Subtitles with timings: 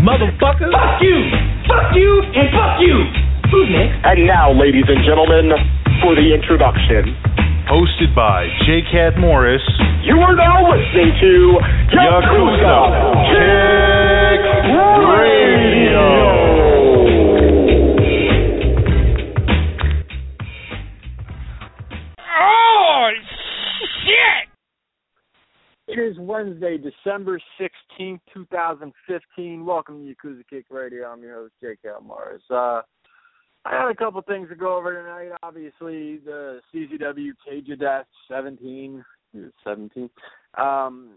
[0.00, 0.72] Motherfucker.
[0.72, 1.18] Fuck you.
[1.68, 2.96] Fuck you and fuck you.
[3.52, 4.00] Who's next?
[4.04, 5.52] And now, ladies and gentlemen,
[6.00, 7.12] for the introduction.
[7.68, 8.82] Hosted by J.
[8.90, 9.62] Cat Morris.
[10.02, 11.58] You are now listening to
[11.94, 12.76] Yakuza
[13.30, 14.42] Kick
[15.06, 16.08] Radio.
[22.18, 23.31] Oh, shit!
[25.92, 29.66] It is Wednesday, December 16th, 2015.
[29.66, 31.06] Welcome to Yakuza Kick Radio.
[31.06, 32.40] I'm your host, Jake Mars.
[32.48, 32.80] Uh,
[33.66, 35.36] I had a couple things to go over tonight.
[35.42, 39.04] Obviously, the CZW Cage of Death 17.
[39.62, 40.08] 17.
[40.56, 41.16] Um,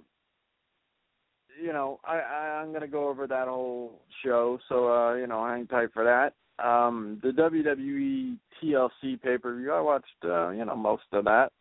[1.64, 5.28] you know, I, I, I'm going to go over that whole show, so, uh, you
[5.28, 6.34] know, hang tight for that.
[6.62, 11.54] Um, the WWE TLC pay per view, I watched, uh, you know, most of that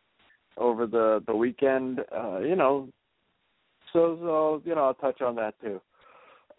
[0.57, 1.99] over the the weekend.
[2.15, 2.89] Uh, you know,
[3.93, 5.81] so so you know I'll touch on that too.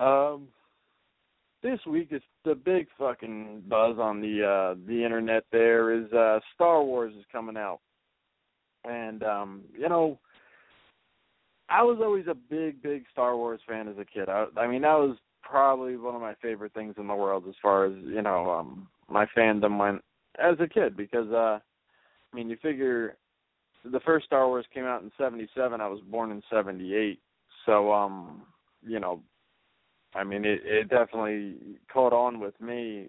[0.05, 0.49] Um,
[1.63, 5.45] this week is the big fucking buzz on the uh, the internet.
[5.53, 7.81] There is uh, Star Wars is coming out,
[8.85, 10.19] and um, you know.
[11.69, 14.29] I was always a big, big Star Wars fan as a kid.
[14.29, 15.17] I, I mean, that was
[15.49, 18.89] probably one of my favorite things in the world as far as you know um
[19.09, 20.03] my fandom went
[20.43, 21.59] as a kid because uh
[22.33, 23.17] I mean you figure
[23.85, 27.21] the first Star Wars came out in 77 I was born in 78
[27.65, 28.43] so um
[28.87, 29.23] you know
[30.15, 31.57] I mean it it definitely
[31.93, 33.09] caught on with me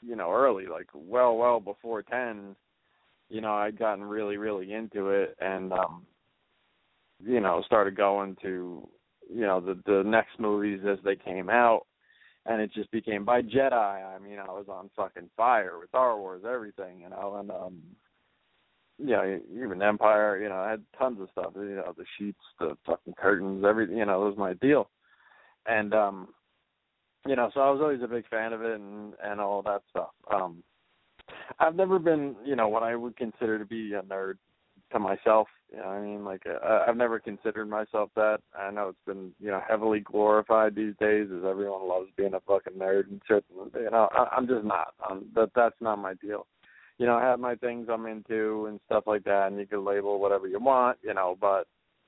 [0.00, 2.56] you know early like well well before 10
[3.28, 6.06] you know I'd gotten really really into it and um
[7.24, 8.88] you know started going to
[9.32, 11.86] you know the the next movies as they came out.
[12.44, 16.18] And it just became by jedi i mean i was on fucking fire with star
[16.18, 17.80] wars everything you know and um
[18.98, 22.38] you know even empire you know i had tons of stuff you know the sheets
[22.58, 24.90] the fucking curtains everything you know it was my deal
[25.66, 26.28] and um
[27.26, 29.82] you know so i was always a big fan of it and and all that
[29.90, 30.62] stuff um
[31.58, 34.34] i've never been you know what i would consider to be a nerd
[34.92, 35.48] to myself.
[35.72, 38.38] You know, I mean, like uh, I've never considered myself that.
[38.58, 42.40] I know it's been you know heavily glorified these days, as everyone loves being a
[42.40, 43.44] fucking nerd and shit.
[43.50, 44.94] You know, I, I'm just not.
[45.08, 46.46] Um, that that's not my deal.
[46.98, 49.84] You know, I have my things I'm into and stuff like that, and you can
[49.84, 50.98] label whatever you want.
[51.02, 51.66] You know, but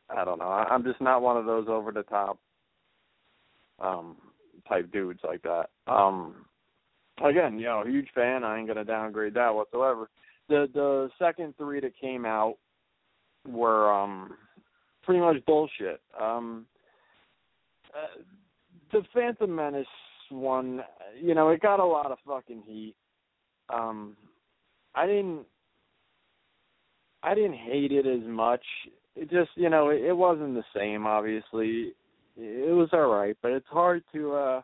[0.08, 0.44] I don't know.
[0.44, 2.38] I'm just not one of those over the top
[3.80, 4.16] um
[4.68, 5.66] type dudes like that.
[5.86, 6.46] Um
[7.24, 8.44] again, you know, huge fan.
[8.44, 10.08] I ain't gonna downgrade that whatsoever.
[10.48, 12.56] The the second three that came out
[13.48, 14.36] were um
[15.02, 16.00] pretty much bullshit.
[16.20, 16.66] Um
[17.94, 18.22] uh,
[18.92, 19.86] the Phantom Menace
[20.30, 20.82] one,
[21.20, 22.94] you know, it got a lot of fucking heat.
[23.68, 24.16] Um,
[24.94, 25.46] I didn't,
[27.22, 28.64] I didn't hate it as much.
[29.16, 31.06] It just, you know, it, it wasn't the same.
[31.06, 31.92] Obviously,
[32.36, 34.62] it was all right, but it's hard to uh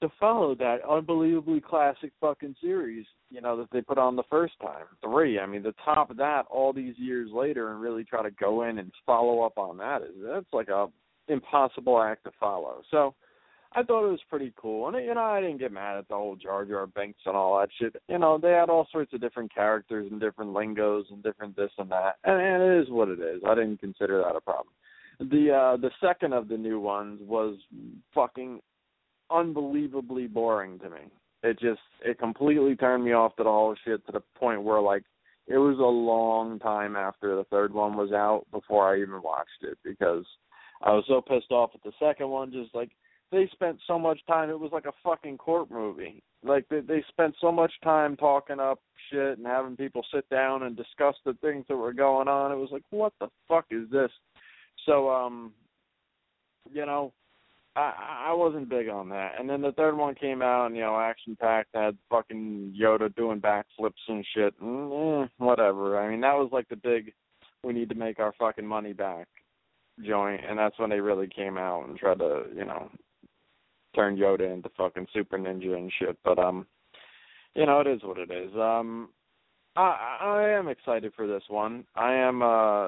[0.00, 4.54] to follow that unbelievably classic fucking series, you know, that they put on the first
[4.60, 4.84] time.
[5.00, 5.38] Three.
[5.38, 8.64] I mean, the top of that all these years later and really try to go
[8.64, 10.88] in and follow up on that is that's like a
[11.28, 12.82] impossible act to follow.
[12.90, 13.14] So
[13.74, 14.88] I thought it was pretty cool.
[14.88, 17.58] And you know, I didn't get mad at the whole Jar Jar Binks and all
[17.58, 17.96] that shit.
[18.08, 21.70] You know, they had all sorts of different characters and different lingos and different this
[21.78, 22.16] and that.
[22.24, 23.42] And, and it is what it is.
[23.46, 24.74] I didn't consider that a problem.
[25.18, 27.56] The uh the second of the new ones was
[28.14, 28.60] fucking
[29.30, 31.10] unbelievably boring to me.
[31.42, 34.80] It just it completely turned me off to the whole shit to the point where
[34.80, 35.04] like
[35.48, 39.62] it was a long time after the third one was out before I even watched
[39.62, 40.24] it because
[40.82, 42.90] I was so pissed off at the second one just like
[43.32, 46.22] they spent so much time it was like a fucking court movie.
[46.44, 48.78] Like they they spent so much time talking up
[49.10, 52.52] shit and having people sit down and discuss the things that were going on.
[52.52, 54.10] It was like what the fuck is this?
[54.86, 55.52] So um
[56.72, 57.12] you know,
[57.74, 59.32] I I wasn't big on that.
[59.38, 63.14] And then the third one came out, and you know, action packed, had fucking Yoda
[63.16, 64.54] doing backflips and shit.
[64.60, 65.98] And, eh, whatever.
[65.98, 67.12] I mean, that was like the big,
[67.64, 69.26] we need to make our fucking money back
[70.04, 72.90] joint, and that's when they really came out and tried to, you know,
[73.94, 76.18] turn Yoda into fucking Super Ninja and shit.
[76.24, 76.66] But um,
[77.54, 78.52] you know, it is what it is.
[78.54, 79.10] Um,
[79.76, 81.84] I I am excited for this one.
[81.94, 82.86] I am uh,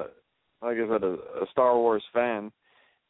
[0.61, 2.51] like I said, a, a Star Wars fan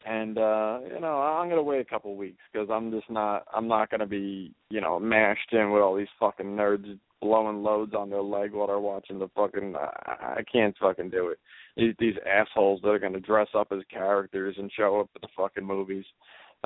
[0.05, 3.67] and uh you know i'm to wait a couple weeks because i'm just not i'm
[3.67, 8.09] not to be you know mashed in with all these fucking nerds blowing loads on
[8.09, 11.39] their leg while they're watching the fucking i, I can't fucking do it
[11.75, 15.27] these, these assholes that are to dress up as characters and show up at the
[15.35, 16.05] fucking movies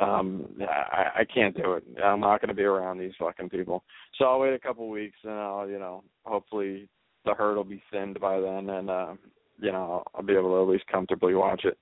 [0.01, 3.83] um i i can't do it i'm not going to be around these fucking people
[4.17, 6.87] so i'll wait a couple weeks and i'll you know hopefully
[7.25, 9.13] the herd will be thinned by then and uh
[9.59, 11.77] you know i'll be able to at least comfortably watch it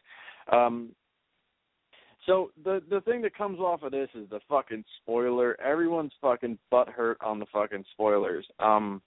[0.52, 0.90] um
[2.28, 5.60] so the the thing that comes off of this is the fucking spoiler.
[5.62, 8.46] Everyone's fucking butt hurt on the fucking spoilers.
[8.60, 9.02] Um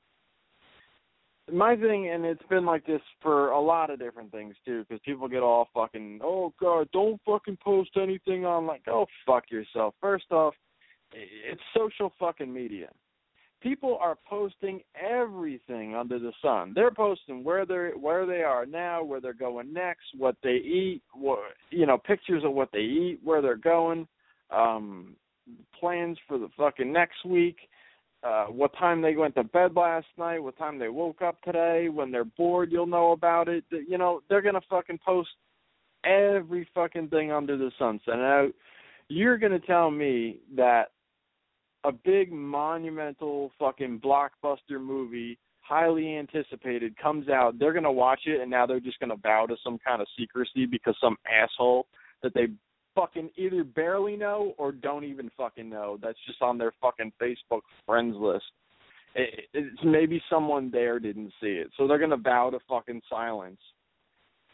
[1.52, 5.00] my thing, and it's been like this for a lot of different things too, because
[5.04, 9.94] people get all fucking, oh god, don't fucking post anything on like, oh fuck yourself.
[10.00, 10.54] First off,
[11.12, 12.88] it's social fucking media
[13.60, 16.72] people are posting everything under the sun.
[16.74, 21.02] They're posting where they're where they are now, where they're going next, what they eat,
[21.12, 24.06] what you know, pictures of what they eat, where they're going,
[24.50, 25.14] um,
[25.78, 27.56] plans for the fucking next week,
[28.22, 31.88] uh, what time they went to bed last night, what time they woke up today.
[31.88, 33.64] When they're bored, you'll know about it.
[33.70, 35.30] You know, they're gonna fucking post
[36.04, 38.00] every fucking thing under the sun.
[38.04, 38.20] sunset.
[38.20, 38.48] Now,
[39.08, 40.90] you're gonna tell me that
[41.84, 48.50] a big monumental fucking blockbuster movie, highly anticipated, comes out, they're gonna watch it and
[48.50, 51.86] now they're just gonna bow to some kind of secrecy because some asshole
[52.22, 52.48] that they
[52.94, 57.62] fucking either barely know or don't even fucking know that's just on their fucking Facebook
[57.86, 58.44] friends list.
[59.14, 63.60] It, it's maybe someone there didn't see it, so they're gonna bow to fucking silence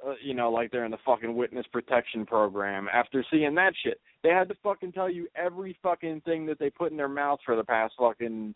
[0.07, 2.89] uh, you know, like they're in the fucking witness protection program.
[2.93, 6.71] After seeing that shit, they had to fucking tell you every fucking thing that they
[6.71, 8.55] put in their mouth for the past fucking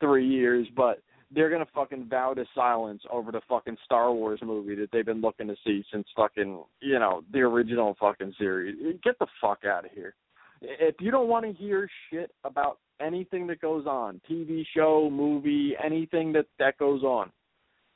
[0.00, 1.00] three years, but
[1.30, 5.20] they're gonna fucking vow to silence over the fucking Star Wars movie that they've been
[5.20, 8.76] looking to see since fucking you know the original fucking series.
[9.02, 10.14] Get the fuck out of here.
[10.60, 15.74] If you don't want to hear shit about anything that goes on, TV show, movie,
[15.82, 17.30] anything that that goes on,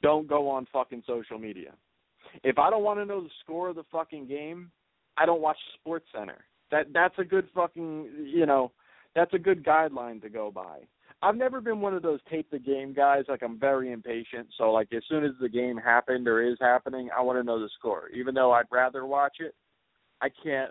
[0.02, 1.72] don't go on fucking social media.
[2.44, 4.70] If I don't want to know the score of the fucking game,
[5.16, 6.44] I don't watch Sports Center.
[6.70, 8.72] That that's a good fucking you know,
[9.14, 10.80] that's a good guideline to go by.
[11.20, 13.24] I've never been one of those tape the game guys.
[13.28, 14.48] Like I'm very impatient.
[14.56, 17.58] So like as soon as the game happened or is happening, I want to know
[17.58, 18.08] the score.
[18.10, 19.54] Even though I'd rather watch it,
[20.20, 20.70] I can't.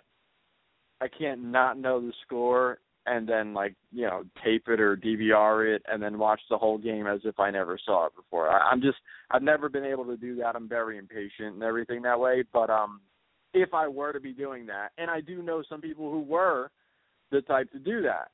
[1.00, 5.76] I can't not know the score and then like you know tape it or DVR
[5.76, 8.50] it and then watch the whole game as if I never saw it before.
[8.50, 8.98] I, I'm just
[9.32, 10.56] I've never been able to do that.
[10.56, 12.44] I'm very impatient and everything that way.
[12.54, 13.02] But um,
[13.54, 16.70] if I were to be doing that, and I do know some people who were
[17.32, 18.30] the type to do that,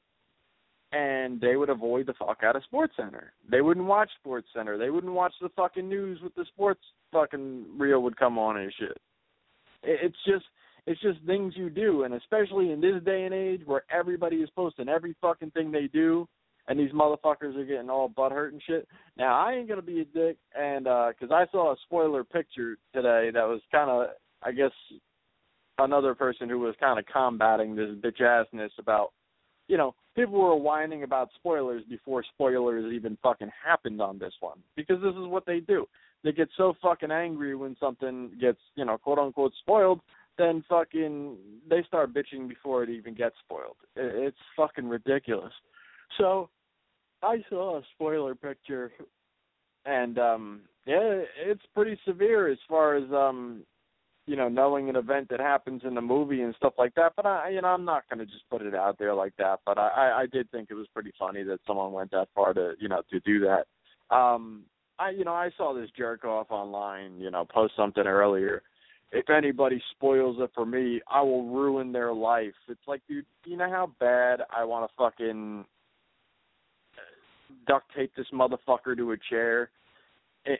[0.94, 3.34] and they would avoid the fuck out of Sports Center.
[3.50, 4.78] They wouldn't watch Sports Center.
[4.78, 6.82] They wouldn't watch the fucking news with the sports
[7.12, 8.98] fucking reel would come on and shit.
[9.82, 10.46] It's just
[10.86, 14.50] it's just things you do, and especially in this day and age where everybody is
[14.56, 16.28] posting every fucking thing they do,
[16.68, 18.88] and these motherfuckers are getting all butthurt and shit.
[19.18, 22.78] Now I ain't gonna be a dick, and uh 'cause I saw a spoiler picture
[22.94, 24.10] today that was kind of,
[24.44, 24.72] I guess,
[25.80, 29.12] another person who was kind of combating this bitch assness about,
[29.67, 34.60] you know, people were whining about spoilers before spoilers even fucking happened on this one
[34.75, 35.86] because this is what they do.
[36.24, 40.00] They get so fucking angry when something gets, you know, quote unquote spoiled,
[40.38, 41.36] then fucking
[41.70, 43.75] they start bitching before it even gets spoiled.
[43.96, 45.53] It's fucking ridiculous.
[46.17, 46.50] So
[47.22, 48.91] I saw a spoiler picture
[49.86, 53.63] and um yeah, it's pretty severe as far as um
[54.25, 57.13] you know, knowing an event that happens in the movie and stuff like that.
[57.15, 59.60] But I, you know, I'm not going to just put it out there like that.
[59.65, 62.53] But I, I, I did think it was pretty funny that someone went that far
[62.53, 64.15] to, you know, to do that.
[64.15, 64.63] Um,
[65.00, 68.62] I, you know, I saw this jerk off online, you know, post something earlier.
[69.12, 72.53] If anybody spoils it for me, I will ruin their life.
[72.68, 75.65] It's like, dude, you know how bad I want to fucking
[77.68, 79.70] duct tape this motherfucker to a chair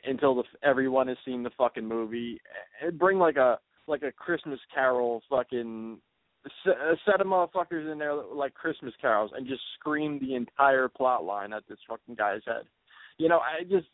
[0.04, 2.40] until the, everyone has seen the fucking movie.
[2.82, 5.98] And bring like a like a Christmas Carol fucking
[6.66, 11.24] uh, set of motherfuckers in there like Christmas carols and just scream the entire plot
[11.24, 12.64] line at this fucking guy's head.
[13.18, 13.86] You know, I just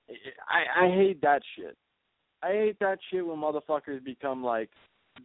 [0.49, 1.76] I I hate that shit.
[2.42, 4.70] I hate that shit when motherfuckers become like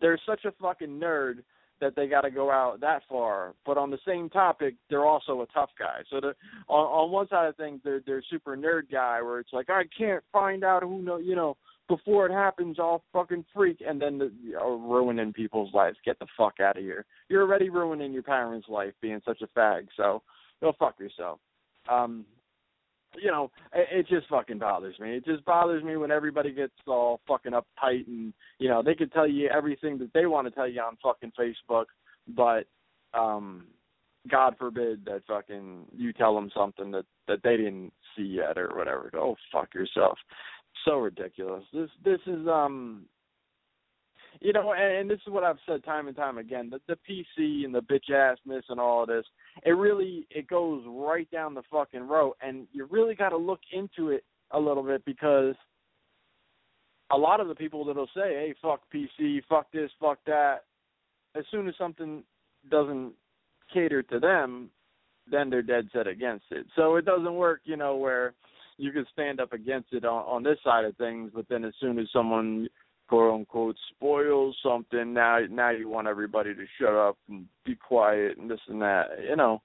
[0.01, 1.43] they're such a fucking nerd
[1.82, 3.53] that they got to go out that far.
[3.65, 6.01] But on the same topic, they're also a tough guy.
[6.10, 6.36] So the
[6.67, 9.84] on, on one side of things, they're they're super nerd guy where it's like I
[9.98, 12.77] can't find out who know you know before it happens.
[12.79, 15.98] I'll fucking freak, and then the, you know, ruining people's lives.
[16.05, 17.05] Get the fuck out of here.
[17.29, 19.88] You're already ruining your parents' life being such a fag.
[19.96, 20.22] So
[20.62, 21.39] go fuck yourself.
[21.89, 22.25] Um,
[23.22, 25.17] you know, it, it just fucking bothers me.
[25.17, 29.10] It just bothers me when everybody gets all fucking uptight and you know they can
[29.10, 31.86] tell you everything that they want to tell you on fucking Facebook,
[32.27, 32.65] but
[33.17, 33.67] um,
[34.29, 38.72] God forbid that fucking you tell them something that that they didn't see yet or
[38.75, 39.10] whatever.
[39.12, 40.17] Go fuck yourself.
[40.84, 41.63] So ridiculous.
[41.74, 43.05] This this is um
[44.41, 46.97] you know, and, and this is what I've said time and time again: the, the
[47.09, 49.25] PC and the bitch assness and all of this.
[49.63, 53.61] It really it goes right down the fucking road, and you really got to look
[53.71, 55.55] into it a little bit because
[57.11, 60.63] a lot of the people that'll say, "Hey, fuck PC, fuck this, fuck that,"
[61.35, 62.23] as soon as something
[62.69, 63.13] doesn't
[63.73, 64.69] cater to them,
[65.29, 66.65] then they're dead set against it.
[66.75, 68.33] So it doesn't work, you know, where
[68.77, 71.73] you can stand up against it on, on this side of things, but then as
[71.79, 72.67] soon as someone
[73.07, 75.13] quote unquote spoils something.
[75.13, 79.05] Now now you want everybody to shut up and be quiet and this and that
[79.27, 79.62] you know.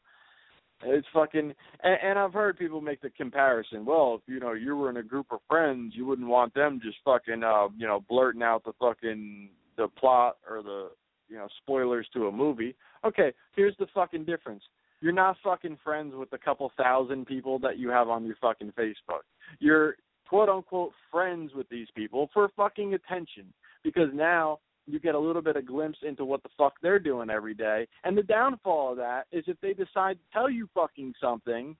[0.82, 4.74] It's fucking and, and i've heard people make the comparison well if you know you
[4.74, 8.02] were in a group of friends you wouldn't want them just fucking uh you know
[8.08, 10.88] blurting out the fucking the plot or the
[11.28, 12.74] you know spoilers to a movie.
[13.04, 14.62] Okay here's the fucking difference.
[15.02, 18.72] You're not fucking friends with the couple thousand people that you have on your fucking
[18.72, 19.24] facebook.
[19.58, 19.96] You're
[20.30, 25.42] quote unquote friends with these people for fucking attention because now you get a little
[25.42, 27.86] bit of glimpse into what the fuck they're doing every day.
[28.04, 31.76] And the downfall of that is if they decide to tell you fucking something,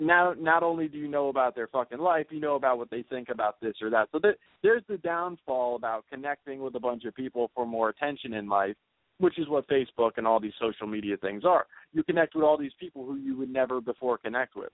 [0.00, 3.02] now not only do you know about their fucking life, you know about what they
[3.02, 4.08] think about this or that.
[4.10, 4.18] So
[4.62, 8.76] there's the downfall about connecting with a bunch of people for more attention in life,
[9.18, 11.66] which is what Facebook and all these social media things are.
[11.92, 14.70] You connect with all these people who you would never before connect with.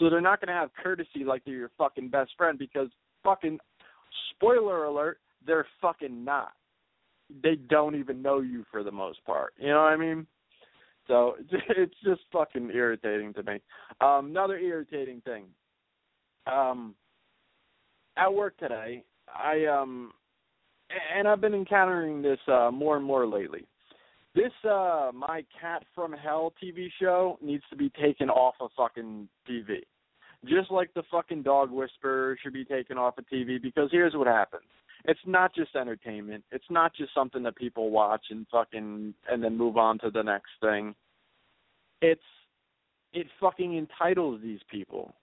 [0.00, 2.88] So they're not going to have courtesy like they're your fucking best friend because
[3.22, 3.58] fucking
[4.34, 6.52] spoiler alert, they're fucking not.
[7.42, 9.52] They don't even know you for the most part.
[9.58, 10.26] You know what I mean?
[11.06, 11.36] So
[11.76, 13.60] it's just fucking irritating to me.
[14.00, 15.44] Um, another irritating thing.
[16.50, 16.94] Um,
[18.16, 20.12] at work today, I um,
[21.14, 23.66] and I've been encountering this uh, more and more lately.
[24.34, 29.28] This uh my cat from hell TV show needs to be taken off of fucking
[29.48, 29.80] TV.
[30.46, 34.26] Just like the fucking dog whisperer should be taken off of TV because here's what
[34.26, 34.64] happens.
[35.04, 36.44] It's not just entertainment.
[36.50, 40.22] It's not just something that people watch and fucking and then move on to the
[40.22, 40.94] next thing.
[42.02, 42.20] It's
[43.12, 45.14] it fucking entitles these people.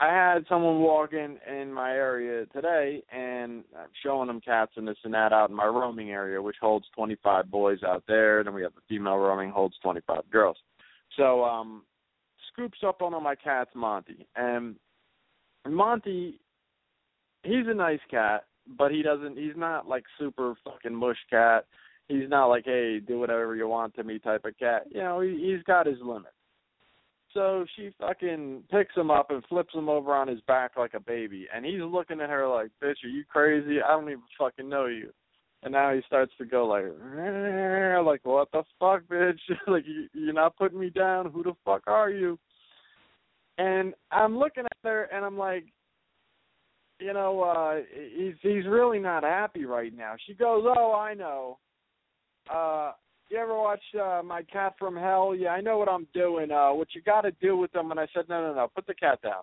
[0.00, 4.96] I had someone walk in my area today, and I'm showing them cats and this
[5.04, 8.42] and that out in my roaming area, which holds 25 boys out there.
[8.42, 10.56] Then we have the female roaming holds 25 girls.
[11.16, 11.82] So um,
[12.52, 14.76] scoops up on on my cat's Monty, and
[15.68, 16.40] Monty,
[17.42, 18.44] he's a nice cat,
[18.78, 19.36] but he doesn't.
[19.36, 21.66] He's not like super fucking mush cat.
[22.08, 24.86] He's not like, hey, do whatever you want to me type of cat.
[24.90, 26.34] You know, he, he's got his limits.
[27.32, 31.00] So she fucking picks him up and flips him over on his back like a
[31.00, 33.80] baby, and he's looking at her like, "Bitch, are you crazy?
[33.80, 35.10] I don't even fucking know you."
[35.62, 36.84] And now he starts to go like,
[38.04, 39.38] like what the fuck, bitch?
[39.68, 41.30] like you, you're not putting me down.
[41.30, 42.38] Who the fuck are you?
[43.58, 45.66] And I'm looking at her and I'm like,
[46.98, 47.82] you know, uh
[48.16, 50.14] he's he's really not happy right now.
[50.26, 51.58] She goes, "Oh, I know.
[52.52, 52.92] Uh
[53.30, 55.34] you ever watch uh My Cat from Hell?
[55.34, 56.50] Yeah, I know what I'm doing.
[56.50, 58.68] Uh what you got to do with them." And I said, "No, no, no.
[58.74, 59.42] Put the cat down."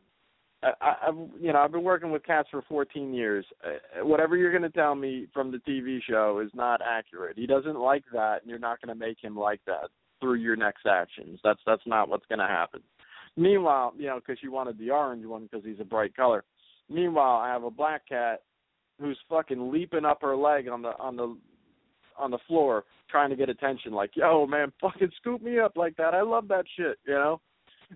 [0.62, 3.46] I, I, I've you know I've been working with cats for 14 years.
[3.64, 7.38] Uh, whatever you're going to tell me from the TV show is not accurate.
[7.38, 9.90] He doesn't like that, and you're not going to make him like that
[10.20, 11.40] through your next actions.
[11.44, 12.82] That's that's not what's going to happen.
[13.38, 16.44] Meanwhile, you know, because you wanted the orange one because he's a bright color.
[16.90, 18.42] Meanwhile, I have a black cat
[19.00, 21.38] who's fucking leaping up her leg on the on the
[22.18, 25.96] on the floor trying to get attention like, "Yo, man, fucking scoop me up like
[25.98, 26.14] that.
[26.14, 27.40] I love that shit," you know?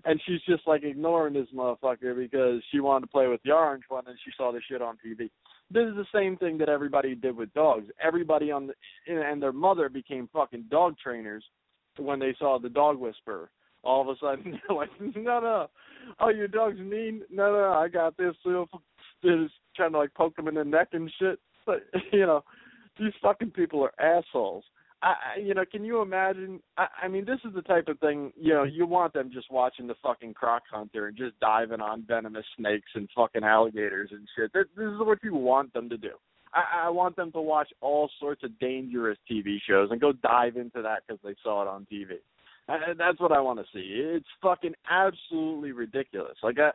[0.04, 3.84] And she's just like ignoring this motherfucker because she wanted to play with the orange
[3.88, 5.30] one and she saw the shit on TV.
[5.70, 7.86] This is the same thing that everybody did with dogs.
[8.02, 8.74] Everybody on the
[9.06, 11.44] and their mother became fucking dog trainers
[11.96, 13.50] when they saw the dog whisperer.
[13.82, 15.66] All of a sudden, they're like, "No, no,
[16.20, 17.22] oh, your dog's mean.
[17.30, 18.68] No, no, I got this." So
[19.22, 21.38] just trying to like poke them in the neck and shit.
[21.66, 21.82] But
[22.12, 22.44] you know,
[22.98, 24.64] these fucking people are assholes.
[25.04, 26.60] I, you know, can you imagine?
[26.78, 29.50] I, I mean, this is the type of thing you know you want them just
[29.50, 34.26] watching the fucking croc hunter and just diving on venomous snakes and fucking alligators and
[34.34, 34.50] shit.
[34.54, 36.12] This, this is what you want them to do.
[36.54, 40.56] I, I want them to watch all sorts of dangerous TV shows and go dive
[40.56, 42.14] into that because they saw it on TV.
[42.66, 44.00] That's what I want to see.
[44.00, 46.38] It's fucking absolutely ridiculous.
[46.42, 46.70] Like I,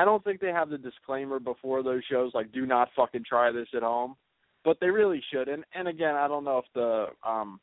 [0.00, 3.50] I don't think they have the disclaimer before those shows, like "Do not fucking try
[3.50, 4.14] this at home,"
[4.64, 5.48] but they really should.
[5.48, 7.60] And and again, I don't know if the um,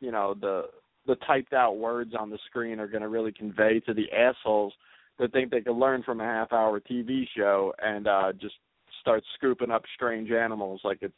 [0.00, 0.66] you know, the
[1.06, 4.72] the typed out words on the screen are going to really convey to the assholes
[5.18, 8.54] that think they can learn from a half hour TV show and uh just
[9.00, 11.14] start scooping up strange animals like it's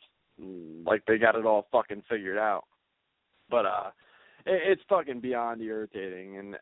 [0.86, 2.64] like they got it all fucking figured out.
[3.50, 3.90] But uh
[4.46, 6.58] it, it's fucking beyond irritating and uh,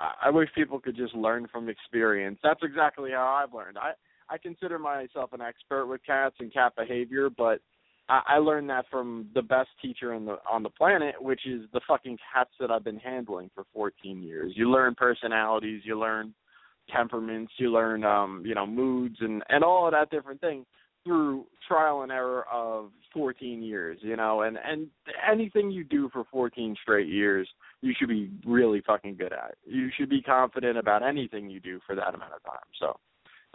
[0.00, 2.38] I, I wish people could just learn from experience.
[2.42, 3.76] That's exactly how I've learned.
[3.78, 3.92] I
[4.32, 7.60] I consider myself an expert with cats and cat behavior, but
[8.08, 11.62] I, I learned that from the best teacher in the on the planet, which is
[11.74, 14.52] the fucking cats that I've been handling for 14 years.
[14.56, 16.32] You learn personalities, you learn
[16.90, 20.64] temperaments, you learn um, you know, moods and and all of that different thing
[21.04, 24.86] through trial and error of 14 years, you know, and and
[25.30, 27.46] anything you do for 14 straight years,
[27.82, 29.56] you should be really fucking good at.
[29.66, 32.64] You should be confident about anything you do for that amount of time.
[32.80, 32.98] So,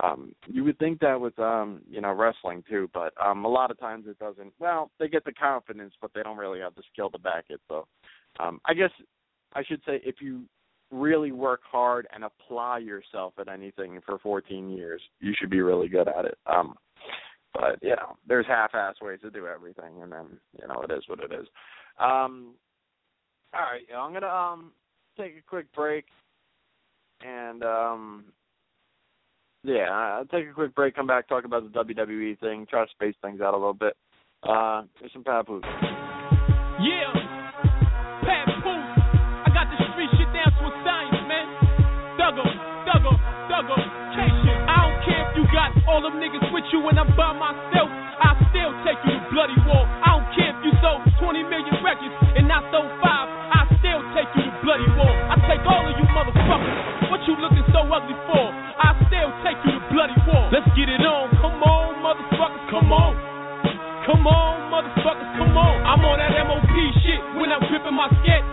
[0.03, 3.71] um you would think that with um, you know, wrestling too, but um a lot
[3.71, 4.53] of times it doesn't.
[4.59, 7.61] Well, they get the confidence, but they don't really have the skill to back it.
[7.67, 7.87] So,
[8.39, 8.91] um I guess
[9.53, 10.43] I should say if you
[10.91, 15.89] really work hard and apply yourself at anything for 14 years, you should be really
[15.89, 16.37] good at it.
[16.45, 16.75] Um
[17.53, 20.25] but you know, there's half-ass ways to do everything, and then
[20.59, 21.47] you know it is what it is.
[21.99, 22.53] Um,
[23.53, 24.71] all right, I'm gonna um
[25.17, 26.05] take a quick break,
[27.21, 28.25] and um,
[29.67, 32.91] yeah, I'll take a quick break, come back, talk about the WWE thing, try to
[32.91, 33.99] space things out a little bit.
[34.47, 35.67] Uh, there's some papoose.
[36.79, 37.11] Yeah,
[38.23, 38.89] papoose.
[39.43, 41.47] I got the street shit down to a science, man.
[42.15, 42.47] Thugger,
[42.87, 43.15] thugger,
[43.51, 43.79] thugger,
[44.15, 44.59] K-shit.
[44.71, 47.91] I don't care if you got all them niggas with you when I'm by myself.
[47.91, 49.83] I still take you to bloody war.
[49.83, 53.16] I don't care if you sold 20 million records and I sold five.
[54.67, 55.15] Bloody war.
[55.31, 57.07] I take all of you motherfuckers.
[57.07, 58.51] What you looking so ugly for?
[58.51, 60.51] I still take you to bloody war.
[60.51, 61.31] Let's get it on.
[61.39, 62.67] Come on, motherfuckers.
[62.67, 63.15] Come on.
[64.03, 65.75] Come on, motherfuckers, come on.
[65.87, 68.43] I'm on that MOP shit when I'm gripping my sket.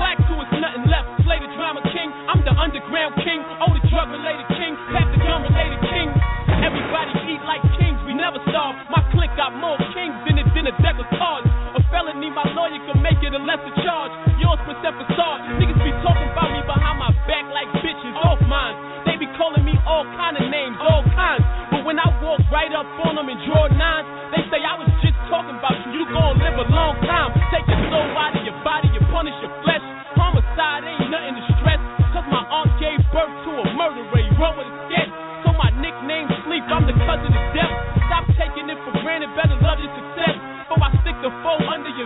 [0.00, 1.08] Clack to it's nothing left.
[1.28, 2.08] Play the drama king.
[2.32, 3.44] I'm the underground king.
[3.60, 4.72] Oh, the drug related king.
[4.92, 6.08] Pack the gun related king.
[6.64, 8.00] Everybody eat like kings.
[8.08, 8.76] We never starve.
[8.88, 11.49] My clique got more kings than it than a deck of cards.
[12.30, 14.12] Felony, my lawyer can make it a lesser charge.
[14.38, 15.40] Yours percent facade.
[15.58, 18.74] Niggas be talking about me behind my back like bitches off mine.
[19.06, 21.42] They be calling me all kind of names, all kinds.
[21.70, 24.90] But when I walk right up on them and draw nines, they say I was
[25.02, 26.02] just talking about you.
[26.02, 27.34] You gon' live a long time.
[27.50, 29.82] Take your soul out of your body and punish your flesh.
[30.14, 31.80] Homicide ain't nothing to stress.
[32.14, 34.18] Cause my aunt gave birth to a murderer.
[34.18, 35.10] He run with a sketch.
[35.46, 36.64] So my nickname sleep.
[36.68, 37.74] I'm the cousin of death.
[38.06, 39.30] Stop taking it for granted.
[39.38, 40.36] Better love your success.
[40.70, 41.99] Before I stick the foe under your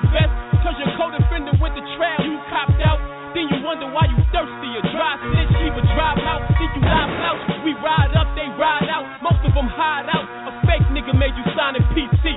[7.85, 9.05] ride up, they ride out.
[9.21, 10.25] Most of them hide out.
[10.49, 12.33] A fake nigga made you sign a PC.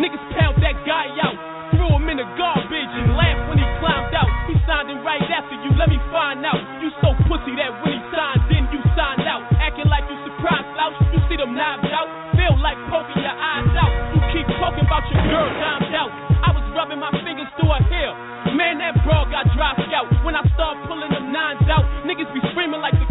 [0.00, 1.36] Niggas pound that guy out.
[1.76, 4.30] Threw him in the garbage and laughed when he climbed out.
[4.48, 6.58] He signed in right after you, let me find out.
[6.80, 9.44] You so pussy that when he signed in, you signed out.
[9.60, 10.96] Acting like you surprised, louse.
[11.12, 12.08] You see them knives out.
[12.32, 13.92] Feel like poking your eyes out.
[14.16, 16.10] You keep talking about your girl, timed out.
[16.40, 18.10] I was rubbing my fingers through her hair.
[18.54, 20.08] Man, that bra got dry scout.
[20.24, 23.05] When I start pulling them nines out, niggas be screaming like the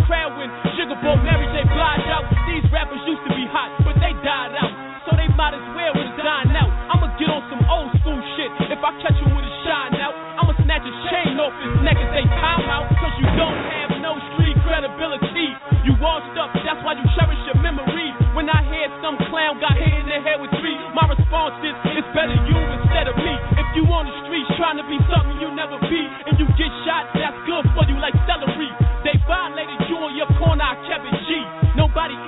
[2.75, 4.75] rappers used to be hot, but they died out.
[5.07, 6.67] So they might as well was dying out.
[6.91, 8.51] I'ma get on some old school shit.
[8.67, 10.11] If I catch him with a shine out,
[10.43, 12.91] I'ma snatch a chain off his neck as they time out.
[12.99, 15.55] Cause you don't have no street credibility.
[15.87, 18.11] You washed up, that's why you cherish your memory.
[18.35, 21.77] When I hear some clown got hit in the head with three, my response is,
[21.95, 23.33] it's better you instead of me.
[23.55, 26.73] If you on the streets trying to be something you never be, and you get
[26.83, 28.67] shot, that's good for you like celery.
[29.07, 31.14] They violated you on your corner, I kept it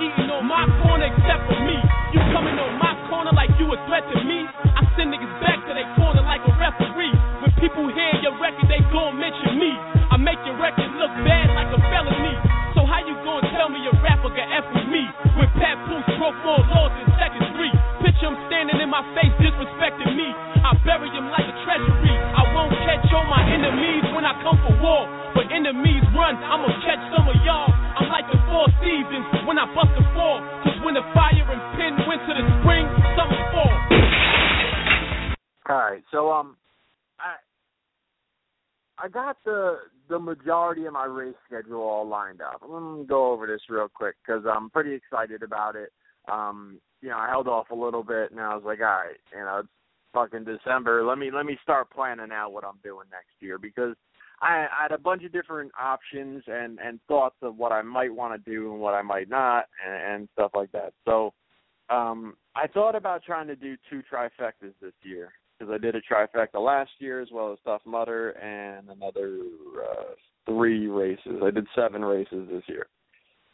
[0.02, 0.77] eating on my
[41.10, 42.60] race schedule all lined up.
[42.62, 45.92] I'm gonna go over this real quick because I'm pretty excited about it.
[46.30, 49.16] Um, you know, I held off a little bit, and I was like, all right,
[49.32, 49.68] you know, it's
[50.12, 51.04] fucking December.
[51.04, 53.94] Let me let me start planning out what I'm doing next year because
[54.40, 58.14] I, I had a bunch of different options and and thoughts of what I might
[58.14, 60.92] want to do and what I might not and, and stuff like that.
[61.04, 61.32] So,
[61.90, 66.00] um, I thought about trying to do two trifectas this year because I did a
[66.00, 69.38] trifecta last year as well as Tough Mudder and another
[69.82, 70.14] uh,
[70.48, 71.40] three races.
[71.42, 72.86] I did seven races this year.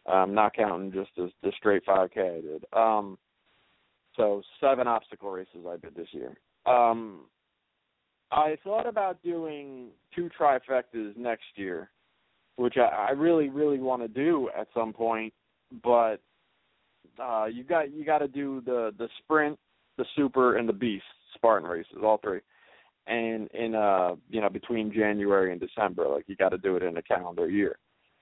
[0.06, 2.64] Um, not counting just the, the straight 5K I did.
[2.72, 3.18] Um,
[4.16, 6.36] so seven obstacle races I did this year.
[6.66, 7.20] Um,
[8.30, 11.90] I thought about doing two trifectas next year,
[12.56, 15.32] which I, I really, really want to do at some point.
[15.82, 16.20] But
[17.22, 19.58] uh, you got you got to do the the sprint,
[19.98, 21.04] the super, and the beast
[21.34, 22.40] Spartan races, all three,
[23.06, 26.82] and in uh you know between January and December, like you got to do it
[26.82, 27.78] in a calendar year.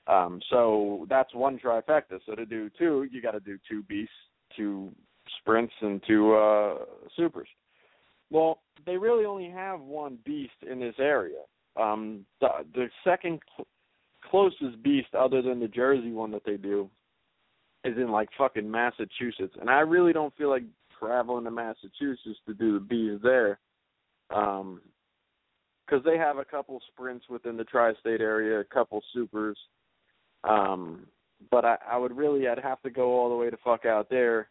[0.06, 2.18] Um, so that's one trifecta.
[2.26, 4.12] So to do two, you got to do two beasts,
[4.56, 4.92] two
[5.38, 6.78] sprints, and two uh
[7.16, 7.48] supers.
[8.30, 11.42] Well, they really only have one beast in this area.
[11.80, 13.68] Um, the the second cl-
[14.28, 16.90] closest beast, other than the Jersey one that they do,
[17.84, 20.64] is in like fucking Massachusetts, and I really don't feel like
[20.98, 23.58] traveling to Massachusetts to do the beast there,
[24.34, 24.80] um,
[25.86, 29.58] because they have a couple sprints within the tri-state area, a couple supers,
[30.44, 31.06] um,
[31.50, 34.08] but I, I would really I'd have to go all the way to fuck out
[34.08, 34.48] there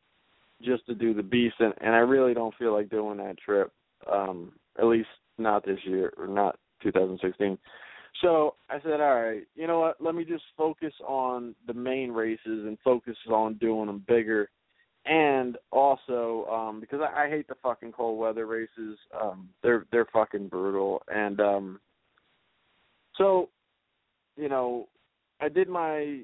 [0.61, 3.71] just to do the beast, and, and I really don't feel like doing that trip.
[4.11, 7.57] Um, at least not this year or not 2016.
[8.21, 10.01] So I said, all right, you know what?
[10.01, 14.49] Let me just focus on the main races and focus on doing them bigger.
[15.05, 20.07] And also, um, because I, I hate the fucking cold weather races, um, they're they're
[20.13, 21.01] fucking brutal.
[21.07, 21.79] And um,
[23.17, 23.49] so,
[24.37, 24.87] you know,
[25.39, 26.19] I did my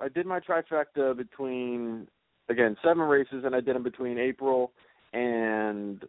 [0.00, 2.06] I did my trifecta between
[2.48, 4.72] again seven races, and I did them between April
[5.12, 6.04] and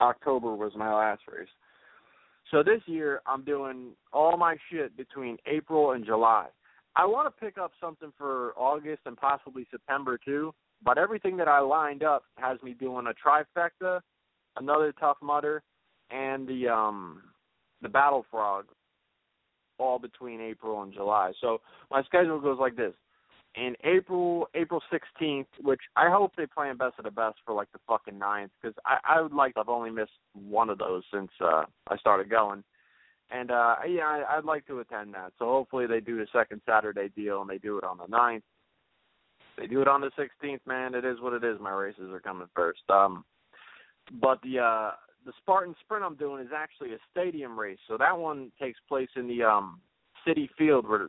[0.00, 1.48] October was my last race.
[2.50, 6.46] So this year I'm doing all my shit between April and July.
[6.96, 10.52] I want to pick up something for August and possibly September too,
[10.84, 14.00] but everything that I lined up has me doing a trifecta,
[14.56, 15.62] another tough mudder,
[16.10, 17.22] and the um
[17.82, 18.66] the battle frog
[19.78, 21.32] all between April and July.
[21.40, 22.92] So my schedule goes like this
[23.54, 27.70] in April April 16th, which I hope they plan best of the best for like
[27.72, 31.30] the fucking ninth, because I I would like I've only missed one of those since
[31.40, 32.62] uh I started going,
[33.30, 35.32] and uh yeah I, I'd like to attend that.
[35.38, 38.44] So hopefully they do the second Saturday deal and they do it on the ninth.
[39.58, 40.94] They do it on the 16th, man.
[40.94, 41.58] It is what it is.
[41.60, 42.80] My races are coming first.
[42.88, 43.24] Um,
[44.20, 44.90] but the uh
[45.26, 49.10] the Spartan Sprint I'm doing is actually a stadium race, so that one takes place
[49.16, 49.80] in the um
[50.26, 51.08] Citi Field where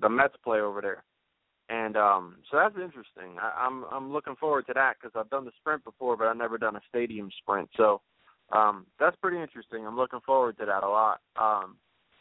[0.00, 1.04] the Mets play over there
[1.68, 3.36] and um so that's interesting.
[3.40, 6.36] I, I'm I'm looking forward to that because I've done the sprint before, but I've
[6.36, 7.68] never done a stadium sprint.
[7.76, 8.00] So
[8.52, 9.86] um that's pretty interesting.
[9.86, 11.20] I'm looking forward to that a lot.
[11.36, 11.76] Um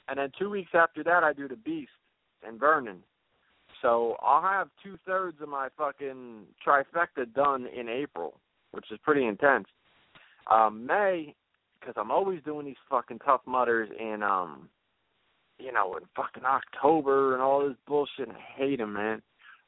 [0.08, 1.92] and then two weeks after that, I do the Beast
[2.48, 3.04] in Vernon.
[3.82, 8.40] So I'll have two thirds of my fucking trifecta done in April,
[8.72, 9.68] which is pretty intense.
[10.52, 11.36] Um May,
[11.80, 14.70] because I'm always doing these fucking tough mudders in um
[15.60, 18.30] you know, in fucking October and all this bullshit.
[18.30, 19.24] I hate them, man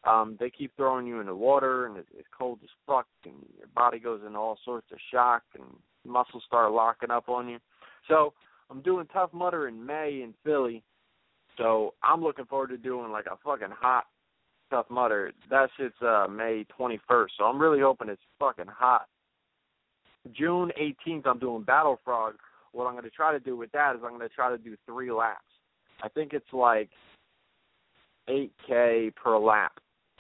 [0.06, 3.34] um, they keep throwing you in the water and it, it's cold as fuck and
[3.58, 5.66] your body goes into all sorts of shock and
[6.06, 7.60] muscles start locking up on you.
[8.08, 8.34] So
[8.70, 10.84] I'm doing Tough Mudder in May in Philly.
[11.58, 14.06] So I'm looking forward to doing like a fucking hot
[14.70, 15.32] Tough Mudder.
[15.50, 17.28] That shit's uh May 21st.
[17.38, 19.08] So I'm really hoping it's fucking hot.
[20.34, 22.36] June 18th I'm doing Battle Frog.
[22.72, 24.58] What I'm going to try to do with that is I'm going to try to
[24.58, 25.42] do three laps.
[26.04, 26.90] I think it's like
[28.30, 29.80] 8k per lap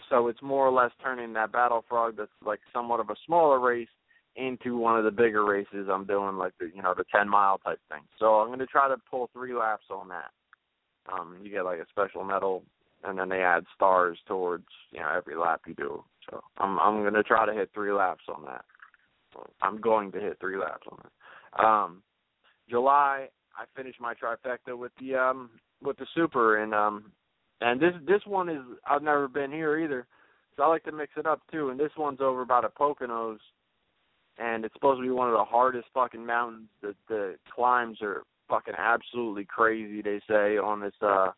[0.09, 3.59] so it's more or less turning that battle frog that's like somewhat of a smaller
[3.59, 3.87] race
[4.39, 7.57] into one of the bigger races I'm doing, like the you know the 10 mile
[7.59, 8.01] type thing.
[8.17, 10.31] So I'm going to try to pull three laps on that.
[11.11, 12.63] Um, you get like a special medal,
[13.03, 16.03] and then they add stars towards you know every lap you do.
[16.29, 18.65] So I'm I'm going to try to hit three laps on that.
[19.61, 21.63] I'm going to hit three laps on it.
[21.63, 22.01] Um,
[22.69, 25.49] July, I finished my trifecta with the um
[25.83, 27.11] with the super and um
[27.61, 30.07] and this this one is I've never been here either,
[30.55, 31.69] so I like to mix it up too.
[31.69, 33.39] And this one's over by the Poconos,
[34.39, 36.69] and it's supposed to be one of the hardest fucking mountains.
[36.81, 40.01] The the climbs are fucking absolutely crazy.
[40.01, 41.31] They say on this uh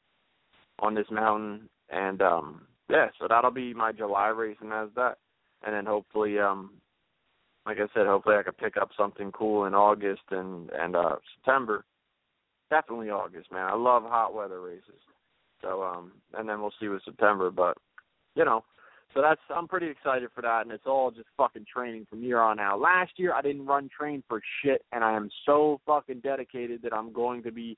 [0.80, 5.18] on this mountain, and um yeah, so that'll be my July race, and that's that.
[5.66, 6.72] And then hopefully um
[7.66, 11.16] like I said, hopefully I could pick up something cool in August and and uh
[11.36, 11.84] September.
[12.70, 13.68] Definitely August, man.
[13.68, 15.02] I love hot weather races.
[15.62, 17.78] So um and then we'll see with September, but
[18.36, 18.64] you know,
[19.14, 22.40] so that's I'm pretty excited for that and it's all just fucking training from here
[22.40, 22.80] on out.
[22.80, 26.94] Last year I didn't run train for shit and I am so fucking dedicated that
[26.94, 27.78] I'm going to be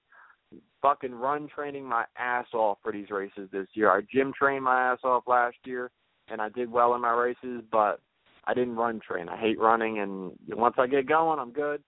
[0.82, 3.91] fucking run training my ass off for these races this year.
[3.91, 5.89] I gym trained my ass off last year
[6.30, 8.00] and I did well in my races, but
[8.46, 9.30] I didn't run train.
[9.30, 11.82] I hate running, and once I get going, I'm good.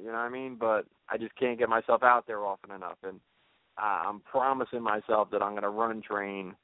[0.00, 0.56] You know what I mean?
[0.58, 3.20] But I just can't get myself out there often enough, and
[3.76, 6.54] I'm promising myself that I'm going to run train.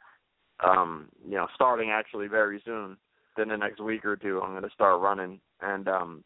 [0.65, 2.97] Um, you know, starting actually very soon.
[3.37, 6.25] Then the next week or two, I'm going to start running, and um,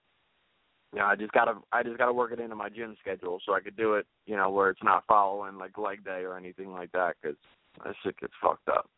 [0.93, 3.55] you know, I just gotta I just gotta work it into my gym schedule so
[3.55, 4.07] I could do it.
[4.27, 7.37] You know, where it's not following like leg day or anything like that, because
[7.85, 8.89] that shit gets fucked up.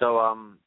[0.00, 0.58] So um,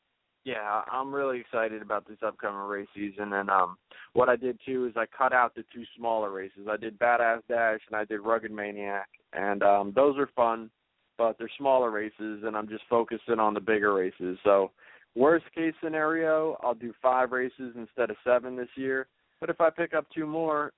[0.45, 3.33] yeah, I'm really excited about this upcoming race season.
[3.33, 3.77] And um,
[4.13, 6.67] what I did too is I cut out the two smaller races.
[6.69, 10.69] I did Badass Dash and I did Rugged Maniac, and um, those are fun,
[11.17, 14.37] but they're smaller races, and I'm just focusing on the bigger races.
[14.43, 14.71] So,
[15.15, 19.07] worst case scenario, I'll do five races instead of seven this year.
[19.39, 20.71] But if I pick up two more,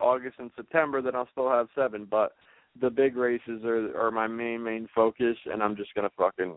[0.00, 2.06] August and September, then I'll still have seven.
[2.10, 2.32] But
[2.80, 6.56] the big races are are my main main focus, and I'm just gonna fucking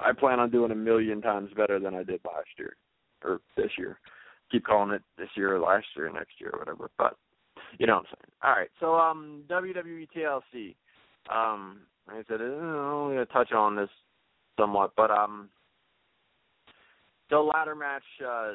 [0.00, 2.76] I plan on doing a million times better than I did last year
[3.24, 3.98] or this year.
[4.50, 6.90] Keep calling it this year or last year or next year or whatever.
[6.96, 7.16] But
[7.78, 8.32] you know what I'm saying.
[8.42, 8.70] All right.
[8.80, 10.74] So um WWE TLC.
[11.30, 13.90] Um I said, I'm only gonna touch on this
[14.58, 15.48] somewhat, but um
[17.30, 18.54] the ladder match uh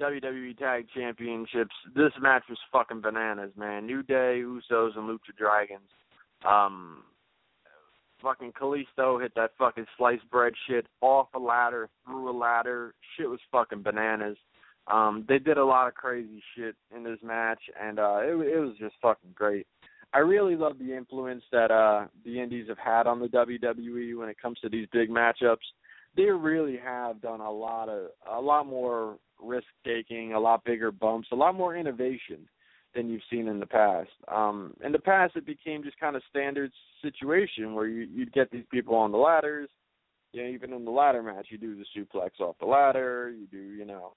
[0.00, 1.74] WWE Tag Championships.
[1.94, 3.86] This match was fucking bananas, man.
[3.86, 5.88] New Day, Usos, and Lucha Dragons.
[6.48, 7.04] Um,
[8.20, 12.94] fucking Kalisto hit that fucking sliced bread shit off a ladder, through a ladder.
[13.16, 14.36] Shit was fucking bananas.
[14.88, 18.58] Um, they did a lot of crazy shit in this match, and uh, it, it
[18.58, 19.66] was just fucking great.
[20.14, 24.28] I really love the influence that uh, the Indies have had on the WWE when
[24.28, 25.56] it comes to these big matchups.
[26.16, 30.92] They really have done a lot of a lot more risk taking, a lot bigger
[30.92, 32.46] bumps, a lot more innovation
[32.94, 34.10] than you've seen in the past.
[34.28, 36.70] Um, in the past, it became just kind of standard
[37.00, 39.70] situation where you, you'd get these people on the ladders.
[40.32, 43.30] You know, even in the ladder match, you do the suplex off the ladder.
[43.30, 44.12] You do, you know,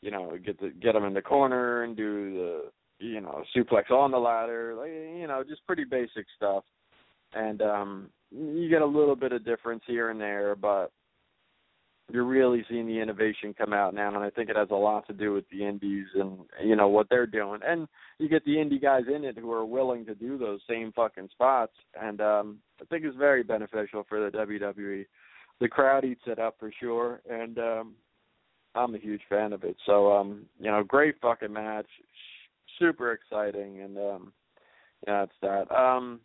[0.00, 2.62] you know, get the get them in the corner and do the,
[2.98, 4.74] you know, suplex on the ladder.
[4.76, 6.64] Like, you know, just pretty basic stuff.
[7.34, 10.90] And um, you get a little bit of difference here and there, but
[12.12, 15.06] you're really seeing the innovation come out now, and I think it has a lot
[15.08, 17.60] to do with the indies and you know what they're doing.
[17.66, 20.92] And you get the indie guys in it who are willing to do those same
[20.92, 25.04] fucking spots, and um I think it's very beneficial for the WWE.
[25.60, 27.94] The crowd eats it up for sure, and um
[28.76, 29.76] I'm a huge fan of it.
[29.84, 31.88] So um you know, great fucking match,
[32.78, 34.32] super exciting, and um
[35.06, 35.70] yeah, it's that.
[35.74, 36.20] Um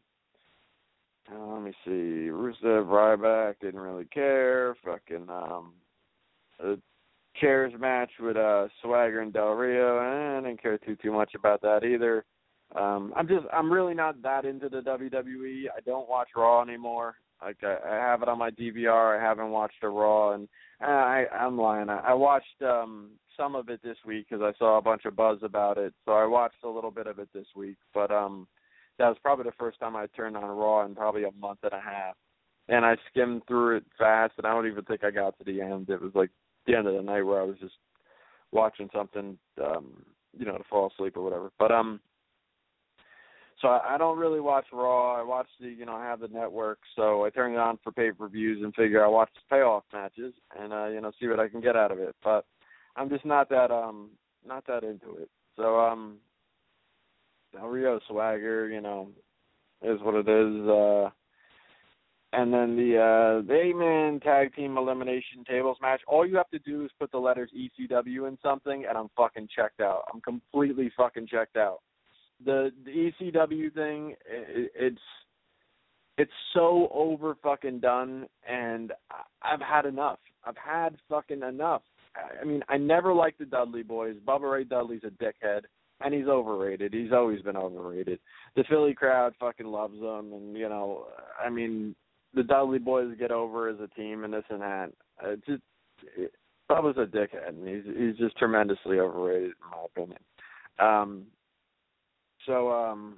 [1.32, 2.30] uh, let me see.
[2.30, 4.76] Rusev Ryback didn't really care.
[4.84, 5.74] Fucking um,
[6.60, 6.76] a
[7.40, 10.00] chairs match with uh Swagger and Del Rio.
[10.00, 12.26] Eh, I didn't care too too much about that either.
[12.76, 15.66] Um, I'm just I'm really not that into the WWE.
[15.76, 17.16] I don't watch Raw anymore.
[17.42, 19.20] Like I, I have it on my DVR.
[19.20, 20.48] I haven't watched a Raw, and
[20.80, 21.90] I I'm lying.
[21.90, 25.16] I, I watched um some of it this week because I saw a bunch of
[25.16, 25.94] buzz about it.
[26.06, 28.48] So I watched a little bit of it this week, but um
[29.00, 31.74] that was probably the first time I turned on Raw in probably a month and
[31.74, 32.16] a half.
[32.68, 35.62] And I skimmed through it fast, and I don't even think I got to the
[35.62, 35.90] end.
[35.90, 36.30] It was like
[36.68, 37.74] the end of the night where I was just
[38.52, 40.04] watching something, um,
[40.38, 41.52] you know, to fall asleep or whatever.
[41.58, 42.00] But um,
[43.62, 45.20] so I, I don't really watch Raw.
[45.20, 47.92] I watch the, you know, I have the network, so I turn it on for
[47.92, 51.28] pay per views and figure I watch the payoff matches and uh, you know, see
[51.28, 52.16] what I can get out of it.
[52.24, 52.46] But
[52.96, 54.10] I'm just not that um,
[54.46, 55.30] not that into it.
[55.56, 56.18] So um,
[57.54, 59.10] Del Rio swagger, you know,
[59.82, 60.70] is what it is.
[60.70, 61.10] Uh
[62.34, 66.50] And then the uh the eight man tag team elimination tables match, all you have
[66.52, 70.04] to do is put the letters ECW in something and I'm fucking checked out.
[70.14, 71.80] I'm completely fucking checked out.
[72.46, 75.02] The the ECW thing it, it's
[76.18, 78.92] it's so over fucking done and
[79.42, 80.20] I've had enough.
[80.44, 81.82] I've had fucking enough.
[82.40, 84.18] I mean, I never liked the Dudley boys.
[84.28, 85.62] Bubba Ray Dudley's a dickhead
[86.02, 86.94] and he's overrated.
[86.94, 88.20] He's always been overrated.
[88.56, 91.06] The Philly crowd fucking loves him and you know,
[91.44, 91.96] I mean,
[92.34, 94.92] the Dudley boys get over as a team and this and that.
[95.24, 95.64] Uh, just
[96.18, 96.34] it,
[96.70, 100.20] Bubba's a dickhead and he's he's just tremendously overrated in my opinion.
[100.80, 101.26] Um
[102.46, 103.18] so um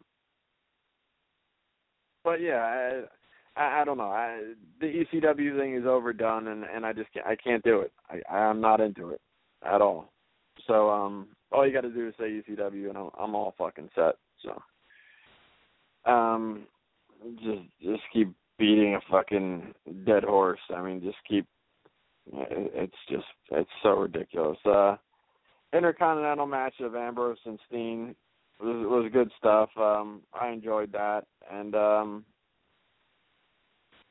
[2.23, 3.03] but yeah,
[3.55, 4.03] I, I I don't know.
[4.12, 7.91] I the ECW thing is overdone and and I just can't I can't do it.
[8.09, 9.21] I I'm not into it
[9.63, 10.09] at all.
[10.67, 13.89] So um all you got to do is say ECW and I'm I'm all fucking
[13.95, 14.15] set.
[14.41, 16.63] So um
[17.43, 19.73] just just keep beating a fucking
[20.05, 20.59] dead horse.
[20.75, 21.45] I mean, just keep
[22.31, 24.57] it's just it's so ridiculous.
[24.65, 24.95] Uh
[25.73, 28.15] intercontinental match of Ambrose and Steen
[28.63, 29.69] was was good stuff.
[29.78, 32.26] Um I enjoyed that and um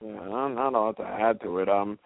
[0.05, 1.69] yeah, I don't, I don't know what to add to it.
[1.69, 1.99] Um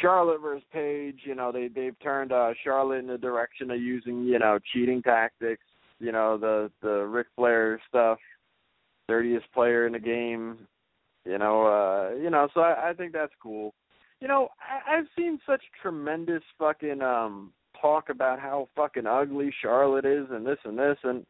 [0.00, 4.24] Charlotte versus Paige, you know, they they've turned uh Charlotte in the direction of using,
[4.24, 5.64] you know, cheating tactics,
[5.98, 8.18] you know, the the Ric Flair stuff,
[9.08, 10.58] dirtiest player in the game,
[11.24, 13.74] you know, uh you know, so I, I think that's cool.
[14.20, 20.04] You know, I, I've seen such tremendous fucking um talk about how fucking ugly Charlotte
[20.04, 21.24] is and this and this and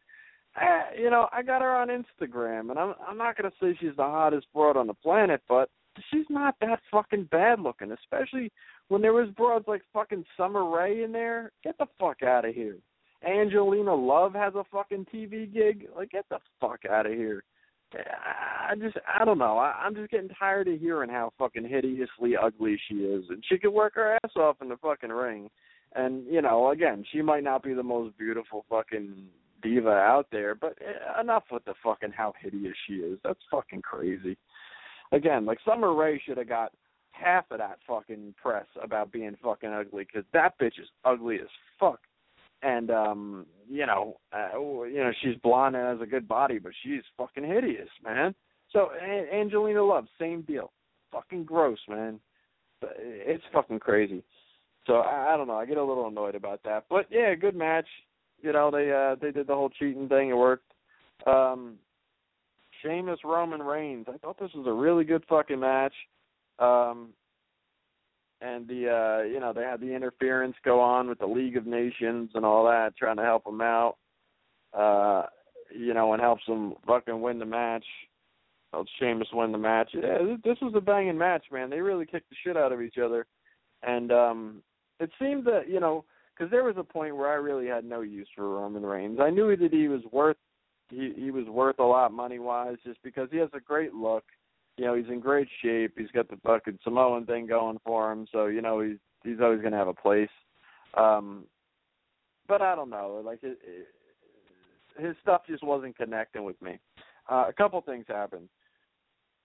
[0.55, 3.95] I, you know, I got her on Instagram and I'm I'm not gonna say she's
[3.95, 5.69] the hottest broad on the planet, but
[6.11, 8.51] she's not that fucking bad looking, especially
[8.87, 11.51] when there was broads like fucking Summer Rae in there.
[11.63, 12.77] Get the fuck out of here.
[13.27, 15.87] Angelina Love has a fucking TV gig.
[15.95, 17.43] Like, get the fuck out of here.
[17.93, 17.99] Eh,
[18.69, 19.57] I just, I don't know.
[19.57, 23.57] I, I'm just getting tired of hearing how fucking hideously ugly she is, and she
[23.57, 25.49] could work her ass off in the fucking ring.
[25.93, 29.25] And you know, again, she might not be the most beautiful fucking
[29.61, 30.77] diva out there, but
[31.19, 33.19] enough with the fucking how hideous she is.
[33.23, 34.37] That's fucking crazy
[35.11, 36.71] again, like Summer Rae should have got
[37.11, 41.47] half of that fucking press about being fucking ugly because that bitch is ugly as
[41.79, 41.99] fuck.
[42.63, 46.73] And um, you know, uh, you know, she's blonde and has a good body, but
[46.83, 48.35] she's fucking hideous, man.
[48.71, 50.71] So a- Angelina Love, same deal.
[51.11, 52.19] Fucking gross, man.
[52.81, 54.23] It's fucking crazy.
[54.87, 55.57] So I, I don't know.
[55.57, 57.87] I get a little annoyed about that, but yeah, good match.
[58.41, 60.29] You know, they uh they did the whole cheating thing.
[60.29, 60.71] It worked.
[61.27, 61.75] Um,
[62.81, 64.07] Sheamus Roman Reigns.
[64.11, 65.93] I thought this was a really good fucking match.
[66.59, 67.09] Um
[68.41, 71.67] and the uh you know, they had the interference go on with the League of
[71.67, 73.97] Nations and all that, trying to help them out.
[74.73, 75.27] Uh
[75.73, 77.85] you know, and helps them fucking win the match.
[78.73, 79.89] Helped Sheamus win the match.
[79.93, 81.69] Yeah, this was a banging match, man.
[81.69, 83.27] They really kicked the shit out of each other.
[83.83, 84.63] And um
[84.99, 86.05] it seemed that, you know,
[86.41, 89.19] because there was a point where I really had no use for Roman Reigns.
[89.21, 90.37] I knew that he was worth
[90.89, 94.23] he he was worth a lot money wise just because he has a great look.
[94.75, 95.93] You know, he's in great shape.
[95.95, 99.61] He's got the fucking Samoan thing going for him, so you know he's he's always
[99.61, 100.31] to have a place.
[100.95, 101.45] Um
[102.47, 103.87] but I don't know, like it, it,
[104.99, 106.79] his stuff just wasn't connecting with me.
[107.29, 108.49] Uh, a couple things happened.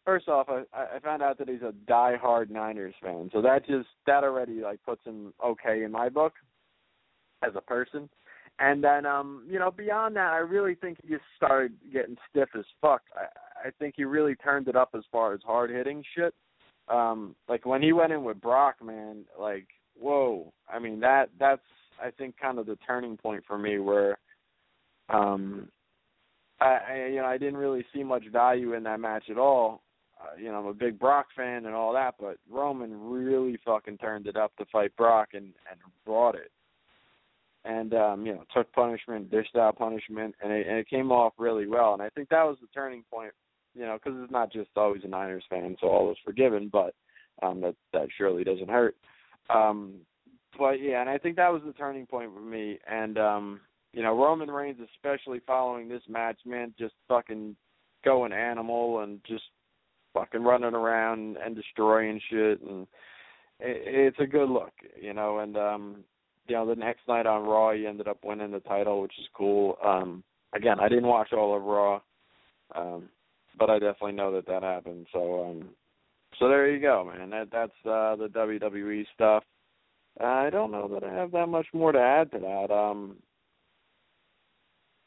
[0.07, 3.89] First off, I, I found out that he's a die-hard Niners fan, so that just
[4.07, 6.33] that already like puts him okay in my book
[7.47, 8.09] as a person.
[8.59, 12.49] And then, um, you know, beyond that, I really think he just started getting stiff
[12.57, 13.03] as fuck.
[13.15, 16.35] I, I think he really turned it up as far as hard hitting shit.
[16.89, 19.67] Um, like when he went in with Brock, man, like,
[19.99, 20.53] whoa.
[20.73, 21.63] I mean, that that's
[22.03, 24.19] I think kind of the turning point for me where,
[25.09, 25.69] um,
[26.61, 29.83] I, I you know I didn't really see much value in that match at all.
[30.19, 33.99] Uh, you know, I'm a big Brock fan and all that, but Roman really fucking
[33.99, 36.53] turned it up to fight Brock and and brought it
[37.67, 41.33] and um, you know took punishment, dished out punishment, and it, and it came off
[41.39, 41.93] really well.
[41.93, 43.33] And I think that was the turning point,
[43.75, 46.95] you know, because it's not just always a Niners fan, so all is forgiven, but
[47.43, 48.97] um, that that surely doesn't hurt.
[49.51, 49.95] Um,
[50.59, 52.79] but yeah, and I think that was the turning point for me.
[52.91, 53.61] And um,
[53.93, 57.57] you know, Roman Reigns, especially following this match, man, just fucking
[58.05, 59.45] going animal and just
[60.15, 62.87] fucking running around and destroying shit and
[63.59, 66.05] it, it's a good look, you know, and um
[66.49, 69.27] you know, the next night on Raw, he ended up winning the title, which is
[69.35, 69.79] cool.
[69.85, 70.23] Um,
[70.55, 72.01] again, I didn't watch all of Raw,
[72.75, 73.09] um,
[73.59, 75.07] but I definitely know that that happened.
[75.13, 75.69] So, um,
[76.39, 77.31] so there you go, man.
[77.31, 79.45] That that's uh, the WWE stuff.
[80.21, 82.73] I don't know that I have that much more to add to that.
[82.73, 83.17] Um,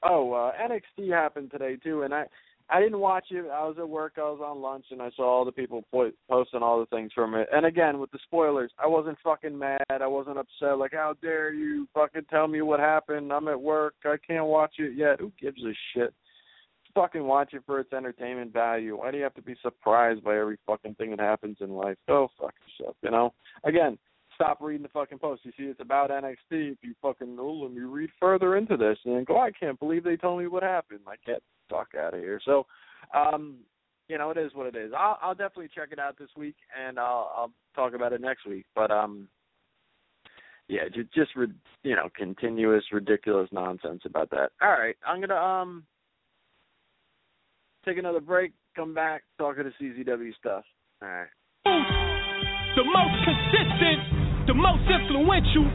[0.03, 2.25] oh, uh, NXT happened today too, and I
[2.71, 3.45] I didn't watch it.
[3.51, 4.13] I was at work.
[4.17, 7.11] I was on lunch, and I saw all the people po- posting all the things
[7.13, 7.47] from it.
[7.51, 9.81] And again, with the spoilers, I wasn't fucking mad.
[9.89, 10.77] I wasn't upset.
[10.77, 13.33] Like, how dare you fucking tell me what happened?
[13.33, 13.95] I'm at work.
[14.05, 15.19] I can't watch it yet.
[15.19, 16.13] Who gives a shit?
[16.93, 18.97] Fucking watch it for its entertainment value.
[18.97, 21.97] Why do you have to be surprised by every fucking thing that happens in life?
[22.07, 22.95] Go fuck yourself.
[23.01, 23.33] You know.
[23.63, 23.97] Again,
[24.35, 25.41] stop reading the fucking post.
[25.43, 26.35] You see, it's about NXT.
[26.51, 29.79] If you fucking oh, let me read further into this, and then go, I can't
[29.79, 31.01] believe they told me what happened.
[31.25, 32.39] Get the fuck out of here.
[32.43, 32.65] So,
[33.13, 33.57] um,
[34.07, 34.91] you know, it is what it is.
[34.97, 38.45] I'll, I'll definitely check it out this week, and I'll, I'll talk about it next
[38.47, 38.65] week.
[38.75, 39.27] But um,
[40.67, 41.31] yeah, just, just
[41.83, 44.49] you know, continuous ridiculous nonsense about that.
[44.61, 45.83] All right, I'm gonna um
[47.85, 48.53] take another break.
[48.75, 50.63] Come back, talk to the CZW stuff.
[51.01, 51.27] All right.
[51.65, 55.65] The most consistent, the most influential.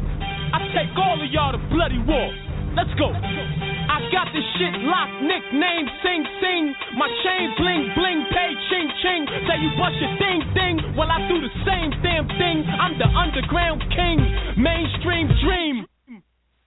[0.54, 2.43] I take all of y'all to bloody war.
[2.74, 3.14] Let's go.
[3.14, 6.64] I got this shit locked, nickname Sing Sing.
[6.98, 9.22] My chain bling bling, pay ching ching.
[9.46, 12.66] Say you bust your thing ding, well I do the same damn thing.
[12.66, 14.18] I'm the underground king,
[14.58, 15.86] mainstream dream.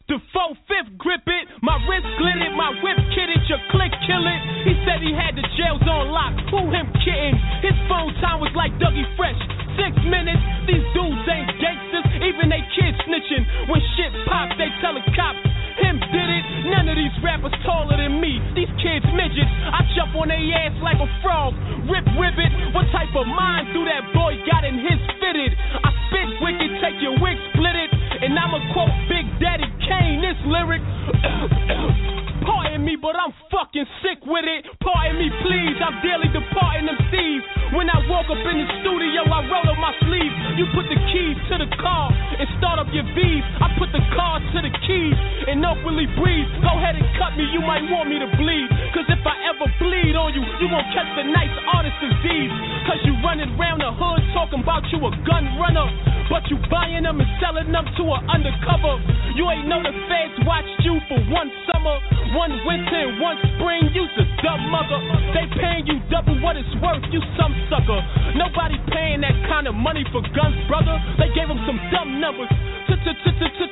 [0.08, 3.92] The four fifth grip it, my wrist glit it, my whip kid it, your click
[4.08, 4.42] kill it.
[4.64, 7.36] He said he had the jails on lock, who him kidding?
[7.60, 9.40] His phone time was like Dougie Fresh,
[9.76, 10.40] six minutes.
[10.64, 13.44] These dudes ain't gangsters, even they kids snitching.
[13.68, 15.44] When shit pops, they tell the cops.
[15.78, 18.42] Him did it, none of these rappers taller than me.
[18.58, 21.54] These kids midgets, I jump on their ass like a frog.
[21.86, 25.54] Rip ribbit, what type of mind do that boy got in his fitted?
[25.54, 27.92] I spit wicked, take your wig, split it.
[28.26, 30.82] And I'ma quote Big Daddy Kane this lyric.
[32.48, 34.64] Pardon me, but I'm fucking sick with it.
[34.80, 35.76] Pardon me, please.
[35.84, 37.44] I'm daily departing them thieves.
[37.76, 40.32] When I walk up in the studio, I roll up my sleeves.
[40.56, 43.44] You put the keys to the car and start up your V's.
[43.60, 45.18] I put the car to the keys
[45.52, 46.48] and openly breathe.
[46.64, 48.72] Go ahead and cut me, you might want me to bleed.
[48.96, 52.54] Cause if I ever bleed on you, you won't catch the nice artist disease.
[52.88, 55.92] Cause you running round the hood talking about you a gun runner.
[56.32, 59.00] But you buying them and selling them to an undercover.
[59.36, 61.96] You ain't know the feds watched you for one summer,
[62.38, 63.90] one winter, one spring.
[63.98, 65.02] You's a dumb mother.
[65.34, 67.98] They paying you double what it's worth, you some sucker.
[68.38, 70.94] Nobody paying that kind of money for guns, brother.
[71.18, 72.54] They gave them some dumb numbers.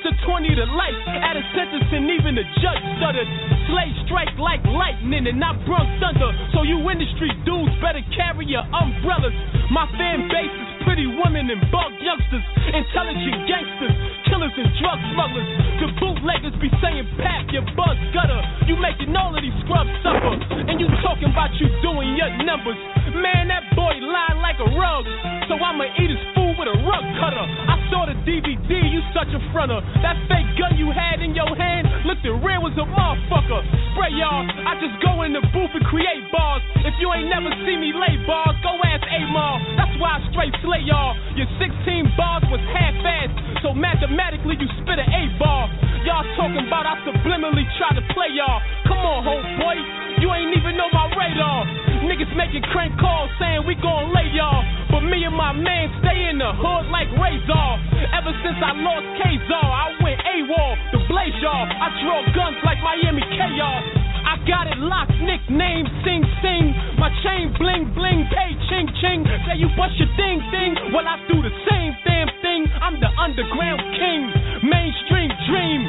[0.05, 3.25] To 20 to life, at a sentence, and even the judge stuttered.
[3.65, 6.29] Slay strike like lightning, and I brung thunder.
[6.53, 9.33] So you industry dudes better carry your umbrellas.
[9.73, 13.95] My fan base is pretty women and bug youngsters, intelligent gangsters,
[14.29, 15.49] killers and drug smugglers.
[15.81, 18.39] The bootleggers be saying, Pap, your buzz gutter.
[18.69, 22.77] You making all of these scrubs suffer, and you talking about you doing your numbers.
[23.17, 25.03] Man, that boy lying like a rug,
[25.49, 27.45] so I'ma eat his food with a rug cutter.
[27.45, 29.81] I saw the DVD, you such a fronter.
[30.05, 33.61] That fake gun you had in your hand looked as real as a motherfucker.
[33.95, 36.61] Spray y'all, I just go in the booth and create bars.
[36.83, 39.63] If you ain't never seen me lay bars, go ask Amar.
[39.79, 41.15] That's why I straight slay y'all.
[41.39, 45.71] Your 16 bars was half-assed, so mathematically you spit an A bar.
[46.03, 48.59] Y'all talking about I subliminally try to play y'all.
[48.89, 49.77] Come on, homeboy,
[50.19, 51.65] you ain't even know my radar.
[52.05, 54.61] Niggas making crank calls saying we gon' lay y'all.
[54.91, 57.69] But me and my man stay in the hood like Razor.
[58.13, 61.65] Ever since I lost K-Zar, I went AWOL to blaze y'all.
[61.65, 64.04] I draw guns like Miami K-Y'all.
[64.25, 66.73] I got it locked, nickname Sing Sing.
[66.97, 69.21] My chain bling bling, pay ching ching.
[69.45, 72.65] Say you bust your thing thing, well I do the same damn thing.
[72.81, 74.21] I'm the underground king,
[74.65, 75.81] mainstream dream.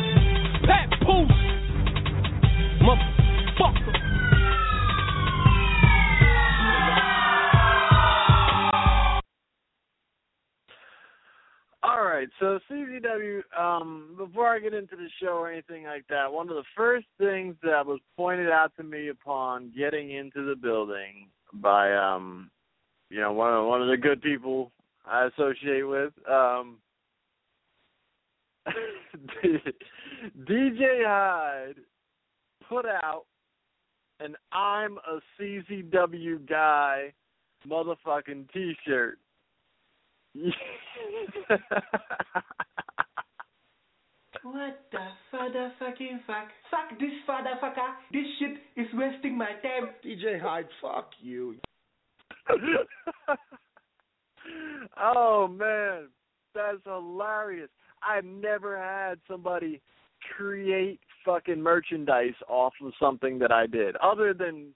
[0.69, 1.41] Pat Poose,
[2.85, 4.06] motherfucker.
[11.97, 13.41] All right, so CZW.
[13.59, 17.07] Um, before I get into the show or anything like that, one of the first
[17.17, 22.51] things that was pointed out to me upon getting into the building by, um,
[23.09, 24.73] you know, one of one of the good people
[25.07, 26.77] I associate with, um,
[30.47, 31.77] DJ Hyde
[32.69, 33.25] put out
[34.21, 37.15] an "I'm a CZW guy"
[37.67, 39.19] motherfucking T-shirt.
[44.43, 44.99] What the
[45.31, 46.49] father fucking fuck?
[46.71, 47.95] Fuck this father fucker.
[48.13, 49.91] This shit is wasting my time.
[50.05, 51.57] DJ Hyde, fuck you.
[55.01, 56.09] oh man,
[56.55, 57.71] that's hilarious.
[58.09, 59.83] I've never had somebody
[60.37, 64.69] create fucking merchandise off of something that I did, other than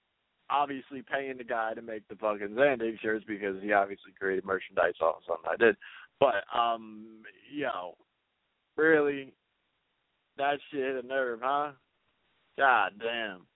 [0.50, 4.94] obviously paying the guy to make the fucking Zandig shirts because he obviously created merchandise
[5.00, 5.76] off of something I did.
[6.18, 7.22] But um,
[7.52, 7.94] you know,
[8.76, 9.32] really,
[10.38, 11.72] that shit hit a nerve, huh?
[12.58, 13.46] God damn.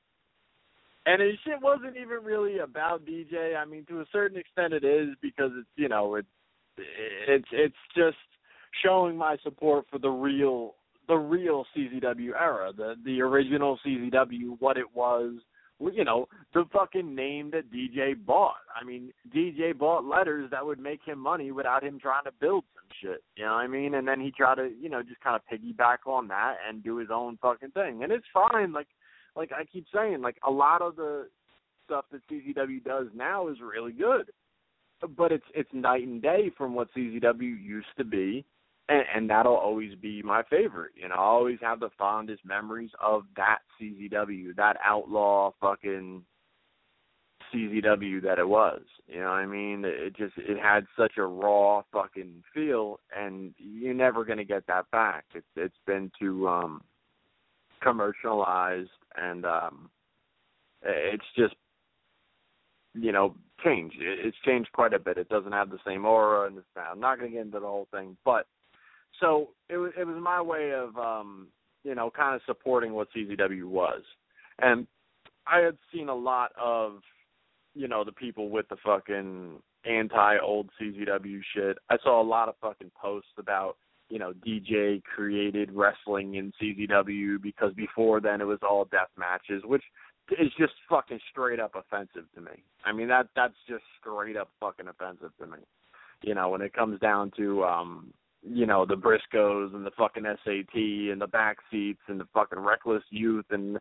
[1.06, 3.56] and his shit wasn't even really about DJ.
[3.56, 6.28] I mean, to a certain extent, it is because it's you know it's
[7.28, 8.16] it's it's just
[8.82, 10.74] showing my support for the real
[11.06, 15.34] the real CZW era, the the original CZW, what it was,
[15.80, 18.56] you know, the fucking name that DJ bought.
[18.80, 22.64] I mean, DJ bought letters that would make him money without him trying to build
[22.74, 23.24] some shit.
[23.36, 23.94] You know what I mean?
[23.94, 26.96] And then he tried to, you know, just kind of piggyback on that and do
[26.96, 28.02] his own fucking thing.
[28.02, 28.72] And it's fine.
[28.72, 28.88] Like,
[29.36, 31.28] like I keep saying, like a lot of the
[31.84, 34.30] stuff that CZW does now is really good,
[35.16, 38.44] but it's it's night and day from what CZW used to be
[38.88, 40.92] and, and that'll always be my favorite.
[40.94, 46.22] You know, I always have the fondest memories of that CZW, that outlaw fucking
[47.52, 48.82] CZW that it was.
[49.06, 49.84] You know what I mean?
[49.84, 54.90] It just it had such a raw fucking feel, and you're never gonna get that
[54.90, 55.24] back.
[55.34, 56.82] It's it's been too um
[57.82, 59.90] commercialized, and um
[60.82, 61.54] it's just
[62.94, 63.96] you know changed.
[64.00, 65.18] It's changed quite a bit.
[65.18, 66.88] It doesn't have the same aura and sound.
[66.92, 68.46] I'm not gonna get into the whole thing, but
[69.20, 71.48] so it was it was my way of um
[71.82, 74.02] you know kind of supporting what CZW was,
[74.60, 74.86] and
[75.46, 77.00] I had seen a lot of
[77.74, 81.78] you know the people with the fucking anti old CZW shit.
[81.90, 83.76] I saw a lot of fucking posts about
[84.08, 89.62] you know DJ created wrestling in CZW because before then it was all death matches,
[89.64, 89.84] which
[90.38, 92.62] is just fucking straight up offensive to me.
[92.84, 95.58] I mean that that's just straight up fucking offensive to me.
[96.22, 98.12] You know, when it comes down to um
[98.46, 102.58] you know the Briscoes and the fucking SAT and the back seats and the fucking
[102.58, 103.78] reckless youth and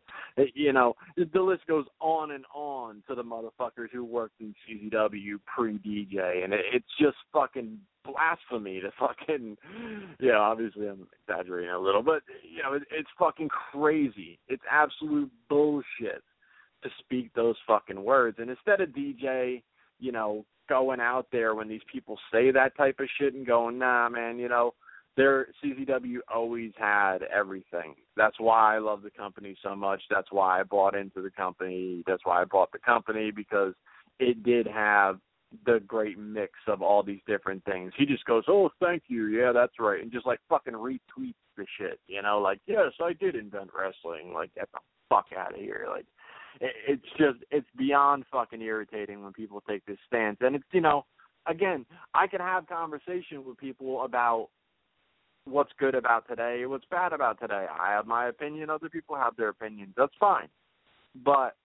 [0.53, 5.39] you know the list goes on and on to the motherfuckers who worked in CZW
[5.45, 9.57] pre DJ and it, it's just fucking blasphemy to fucking
[10.20, 14.39] yeah obviously I'm exaggerating a little but you know it, it's fucking crazy.
[14.47, 16.24] It's absolute bullshit
[16.84, 18.38] to speak those fucking words.
[18.39, 19.61] And instead of DJ
[19.99, 23.78] you know going out there when these people say that type of shit and going,
[23.78, 24.74] nah, man, you know,
[25.16, 27.95] their CZW always had everything.
[28.18, 30.01] That's why I love the company so much.
[30.09, 32.03] That's why I bought into the company.
[32.07, 33.74] That's why I bought the company because
[34.20, 35.20] it did have
[35.66, 37.93] the great mix of all these different things.
[37.95, 39.28] He just goes, "Oh, thank you.
[39.28, 41.99] Yeah, that's right," and just like fucking retweets the shit.
[42.07, 45.86] You know, like, "Yes, I did invent wrestling." Like, get the fuck out of here.
[45.88, 46.07] Like,
[46.62, 50.38] it's just it's beyond fucking irritating when people take this stance.
[50.41, 51.06] And it's you know
[51.47, 54.47] again i can have conversation with people about
[55.43, 57.66] what's good about today what's bad about today.
[57.80, 59.93] I have my opinion other people have their opinions.
[59.97, 60.47] That's fine.
[61.24, 61.56] But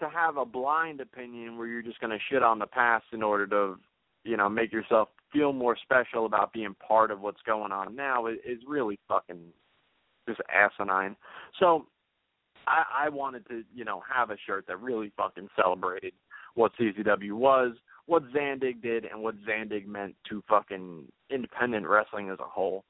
[0.00, 3.22] to have a blind opinion where you're just going to shit on the past in
[3.22, 3.78] order to
[4.24, 8.26] you know make yourself feel more special about being part of what's going on now
[8.26, 9.52] is, is really fucking
[10.28, 11.16] just asinine.
[11.60, 11.86] So
[12.66, 16.12] I, I wanted to, you know, have a shirt that really fucking celebrated
[16.54, 17.72] what CZW was,
[18.06, 22.84] what Zandig did, and what Zandig meant to fucking independent wrestling as a whole.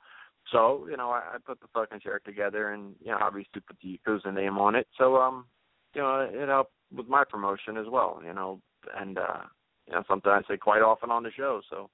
[0.52, 3.76] So, you know, I, I put the fucking shirt together and, you know, obviously put
[3.82, 4.86] the Yakuza name on it.
[4.98, 5.46] So, um,
[5.94, 8.60] you know, it helped with my promotion as well, you know,
[8.98, 9.44] and, uh,
[9.86, 11.62] you know, something I say quite often on the show.
[11.70, 11.88] So,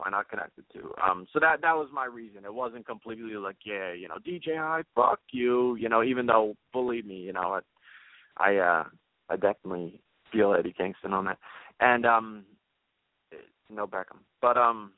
[0.00, 0.92] why not connect the two?
[1.02, 2.44] Um, so that that was my reason.
[2.44, 6.02] It wasn't completely like, yeah, you know, DJ Hyde, fuck you, you know.
[6.02, 7.60] Even though, believe me, you know,
[8.38, 8.84] I, I, uh,
[9.28, 10.00] I definitely
[10.32, 11.38] feel Eddie Kingston on that,
[11.80, 12.44] and um,
[13.70, 14.92] no Beckham, but um,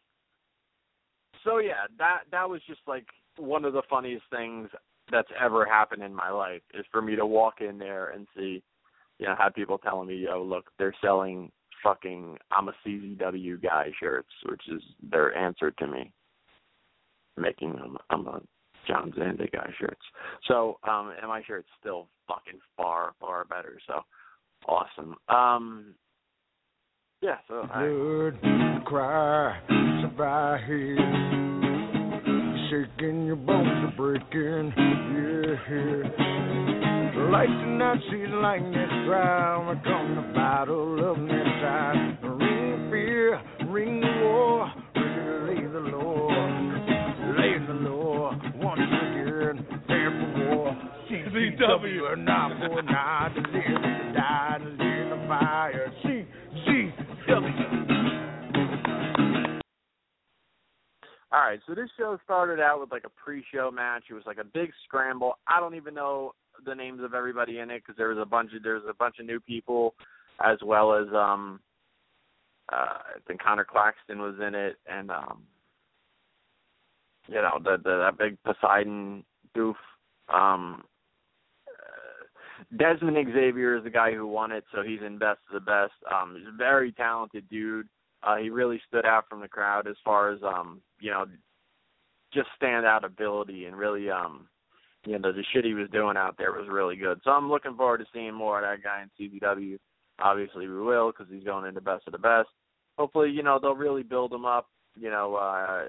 [1.45, 3.07] so yeah, that that was just like
[3.39, 4.69] one of the funniest things
[5.11, 8.63] that's ever happened in my life is for me to walk in there and see,
[9.19, 11.51] you know, have people telling me, yo, look, they're selling
[11.83, 16.13] fucking I'm a CZW guy shirts, which is their answer to me
[17.37, 18.41] making them I'm a
[18.87, 20.03] John Zandig guy shirts.
[20.49, 23.79] So, um and my shirt's still fucking far, far better.
[23.87, 24.01] So
[24.67, 25.17] awesome.
[25.29, 25.95] Um
[27.21, 29.61] yeah, so Blood I, cry
[30.03, 30.61] survive
[32.73, 34.73] shaking your bones are breaking,
[35.69, 36.82] yeah.
[37.15, 39.67] Light in that see like this ground.
[39.69, 42.19] We're gonna battle of this time.
[42.23, 44.73] Ring fear, ring the war,
[45.47, 46.29] lay the law,
[47.37, 48.33] lay the law.
[48.57, 50.73] Once again, prepare for war.
[51.11, 55.93] CZW and not for not to live, to die, to live in the fire.
[56.05, 57.73] CZW.
[61.31, 64.05] All right, so this show started out with like a pre-show match.
[64.11, 65.39] It was like a big scramble.
[65.47, 66.35] I don't even know
[66.65, 69.17] the names of everybody in it because there was a bunch of there's a bunch
[69.19, 69.95] of new people,
[70.45, 71.61] as well as um,
[72.73, 75.43] uh, I think Connor Claxton was in it, and um,
[77.29, 79.77] you know the, the that big Poseidon goof.
[80.33, 80.85] Um,
[81.69, 85.71] uh, Desmond Xavier is the guy who won it, so he's in best of the
[85.71, 85.93] best.
[86.11, 87.89] Um, he's a very talented dude.
[88.23, 91.27] Uh, he really stood out from the crowd as far as um, you know,
[92.33, 94.47] just standout ability and really um,
[95.05, 97.21] you know, the shit he was doing out there was really good.
[97.25, 99.79] So I'm looking forward to seeing more of that guy in CZW.
[100.21, 102.49] Obviously, we will because he's going into best of the best.
[102.99, 104.69] Hopefully, you know they'll really build him up.
[104.95, 105.87] You know, uh, I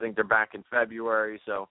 [0.00, 1.68] think they're back in February, so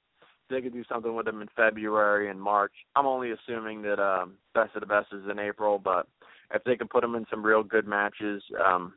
[0.49, 2.73] they could do something with him in February and March.
[2.95, 6.07] I'm only assuming that um, best of the best is in April, but
[6.53, 8.93] if they can put him in some real good matches, um,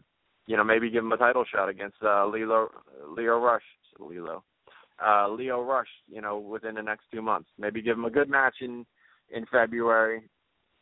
[0.47, 2.69] you know, maybe give him a title shot against uh, Lio
[3.09, 3.63] Lio Rush,
[3.99, 4.43] Lio,
[5.05, 5.89] uh, Lio Rush.
[6.09, 8.85] You know, within the next two months, maybe give him a good match in
[9.31, 10.23] in February,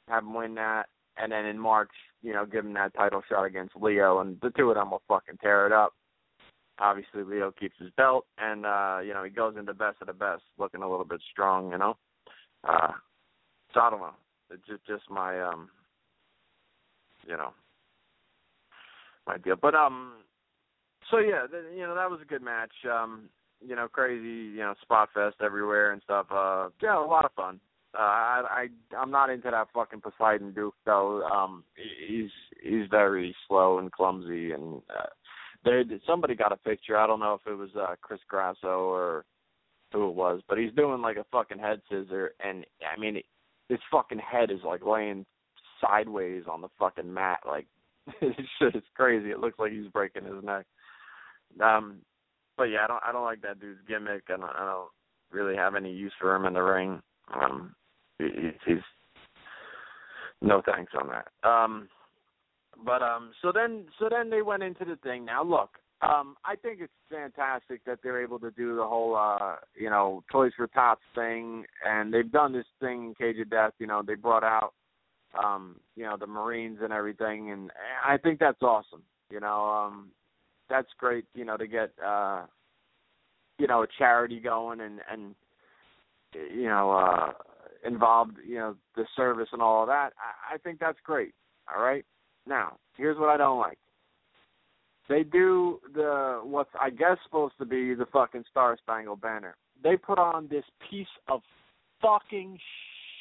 [0.08, 0.86] have him win that,
[1.16, 1.92] and then in March,
[2.22, 5.02] you know, give him that title shot against Lio, and the two of them will
[5.08, 5.92] fucking tear it up
[6.78, 10.12] obviously Lio keeps his belt and uh, you know, he goes into best of the
[10.12, 11.96] best looking a little bit strong, you know.
[12.66, 12.92] Uh
[13.72, 14.14] so I don't know.
[14.50, 15.68] It's just just my um
[17.26, 17.50] you know
[19.26, 19.56] my deal.
[19.60, 20.14] But um
[21.10, 22.72] so yeah, the, you know, that was a good match.
[22.90, 23.28] Um,
[23.66, 26.26] you know, crazy, you know, spot fest everywhere and stuff.
[26.30, 27.60] Uh yeah, a lot of fun.
[27.94, 31.22] Uh I I I'm not into that fucking Poseidon Duke though.
[31.22, 31.64] Um
[32.06, 32.30] he's
[32.62, 35.06] he's very slow and clumsy and uh
[35.64, 36.96] they somebody got a picture.
[36.96, 39.24] I don't know if it was uh Chris Grasso or
[39.92, 43.20] who it was, but he's doing like a fucking head scissor, and I mean,
[43.68, 45.26] his fucking head is like laying
[45.80, 47.40] sideways on the fucking mat.
[47.46, 47.66] Like
[48.20, 49.30] it's just it's crazy.
[49.30, 50.66] It looks like he's breaking his neck.
[51.62, 51.98] Um,
[52.56, 54.90] but yeah, I don't I don't like that dude's gimmick, and I don't
[55.30, 57.00] really have any use for him in the ring.
[57.34, 57.74] Um,
[58.18, 58.78] he, he's
[60.40, 61.48] no thanks on that.
[61.48, 61.88] Um,
[62.84, 65.24] but um, so then so then they went into the thing.
[65.24, 65.70] Now look,
[66.02, 70.24] um, I think it's fantastic that they're able to do the whole uh, you know,
[70.30, 73.72] Toys for Tots thing, and they've done this thing in Cage of Death.
[73.78, 74.74] You know, they brought out
[75.42, 77.70] um, you know, the Marines and everything, and
[78.06, 79.02] I think that's awesome.
[79.30, 80.10] You know, um,
[80.72, 81.26] that's great.
[81.34, 82.46] You know, to get uh,
[83.58, 85.34] you know, a charity going and and
[86.34, 87.32] you know, uh,
[87.86, 88.38] involved.
[88.44, 90.14] You know, the service and all of that.
[90.18, 91.34] I, I think that's great.
[91.72, 92.04] All right.
[92.46, 93.78] Now, here's what I don't like.
[95.08, 99.54] They do the what's I guess supposed to be the fucking Star Spangled Banner.
[99.84, 101.42] They put on this piece of
[102.00, 102.58] fucking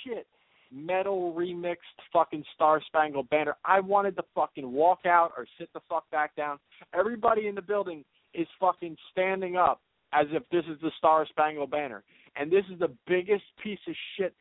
[0.04, 0.28] shit
[0.72, 1.76] metal remixed
[2.12, 3.56] fucking Star Spangled Banner.
[3.66, 6.60] I wanted to fucking walk out or sit the fuck back down.
[6.94, 8.04] Everybody in the building
[8.34, 9.82] is fucking standing up
[10.14, 12.04] as if this is the Star Spangled Banner.
[12.36, 14.34] And this is the biggest piece of shit.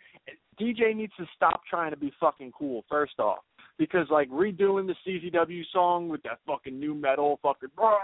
[0.61, 3.39] DJ needs to stop trying to be fucking cool, first off
[3.81, 7.97] because like redoing the CZW song with that fucking new metal fucking rah,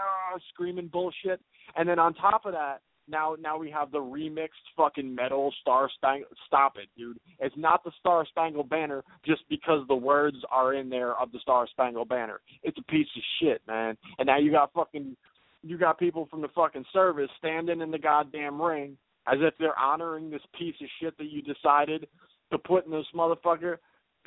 [0.49, 1.39] screaming bullshit,
[1.75, 5.89] and then on top of that, now now we have the remixed fucking metal Star
[5.95, 6.31] Spangled.
[6.45, 7.19] Stop it, dude!
[7.39, 11.39] It's not the Star Spangled Banner just because the words are in there of the
[11.39, 12.39] Star Spangled Banner.
[12.63, 13.97] It's a piece of shit, man.
[14.19, 15.15] And now you got fucking
[15.63, 18.97] you got people from the fucking service standing in the goddamn ring
[19.27, 22.07] as if they're honoring this piece of shit that you decided
[22.51, 23.77] to put in this motherfucker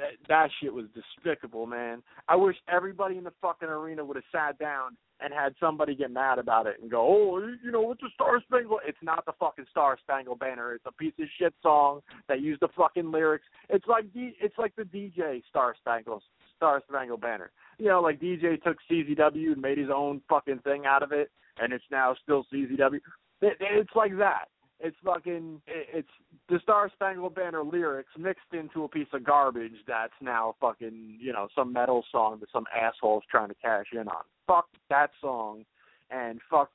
[0.00, 2.02] that that shit was despicable, man.
[2.28, 6.10] I wish everybody in the fucking arena would have sat down and had somebody get
[6.10, 8.80] mad about it and go, oh, you know, what's the Star Spangled?
[8.86, 10.74] It's not the fucking Star Spangled Banner.
[10.74, 13.44] It's a piece of shit song that used the fucking lyrics.
[13.68, 16.22] It's like D- it's like the DJ Star Spangled
[16.56, 17.50] Star Spangled Banner.
[17.78, 21.30] You know, like DJ took CZW and made his own fucking thing out of it,
[21.58, 23.00] and it's now still CZW.
[23.42, 24.48] It's like that.
[24.82, 25.60] It's fucking.
[25.66, 26.08] It's
[26.48, 31.18] the Star Spangled Banner lyrics mixed into a piece of garbage that's now fucking.
[31.20, 34.24] You know, some metal song that some asshole's trying to cash in on.
[34.46, 35.64] Fuck that song,
[36.10, 36.70] and fuck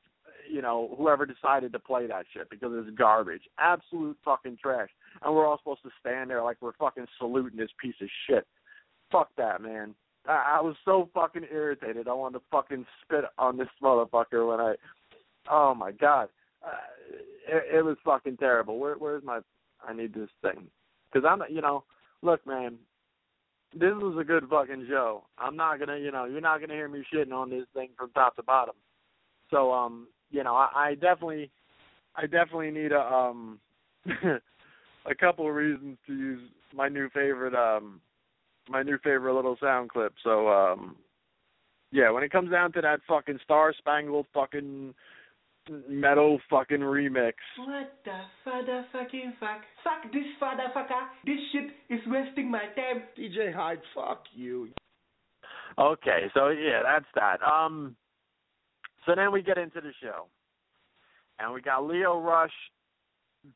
[0.49, 4.89] you know whoever decided to play that shit because it's garbage, absolute fucking trash.
[5.23, 8.45] And we're all supposed to stand there like we're fucking saluting this piece of shit.
[9.11, 9.95] Fuck that, man.
[10.27, 12.07] I, I was so fucking irritated.
[12.07, 14.75] I wanted to fucking spit on this motherfucker when I.
[15.49, 16.29] Oh my god.
[16.63, 16.69] Uh,
[17.47, 18.79] it, it was fucking terrible.
[18.79, 19.39] Where where's my?
[19.87, 20.67] I need this thing
[21.11, 21.83] because I'm you know
[22.21, 22.77] look man,
[23.73, 25.23] this was a good fucking show.
[25.37, 28.11] I'm not gonna you know you're not gonna hear me shitting on this thing from
[28.11, 28.75] top to bottom.
[29.51, 31.51] So um you know I, I definitely
[32.15, 33.59] I definitely need a um
[35.05, 36.41] a couple of reasons to use
[36.73, 38.01] my new favorite um
[38.69, 40.13] my new favorite little sound clip.
[40.23, 40.95] So um
[41.91, 44.93] yeah, when it comes down to that fucking star spangled fucking
[45.89, 47.33] metal fucking remix.
[47.57, 49.61] What the father fucking fuck?
[49.83, 51.07] Fuck this father fucker.
[51.25, 53.03] This shit is wasting my time.
[53.17, 54.69] DJ Hyde, fuck you.
[55.77, 57.37] Okay, so yeah, that's that.
[57.43, 57.95] Um
[59.05, 60.27] so then we get into the show.
[61.39, 62.51] And we got Lio Rush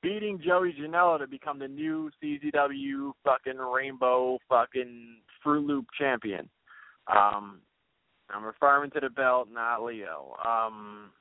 [0.02, 6.50] beating Joey Janela to become the new CZW fucking Rainbow fucking Fruit Loop champion.
[7.08, 7.62] Um,
[8.30, 10.36] I'm referring to the belt, not Lio.
[10.46, 11.12] Um,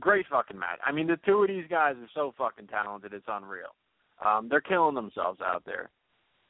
[0.00, 0.78] great fucking match.
[0.84, 3.74] I mean, the two of these guys are so fucking talented, it's unreal.
[4.24, 5.90] Um, they're killing themselves out there.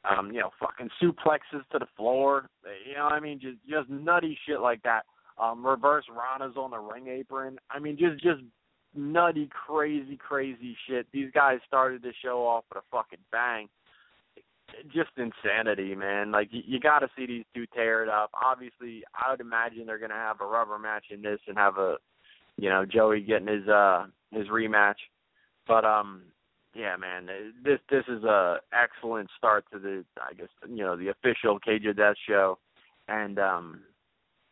[0.05, 2.49] Um, you know, fucking suplexes to the floor.
[2.87, 5.03] You know, I mean, just just nutty shit like that.
[5.41, 7.57] Um, reverse Ranas on the ring apron.
[7.71, 8.41] I mean, just just
[8.93, 11.07] nutty, crazy, crazy shit.
[11.13, 13.69] These guys started the show off with a fucking bang.
[14.93, 16.31] Just insanity, man.
[16.31, 18.29] Like you, you got to see these two tear it up.
[18.43, 21.95] Obviously, I would imagine they're gonna have a rubber match in this and have a,
[22.57, 24.95] you know, Joey getting his uh his rematch.
[25.67, 26.23] But um,
[26.75, 27.27] yeah, man,
[27.63, 31.85] this this is a excellent start to the I guess you know the official Cage
[31.85, 32.57] of Death show,
[33.07, 33.81] and um,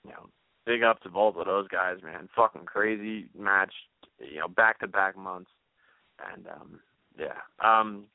[0.04, 0.30] you know,
[0.66, 2.30] big up to both of those guys, man.
[2.36, 3.74] Fucking crazy match,
[4.20, 5.52] you know, back to back months,
[6.34, 6.80] and um,
[7.20, 7.40] yeah.
[7.64, 8.06] Um,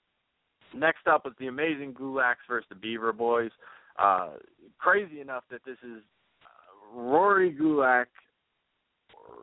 [0.74, 3.51] next up was the amazing Gulaks versus the Beaver Boys.
[3.99, 4.30] Uh,
[4.78, 6.03] crazy enough that this is
[6.43, 8.07] uh, Rory Gulak,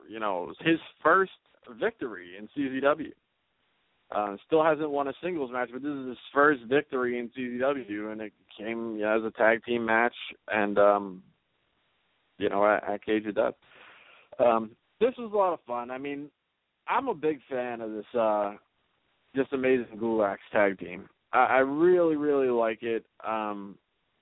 [0.10, 1.32] you know, his first
[1.80, 3.12] victory in CZW.
[4.14, 8.12] Uh, still hasn't won a singles match, but this is his first victory in CZW,
[8.12, 10.14] and it came as a tag team match,
[10.50, 11.24] and um,
[12.38, 13.54] you know, at, at Cage of Death.
[14.40, 15.90] Um, this was a lot of fun.
[15.90, 16.30] I mean,
[16.88, 18.54] I'm a big fan of this uh,
[19.36, 21.10] just amazing Gulaks tag team.
[21.32, 23.06] I, I really, really like it.
[23.26, 23.78] Um,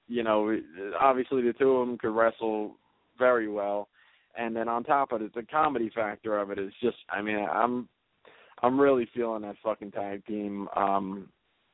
[0.07, 0.57] you know,
[0.99, 2.76] obviously the two of them could wrestle
[3.18, 3.89] very well,
[4.36, 6.97] and then on top of it, the comedy factor of it is just.
[7.09, 7.88] I mean, I'm
[8.63, 10.67] I'm really feeling that fucking tag team.
[10.75, 11.29] Um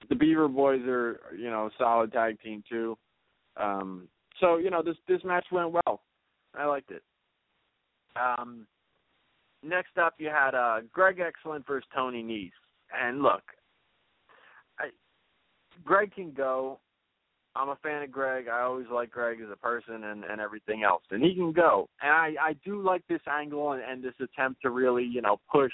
[0.10, 2.98] the Beaver Boys are, you know, solid tag team too.
[3.58, 4.08] Um
[4.40, 6.02] so, you know, this this match went well.
[6.56, 7.04] I liked it.
[8.16, 8.68] Um
[9.64, 12.52] next up you had uh Greg Excellent versus Tony Nese.
[13.00, 13.44] And look,
[14.80, 14.90] I
[15.84, 16.80] Greg can go.
[17.58, 18.48] I'm a fan of Greg.
[18.48, 21.04] I always like Greg as a person and, and everything else.
[21.12, 21.90] And he can go.
[22.02, 25.40] And I, I do like this angle and, and this attempt to really, you know,
[25.52, 25.72] push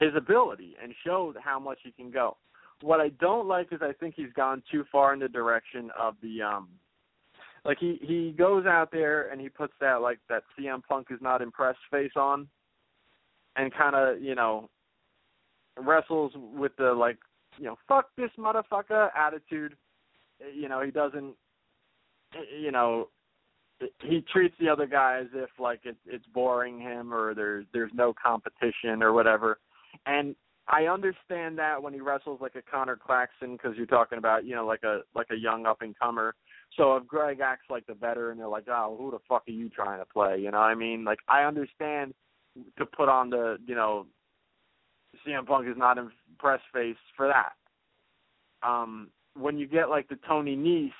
[0.00, 2.36] his ability and showed how much he can go.
[2.80, 6.14] What I don't like is I think he's gone too far in the direction of
[6.22, 6.68] the um
[7.64, 11.20] like he he goes out there and he puts that like that CM Punk is
[11.22, 12.48] not impressed face on
[13.56, 14.68] and kind of, you know,
[15.78, 17.18] wrestles with the like,
[17.58, 19.76] you know, fuck this motherfucker attitude.
[20.52, 21.34] You know, he doesn't
[22.60, 23.08] you know,
[24.00, 27.90] he treats the other guy as if like it, it's boring him or there's there's
[27.94, 29.58] no competition or whatever.
[30.06, 30.34] And
[30.68, 34.54] I understand that when he wrestles like a Connor Claxton because you're talking about you
[34.54, 36.34] know like a like a young up and comer.
[36.76, 39.68] So if Greg acts like the veteran, they're like, oh, who the fuck are you
[39.68, 40.38] trying to play?
[40.38, 41.04] You know what I mean?
[41.04, 42.14] Like I understand
[42.78, 44.06] to put on the you know
[45.26, 47.52] CM Punk is not impressed face for that.
[48.66, 50.90] Um, when you get like the Tony Nese,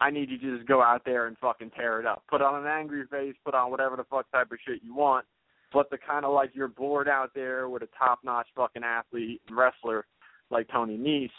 [0.00, 2.24] I need you to just go out there and fucking tear it up.
[2.28, 5.26] Put on an angry face, put on whatever the fuck type of shit you want,
[5.72, 9.40] but the kind of like you're bored out there with a top notch fucking athlete
[9.46, 10.04] and wrestler
[10.50, 11.30] like Tony Nese,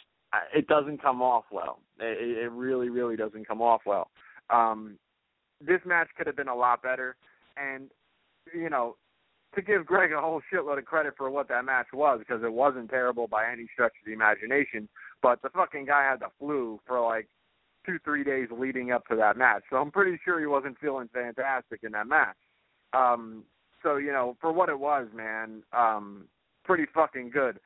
[0.55, 1.79] it doesn't come off well.
[1.99, 4.09] It, it really, really doesn't come off well.
[4.49, 4.97] Um,
[5.61, 7.15] this match could have been a lot better,
[7.57, 7.89] and
[8.53, 8.95] you know,
[9.55, 12.51] to give Greg a whole shitload of credit for what that match was because it
[12.51, 14.89] wasn't terrible by any stretch of the imagination.
[15.23, 17.29] But the fucking guy had the flu for like
[17.85, 21.09] two, three days leading up to that match, so I'm pretty sure he wasn't feeling
[21.13, 22.35] fantastic in that match.
[22.93, 23.45] Um,
[23.81, 26.25] so you know, for what it was, man, um,
[26.65, 27.59] pretty fucking good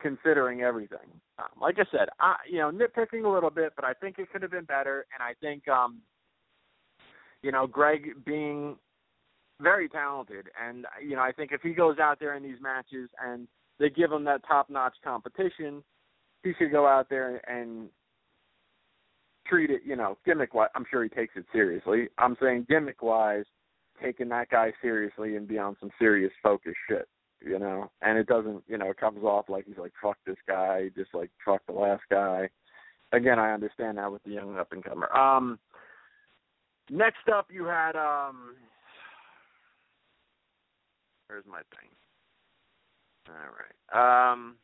[0.00, 1.20] considering everything.
[1.38, 4.30] Um, like I said, I you know nitpicking a little bit, but I think it
[4.32, 6.00] could have been better, and I think um,
[7.42, 8.76] you know Greg being
[9.60, 13.08] very talented, and you know I think if he goes out there in these matches
[13.24, 13.46] and
[13.78, 15.82] they give him that top notch competition,
[16.44, 17.88] he should go out there and
[19.46, 20.68] treat it, you know, gimmick wise.
[20.74, 22.08] I'm sure he takes it seriously.
[22.18, 23.44] I'm saying gimmick wise,
[24.02, 27.08] taking that guy seriously and be on some serious focus shit,
[27.44, 27.90] you know.
[28.02, 31.14] And it doesn't, you know, it comes off like he's like fuck this guy, just
[31.14, 32.48] like fuck the last guy.
[33.12, 35.14] Again, I understand that with the young up and comer.
[35.16, 35.58] Um,
[36.90, 38.56] next up, you had um,
[41.28, 41.90] where's my thing?
[43.28, 43.34] All
[43.94, 44.32] right.
[44.32, 44.56] Um,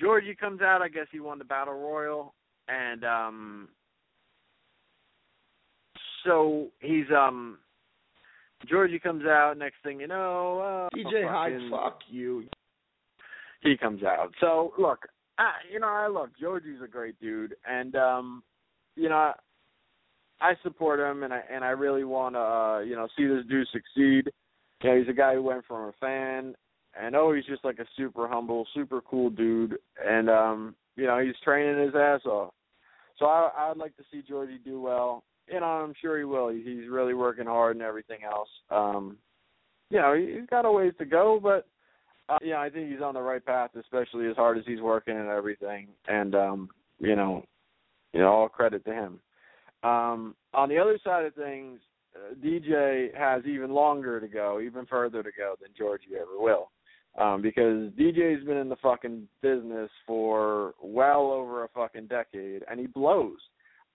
[0.00, 0.82] Georgie comes out.
[0.82, 2.34] I guess he won the battle royal,
[2.68, 3.68] and um,
[6.24, 7.58] so he's um
[8.68, 9.56] Georgie comes out.
[9.56, 12.44] Next thing you know, uh, DJ Hyde, fucking- fuck you.
[13.62, 14.32] he comes out.
[14.40, 15.06] So look,
[15.38, 16.30] I, you know, I look.
[16.38, 18.42] Georgie's a great dude, and um,
[18.96, 19.32] you know, I,
[20.40, 23.44] I support him, and I and I really want to, uh, you know, see this
[23.48, 24.30] dude succeed.
[24.82, 26.54] You know, he's a guy who went from a fan
[27.00, 31.18] and oh, he's just like a super humble, super cool dude, and um, you know,
[31.18, 32.52] he's training his ass off.
[33.18, 35.24] So I I'd like to see Georgie do well.
[35.46, 36.48] You know, I'm sure he will.
[36.48, 38.48] He's really working hard and everything else.
[38.70, 39.16] Um,
[39.90, 41.66] you know, he's got a ways to go, but
[42.28, 45.16] uh, yeah, I think he's on the right path, especially as hard as he's working
[45.16, 45.88] and everything.
[46.06, 46.68] And um,
[46.98, 47.44] you know,
[48.12, 49.20] you know, all credit to him.
[49.82, 51.80] Um, on the other side of things,
[52.16, 56.70] uh, DJ has even longer to go, even further to go than Georgie ever will.
[57.16, 62.78] Um, because DJ's been in the fucking business for well over a fucking decade, and
[62.78, 63.38] he blows.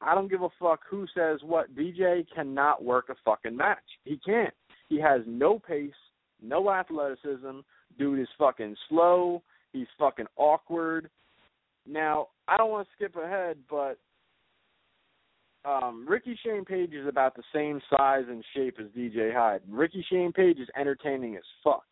[0.02, 1.74] I don't give a fuck who says what.
[1.76, 3.78] DJ cannot work a fucking match.
[4.04, 4.54] He can't.
[4.90, 5.92] He has no pace,
[6.42, 7.60] no athleticism.
[7.98, 9.42] Dude is fucking slow.
[9.72, 11.10] He's fucking awkward.
[11.88, 13.98] Now, I don't want to skip ahead, but
[15.66, 19.62] um, Ricky Shane Page is about the same size and shape as DJ Hyde.
[19.70, 21.84] Ricky Shane Page is entertaining as fuck.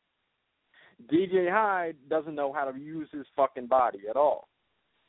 [1.11, 4.47] DJ Hyde doesn't know how to use his fucking body at all.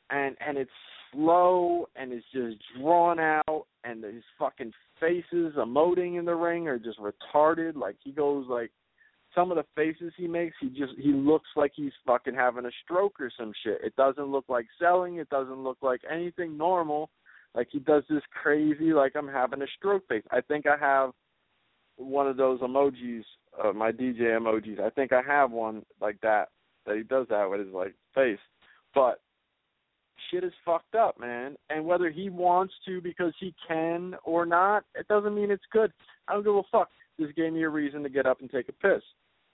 [0.09, 0.71] And and it's
[1.11, 6.79] slow and it's just drawn out and his fucking faces emoting in the ring are
[6.79, 7.75] just retarded.
[7.75, 8.71] Like he goes like
[9.35, 12.71] some of the faces he makes, he just he looks like he's fucking having a
[12.83, 13.79] stroke or some shit.
[13.83, 17.09] It doesn't look like selling, it doesn't look like anything normal.
[17.55, 20.23] Like he does this crazy like I'm having a stroke face.
[20.31, 21.11] I think I have
[21.97, 23.23] one of those emojis,
[23.61, 24.79] uh, my DJ emojis.
[24.79, 26.49] I think I have one like that
[26.85, 28.39] that he does that with his like face.
[28.93, 29.21] But
[30.29, 31.55] shit is fucked up, man.
[31.69, 35.91] And whether he wants to because he can or not, it doesn't mean it's good.
[36.27, 36.89] I don't give a fuck.
[37.17, 39.03] This gave me a reason to get up and take a piss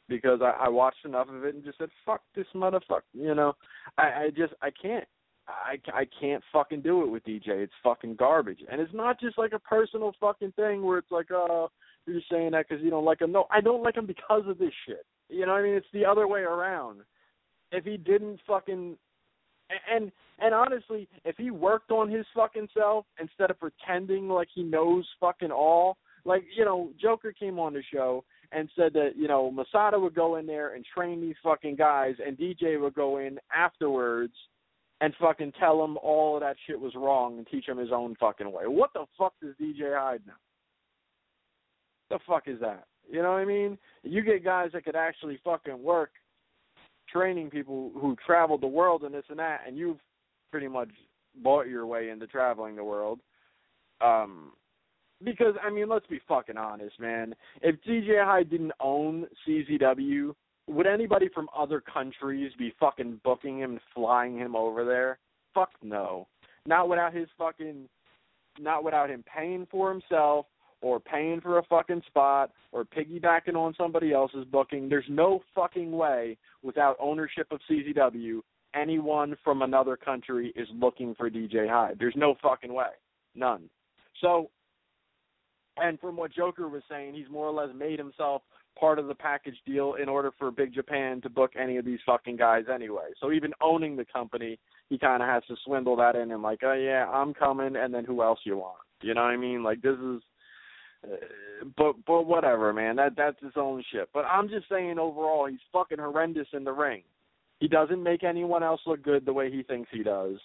[0.08, 3.54] because I, I watched enough of it and just said, "Fuck this motherfucker." You know,
[3.98, 5.06] I, I just I can't.
[5.48, 7.48] I, I can't fucking do it with DJ.
[7.48, 11.32] It's fucking garbage, and it's not just like a personal fucking thing where it's like,
[11.32, 11.72] oh,
[12.10, 13.32] you're saying that because you don't like him.
[13.32, 15.06] No, I don't like him because of this shit.
[15.30, 15.76] You know what I mean?
[15.76, 17.02] It's the other way around.
[17.72, 18.98] If he didn't fucking
[19.92, 24.64] and and honestly, if he worked on his fucking self instead of pretending like he
[24.64, 29.28] knows fucking all, like you know, Joker came on the show and said that you
[29.28, 33.18] know Masada would go in there and train these fucking guys, and DJ would go
[33.18, 34.34] in afterwards
[35.02, 38.16] and fucking tell him all of that shit was wrong and teach him his own
[38.20, 38.64] fucking way.
[38.66, 40.34] What the fuck does DJ hide now?
[42.10, 42.86] The fuck is that?
[43.10, 43.78] You know what I mean?
[44.04, 46.12] You get guys that could actually fucking work
[47.12, 50.00] training people who traveled the world and this and that, and you've
[50.52, 50.90] pretty much
[51.44, 53.20] bought your way into traveling the world.
[54.02, 54.54] Um,
[55.24, 57.36] because I mean, let's be fucking honest, man.
[57.62, 60.34] If DJ Hyde didn't own CZW,
[60.68, 65.18] would anybody from other countries be fucking booking him and flying him over there?
[65.54, 66.28] Fuck no.
[66.66, 67.90] Not without his fucking
[68.60, 70.46] not without him paying for himself
[70.82, 74.90] or paying for a fucking spot or piggybacking on somebody else's booking.
[74.90, 78.42] There's no fucking way without ownership of CZW
[78.76, 81.98] anyone from another country is looking for DJ Hyde.
[82.00, 82.90] There's no fucking way.
[83.36, 83.70] None.
[84.22, 84.50] So
[85.78, 88.42] and from what Joker was saying, he's more or less made himself
[88.78, 92.00] part of the package deal in order for Big Japan to book any of these
[92.06, 93.10] fucking guys anyway.
[93.20, 94.60] So even owning the company,
[94.90, 97.94] he kind of has to swindle that in and like, oh yeah, I'm coming, and
[97.94, 98.80] then who else you want?
[99.02, 99.64] You know what I mean?
[99.64, 100.22] Like this is,
[101.04, 101.16] Uh,
[101.78, 102.96] but but whatever, man.
[102.96, 104.10] That that's his own shit.
[104.14, 107.04] But I'm just saying overall, he's fucking horrendous in the ring.
[107.60, 110.38] He doesn't make anyone else look good the way he thinks he does.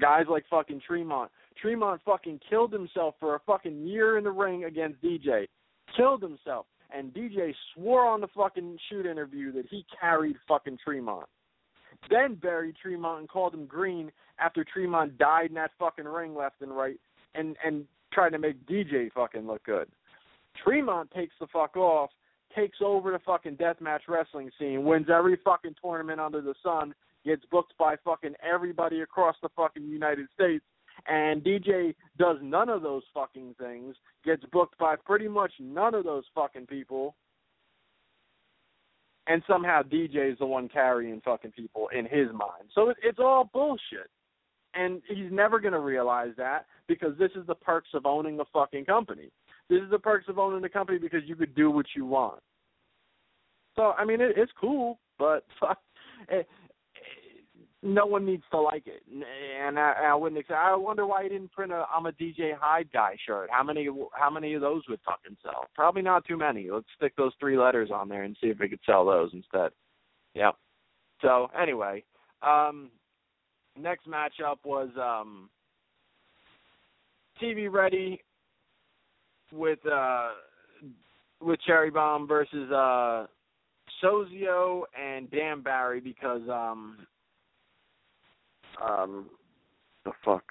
[0.00, 1.30] Guys like fucking Tremont.
[1.60, 5.48] Tremont fucking killed himself for a fucking year in the ring against DJ.
[5.96, 11.26] Killed himself and DJ swore on the fucking shoot interview that he carried fucking Tremont.
[12.10, 16.62] Then buried Tremont and called him green after Tremont died in that fucking ring left
[16.62, 16.98] and right
[17.34, 19.88] and and tried to make DJ fucking look good.
[20.64, 22.10] Tremont takes the fuck off,
[22.54, 26.94] takes over the fucking deathmatch wrestling scene, wins every fucking tournament under the sun,
[27.24, 30.64] gets booked by fucking everybody across the fucking United States,
[31.06, 33.94] and DJ does none of those fucking things,
[34.24, 37.14] gets booked by pretty much none of those fucking people,
[39.26, 42.70] and somehow DJ is the one carrying fucking people in his mind.
[42.74, 44.10] So it, it's all bullshit.
[44.78, 48.44] And he's never going to realize that because this is the perks of owning a
[48.52, 49.30] fucking company.
[49.68, 52.40] This is the perks of owning a company because you could do what you want.
[53.76, 55.44] So I mean, it, it's cool, but
[56.28, 56.48] it,
[57.82, 60.40] no one needs to like it, and I, I wouldn't.
[60.40, 63.48] Accept, I wonder why he didn't print a "I'm a DJ Hyde guy" shirt.
[63.52, 63.88] How many?
[64.12, 65.66] How many of those would fucking sell?
[65.76, 66.68] Probably not too many.
[66.70, 69.70] Let's stick those three letters on there and see if we could sell those instead.
[70.34, 70.52] Yeah.
[71.22, 72.04] So anyway,
[72.42, 72.90] um,
[73.78, 75.48] next matchup was um,
[77.42, 78.20] TV Ready
[79.52, 80.30] with uh,
[81.40, 83.26] with Cherry Bomb versus uh,
[84.02, 86.98] Sozio and Dan Barry because um
[88.82, 89.26] um
[90.04, 90.44] the fuck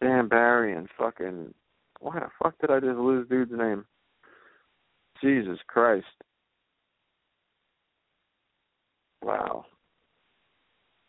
[0.00, 1.54] Dan Barry and fucking
[2.00, 3.84] why the fuck did I just lose dude's name?
[5.22, 6.06] Jesus Christ.
[9.22, 9.64] Wow.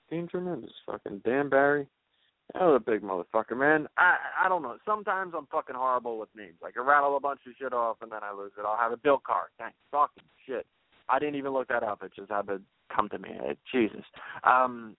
[0.09, 0.71] Team tremendous.
[0.85, 1.87] Fucking Dan Barry.
[2.55, 3.87] Oh, a big motherfucker, man.
[3.97, 4.77] I I don't know.
[4.85, 6.55] Sometimes I'm fucking horrible with names.
[6.61, 8.65] Like I rattle a bunch of shit off and then I lose it.
[8.65, 9.49] I'll have a Bill Carr.
[9.57, 9.75] Thanks.
[9.91, 10.65] Fucking shit.
[11.09, 12.03] I didn't even look that up.
[12.03, 12.61] It just had to
[12.93, 13.29] come to me.
[13.31, 14.05] It, Jesus.
[14.43, 14.95] Um.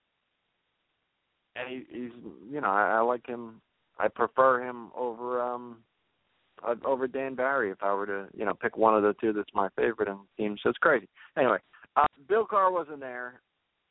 [1.57, 2.13] And he, he's,
[2.53, 3.61] you know, I, I like him.
[3.99, 5.79] I prefer him over um
[6.67, 9.33] uh, over Dan Barry if I were to, you know, pick one of the two
[9.33, 10.57] that's my favorite the team.
[10.63, 11.09] So it's crazy.
[11.37, 11.59] Anyway,
[11.97, 13.41] uh, Bill Carr wasn't there.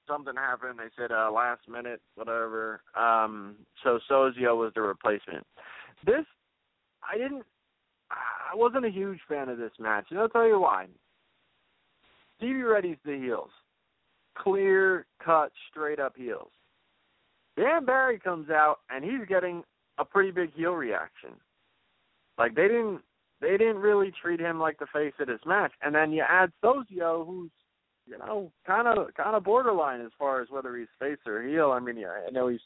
[0.07, 0.79] Something happened.
[0.79, 2.81] They said uh, last minute, whatever.
[2.95, 5.45] Um, so Sozio was the replacement.
[6.05, 6.25] This,
[7.03, 7.43] I didn't.
[8.09, 10.87] I wasn't a huge fan of this match, and I'll tell you why.
[12.41, 13.49] TV Ready's the heels,
[14.37, 16.51] clear cut, straight up heels.
[17.57, 19.63] Dan Barry comes out and he's getting
[19.97, 21.31] a pretty big heel reaction.
[22.37, 23.01] Like they didn't
[23.41, 25.71] they didn't really treat him like the face of this match.
[25.81, 27.51] And then you add Sozio, who's
[28.07, 31.71] you know kind of kind of borderline as far as whether he's face or heel.
[31.71, 32.61] I mean, I know he's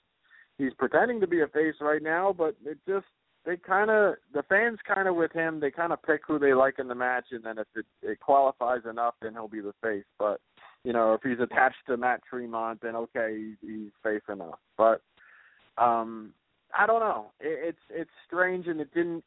[0.57, 3.05] he's pretending to be a face right now, but it just
[3.45, 5.59] they kind of the fans kind of with him.
[5.59, 8.19] They kind of pick who they like in the match, and then if it, it
[8.19, 10.05] qualifies enough, then he'll be the face.
[10.19, 10.39] But
[10.83, 14.59] you know, if he's attached to Matt Tremont, then okay, he's, he's face enough.
[14.77, 15.01] But
[15.77, 16.33] um
[16.77, 17.31] I don't know.
[17.39, 19.23] It, it's it's strange, and it didn't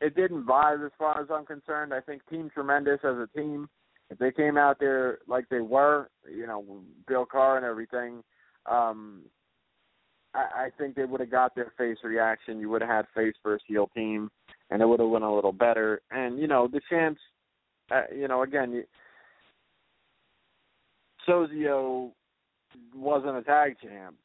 [0.00, 1.94] it didn't vibe as far as I'm concerned.
[1.94, 3.68] I think Team Tremendous as a team,
[4.12, 8.22] if they came out there like they were, you know, Bill Carr and everything,
[8.70, 9.22] um,
[10.34, 12.60] I, I think they would have got their face reaction.
[12.60, 14.30] You would have had face versus heel team,
[14.68, 16.02] and it would have went a little better.
[16.10, 17.18] And you know, the chance,
[17.90, 18.84] uh, you know, again, you,
[21.26, 22.10] Sozio
[22.94, 24.16] wasn't a tag champ,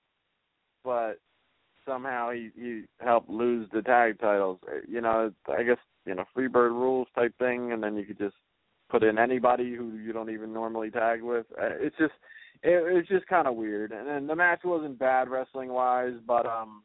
[0.83, 1.19] but
[1.88, 4.59] somehow he he helped lose the tag titles.
[4.85, 8.35] You know, I guess you know Freebird rules type thing, and then you could just
[8.89, 11.45] put in anybody who you don't even normally tag with.
[11.51, 12.13] Uh, it's just
[12.63, 13.91] it, it's just kind of weird.
[13.91, 16.83] And then the match wasn't bad wrestling wise, but um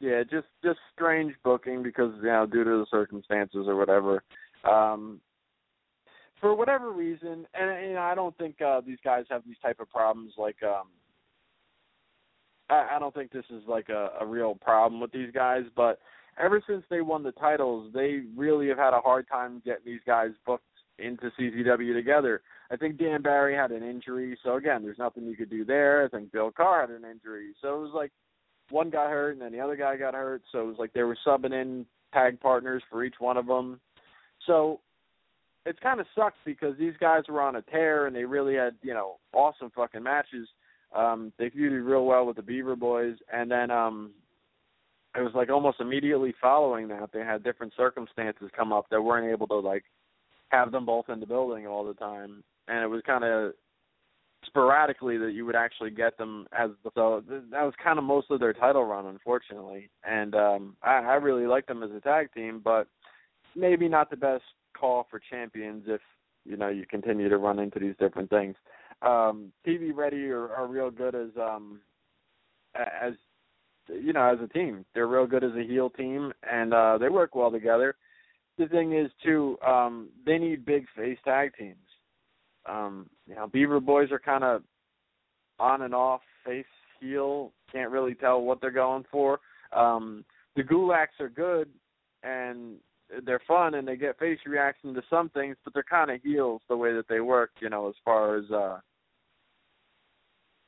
[0.00, 4.22] yeah, just just strange booking because you know due to the circumstances or whatever.
[4.64, 5.20] Um
[6.40, 9.80] for whatever reason, and you know, I don't think uh these guys have these type
[9.80, 10.88] of problems like um
[12.70, 15.98] I, I don't think this is like a, a real problem with these guys, but
[16.38, 20.00] ever since they won the titles, they really have had a hard time getting these
[20.06, 20.64] guys booked
[21.00, 22.42] into CZW together.
[22.70, 26.04] I think Dan Barry had an injury, so again, there's nothing you could do there.
[26.04, 28.12] I think Bill Carr had an injury, so it was like
[28.70, 31.02] one got hurt and then the other guy got hurt, so it was like they
[31.02, 33.80] were subbing in tag partners for each one of them.
[34.46, 34.80] So
[35.66, 38.74] it's kind of sucks because these guys were on a tear and they really had
[38.82, 40.48] you know awesome fucking matches
[40.94, 44.10] um, they feuded real well with the Beaver Boys, and then um,
[45.16, 49.30] it was like almost immediately following that they had different circumstances come up that weren't
[49.30, 49.84] able to like
[50.50, 53.52] have them both in the building all the time, and it was kind of
[54.46, 58.30] sporadically that you would actually get them as the, so that was kind of most
[58.30, 62.32] of their title run unfortunately and um I, I really liked them as a tag
[62.32, 62.88] team but
[63.54, 64.44] maybe not the best
[64.74, 66.00] call for champions if
[66.46, 68.56] you know you continue to run into these different things
[69.02, 71.80] um, TV Ready are, are real good as um,
[72.74, 73.14] as
[73.88, 74.84] you know as a team.
[74.94, 77.96] They're real good as a heel team, and uh, they work well together.
[78.60, 81.76] The thing is, too, um, they need big face tag teams.
[82.68, 84.62] Um, you know, Beaver Boys are kind of
[85.58, 86.66] on and off face
[87.00, 87.52] heel.
[87.72, 89.40] Can't really tell what they're going for.
[89.72, 91.70] Um, the Gulaks are good,
[92.22, 92.76] and
[93.24, 96.60] they're fun and they get face reaction to some things, but they're kind of heels
[96.68, 97.50] the way that they work.
[97.60, 98.78] You know, as far as uh,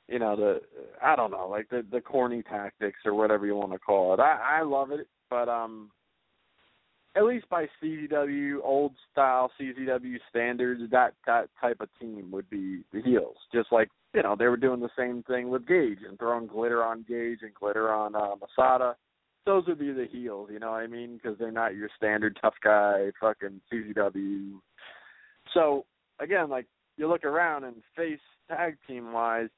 [0.08, 0.60] you know the
[1.02, 4.20] I don't know like the the corny tactics or whatever you want to call it.
[4.20, 5.90] I I love it, but um
[7.14, 12.82] at least by CZW old style CZW standards, that that type of team would be
[12.92, 13.36] the heels.
[13.52, 16.82] Just like you know they were doing the same thing with Gage and throwing glitter
[16.82, 18.96] on Gage and glitter on uh, Masada.
[19.44, 21.18] Those would be the heels, you know what I mean?
[21.20, 24.52] Because they're not your standard tough guy, fucking CZW.
[25.52, 25.84] So
[26.20, 29.48] again, like you look around and face tag team wise,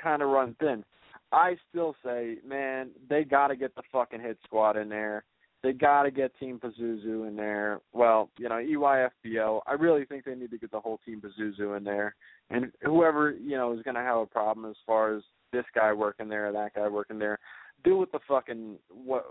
[0.00, 0.84] kind of run thin.
[1.32, 5.24] I still say, man, they got to get the fucking hit squad in there.
[5.62, 7.80] They got to get Team Pazuzu in there.
[7.92, 9.60] Well, you know, EYFBO.
[9.66, 12.14] I really think they need to get the whole Team Pazuzu in there.
[12.50, 15.92] And whoever you know is going to have a problem as far as this guy
[15.92, 17.38] working there, that guy working there,
[17.84, 19.24] do what the fucking what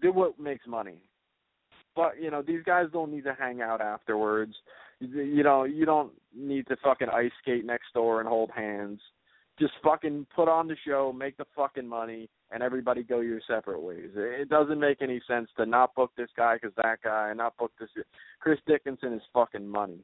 [0.00, 1.02] do what makes money.
[1.94, 4.54] But you know, these guys don't need to hang out afterwards.
[5.00, 9.00] You you know, you don't need to fucking ice skate next door and hold hands.
[9.60, 13.82] Just fucking put on the show, make the fucking money, and everybody go your separate
[13.82, 14.08] ways.
[14.14, 17.56] It doesn't make any sense to not book this guy because that guy, and not
[17.58, 17.90] book this.
[18.40, 19.98] Chris Dickinson is fucking money,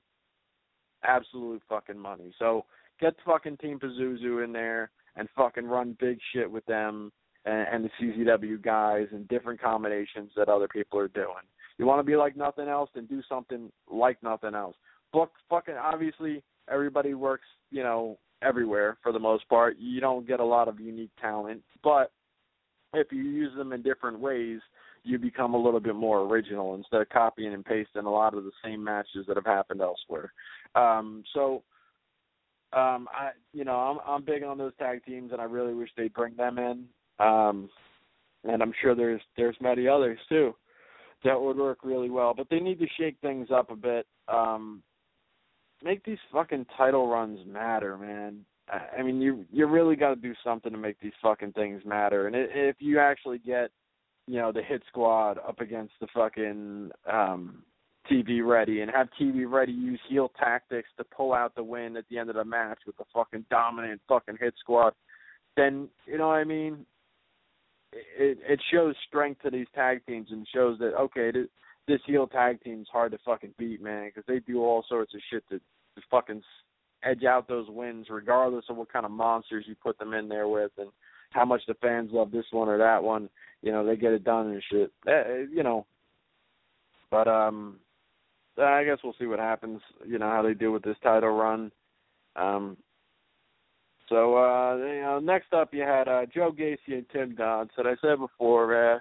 [1.04, 2.34] absolute fucking money.
[2.38, 2.66] So
[3.00, 7.10] get fucking Team Pazuzu in there and fucking run big shit with them
[7.46, 11.46] and, and the CZW guys and different combinations that other people are doing.
[11.78, 14.76] You want to be like nothing else, then do something like nothing else.
[15.12, 19.76] Book fucking obviously everybody works, you know, everywhere for the most part.
[19.78, 22.12] You don't get a lot of unique talent, but
[22.94, 24.60] if you use them in different ways,
[25.04, 28.44] you become a little bit more original instead of copying and pasting a lot of
[28.44, 30.32] the same matches that have happened elsewhere.
[30.74, 31.62] Um, so,
[32.72, 35.90] um, I, you know, I'm I'm big on those tag teams, and I really wish
[35.96, 36.84] they'd bring them in.
[37.18, 37.70] Um,
[38.44, 40.54] and I'm sure there's there's many others too
[41.24, 42.34] that would work really well.
[42.34, 44.06] But they need to shake things up a bit.
[44.28, 44.82] Um,
[45.82, 48.44] make these fucking title runs matter, man.
[48.68, 52.26] I mean, you you really got to do something to make these fucking things matter.
[52.26, 53.70] And if you actually get,
[54.26, 57.62] you know, the hit squad up against the fucking um
[58.10, 62.04] TV ready and have TV ready use heel tactics to pull out the win at
[62.10, 64.92] the end of the match with the fucking dominant fucking hit squad,
[65.56, 66.84] then you know what I mean.
[67.92, 71.46] It it shows strength to these tag teams and shows that okay, this,
[71.86, 75.20] this heel tag team's hard to fucking beat, man, because they do all sorts of
[75.30, 76.42] shit to to fucking
[77.02, 80.48] edge out those wins, regardless of what kind of monsters you put them in there
[80.48, 80.90] with, and
[81.30, 83.28] how much the fans love this one or that one.
[83.62, 84.92] You know, they get it done and shit.
[85.06, 85.86] Uh, you know,
[87.10, 87.78] but um,
[88.58, 89.80] I guess we'll see what happens.
[90.04, 91.72] You know how they do with this title run.
[92.36, 92.76] Um,
[94.08, 97.70] so uh, you know, next up you had uh, Joe Gacy and Tim Donst.
[97.76, 98.98] And I said before, uh,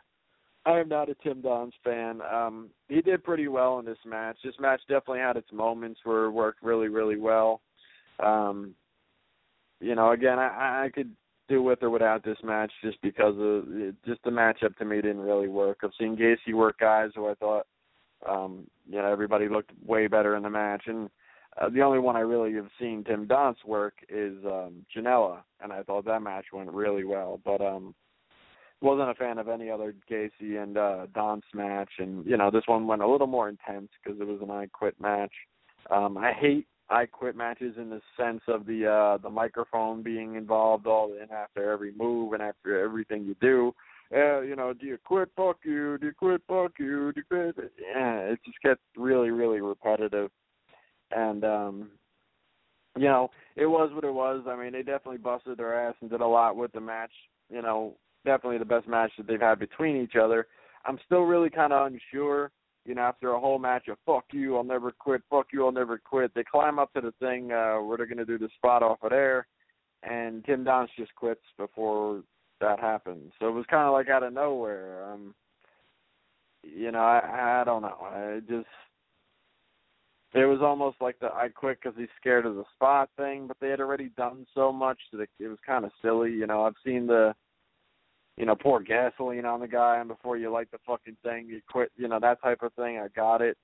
[0.65, 2.21] I am not a Tim Donst fan.
[2.21, 4.37] Um, he did pretty well in this match.
[4.43, 7.61] This match definitely had its moments where it worked really, really well.
[8.23, 8.73] Um,
[9.79, 11.11] you know, again, I, I could
[11.47, 13.65] do with or without this match just because of
[14.05, 15.79] just the matchup to me didn't really work.
[15.83, 17.67] I've seen Gacy work guys who I thought,
[18.27, 21.09] um, you know, everybody looked way better in the match, and
[21.61, 25.71] uh, the only one I really have seen Tim Donst work is um, Janela, and
[25.71, 27.39] I thought that match went really well.
[27.45, 27.93] But um,
[28.81, 32.63] wasn't a fan of any other Gacy and uh Donst match and you know this
[32.65, 35.31] one went a little more intense because it was an I quit match.
[35.89, 40.35] Um I hate I quit matches in the sense of the uh the microphone being
[40.35, 43.73] involved all in after every move and after everything you do.
[44.15, 45.29] Uh, you know, do you quit?
[45.35, 45.97] Fuck you.
[45.97, 46.39] Do you quit?
[46.47, 47.11] Fuck you.
[47.11, 47.71] Do you quit?
[47.79, 50.29] Yeah, it just gets really, really repetitive.
[51.11, 51.91] And um
[52.97, 54.43] you know, it was what it was.
[54.47, 57.11] I mean, they definitely busted their ass and did a lot with the match.
[57.49, 57.95] You know,
[58.25, 60.47] definitely the best match that they've had between each other.
[60.85, 62.51] I'm still really kind of unsure.
[62.85, 65.71] You know, after a whole match of "fuck you, I'll never quit," "fuck you, I'll
[65.71, 68.49] never quit," they climb up to the thing uh, where they're going to do the
[68.55, 69.47] spot off of there,
[70.03, 72.21] and Tim Donst just quits before
[72.61, 73.31] that happens.
[73.39, 75.11] So it was kind of like out of nowhere.
[75.11, 75.33] Um,
[76.63, 77.97] you know, I I don't know.
[78.01, 78.67] I just
[80.35, 83.57] it was almost like the I quit because he's scared of the spot thing, but
[83.59, 86.31] they had already done so much that it, it was kind of silly.
[86.31, 87.33] You know, I've seen the
[88.37, 91.61] you know, pour gasoline on the guy and before you light the fucking thing, you
[91.69, 92.99] quit, you know, that type of thing.
[92.99, 93.57] I got it.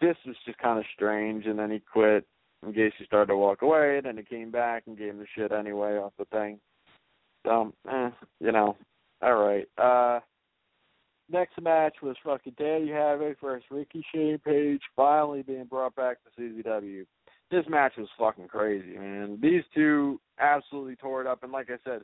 [0.00, 2.26] This was just kind of strange, and then he quit.
[2.62, 5.26] And Gacy started to walk away, and then he came back and gave him the
[5.36, 6.58] shit anyway off the thing.
[7.46, 8.76] So, eh, you know,
[9.22, 9.66] all right.
[9.76, 10.20] Uh,
[11.30, 16.40] next match was fucking Danny Havoc versus Ricky Shane Page, finally being brought back to
[16.40, 17.04] CZW.
[17.50, 19.38] This match was fucking crazy, man.
[19.42, 22.00] These two absolutely tore it up, and like I said,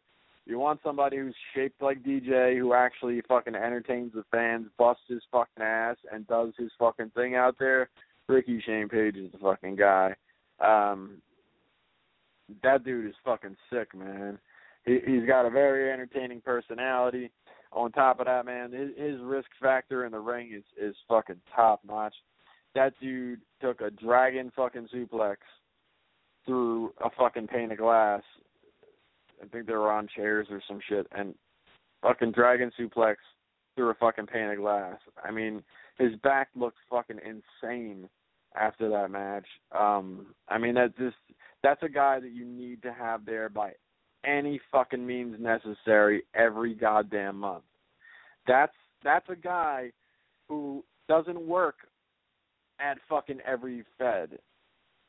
[0.46, 5.22] you want somebody who's shaped like DJ, who actually fucking entertains the fans, busts his
[5.30, 7.90] fucking ass, and does his fucking thing out there.
[8.28, 10.14] Ricky Shane Page is the fucking guy.
[10.60, 11.18] Um,
[12.62, 14.38] that dude is fucking sick, man.
[14.84, 17.30] He, he's got a very entertaining personality.
[17.72, 21.40] On top of that, man, his, his risk factor in the ring is is fucking
[21.54, 22.14] top notch.
[22.74, 25.36] That dude took a dragon fucking suplex
[26.46, 28.22] through a fucking pane of glass
[29.42, 31.34] I think they were on chairs or some shit, and
[32.02, 33.16] fucking dragon suplex
[33.74, 34.98] through a fucking pane of glass.
[35.22, 35.62] I mean,
[35.98, 38.08] his back looked fucking insane
[38.56, 39.46] after that match.
[39.78, 41.16] Um, I mean that just
[41.62, 43.72] that's a guy that you need to have there by
[44.24, 47.64] any fucking means necessary every goddamn month.
[48.46, 48.72] That's
[49.02, 49.92] that's a guy
[50.48, 51.76] who doesn't work
[52.80, 54.38] at fucking every Fed.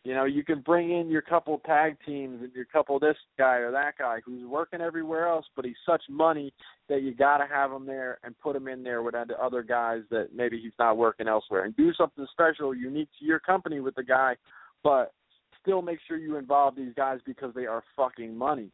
[0.04, 3.58] You know, you can bring in your couple tag teams and your couple this guy
[3.58, 6.52] or that guy who's working everywhere else, but he's such money
[6.90, 10.02] that you got to have him there and put him in there with other guys
[10.10, 13.94] that maybe he's not working elsewhere, and do something special, unique to your company with
[13.94, 14.36] the guy,
[14.84, 15.14] but
[15.62, 18.72] still make sure you involve these guys because they are fucking money.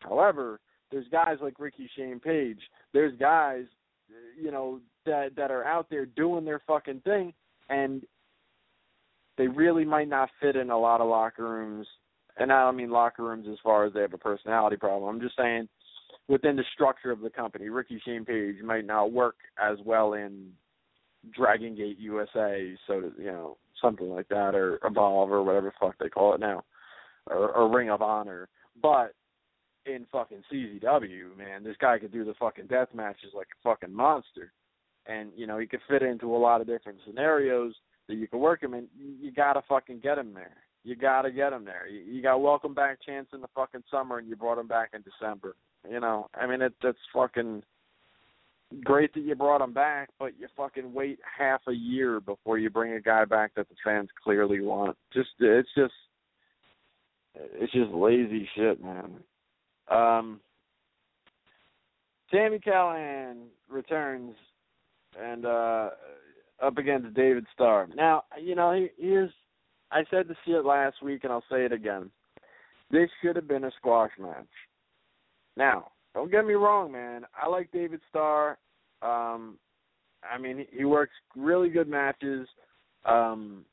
[0.00, 0.58] However,
[0.90, 2.58] there's guys like Ricky Shane Page.
[2.92, 3.66] There's guys,
[4.40, 7.32] you know, that that are out there doing their fucking thing,
[7.68, 8.02] and
[9.36, 11.86] they really might not fit in a lot of locker rooms.
[12.36, 15.08] And I don't mean locker rooms as far as they have a personality problem.
[15.08, 15.68] I'm just saying
[16.28, 20.50] within the structure of the company, Ricky Shane Page might not work as well in
[21.34, 25.86] Dragon Gate USA, so to, you know something like that, or Evolve or whatever the
[25.86, 26.62] fuck they call it now,
[27.26, 28.48] or, or Ring of Honor.
[28.80, 29.14] But
[29.86, 33.94] in fucking CZW, man, this guy could do the fucking death matches like a fucking
[33.94, 34.52] monster,
[35.06, 37.74] and you know he could fit into a lot of different scenarios
[38.08, 38.88] that you can work him in.
[38.96, 40.56] You gotta fucking get him there.
[40.82, 41.88] You gotta get him there.
[41.88, 44.90] You, you got welcome back chance in the fucking summer, and you brought him back
[44.94, 45.56] in December.
[45.88, 47.62] You know, I mean, it that's fucking
[48.82, 52.70] great that you brought him back, but you fucking wait half a year before you
[52.70, 54.96] bring a guy back that the fans clearly want.
[55.12, 55.92] Just it's just
[57.34, 59.18] it's just lazy shit, man.
[59.90, 60.40] Um
[62.30, 64.34] Sami Callihan returns
[65.20, 65.90] and uh
[66.64, 67.88] up against David Starr.
[67.94, 69.30] Now, you know, he, here's
[69.90, 72.10] I said to see it last week and I'll say it again.
[72.90, 74.46] This should have been a squash match.
[75.56, 77.24] Now, don't get me wrong, man.
[77.40, 78.58] I like David Starr.
[79.02, 79.58] Um,
[80.28, 82.48] I mean, he works really good matches.
[83.04, 83.64] Um,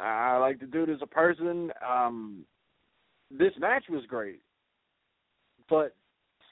[0.00, 1.72] I like the dude as a person.
[1.86, 2.44] Um,
[3.30, 4.40] this match was great,
[5.68, 5.94] but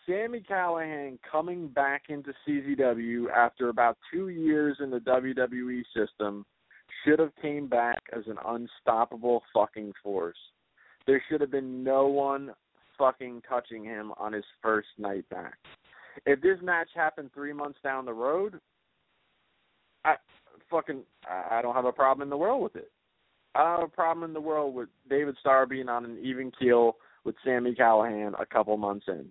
[0.06, 6.46] Sami Callihan coming back into CZW after about two years in the WWE system
[7.04, 10.36] should have came back as an unstoppable fucking force.
[11.06, 12.52] There should have been no one
[12.96, 15.54] fucking touching him on his first night back.
[16.24, 18.60] If this match happened three months down the road,
[20.04, 20.14] I
[20.70, 22.90] fucking I don't have a problem in the world with it.
[23.54, 26.52] I don't have a problem in the world with David Starr being on an even
[26.58, 29.26] keel with Sami Callihan a couple months in.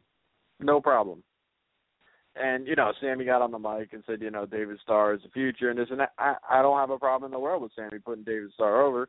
[0.60, 1.24] No problem.
[2.36, 5.22] And you know, Sami got on the mic and said, you know, David Starr is
[5.24, 6.12] the future and this and that.
[6.18, 9.08] I I don't have a problem in the world with Sami putting David Starr over.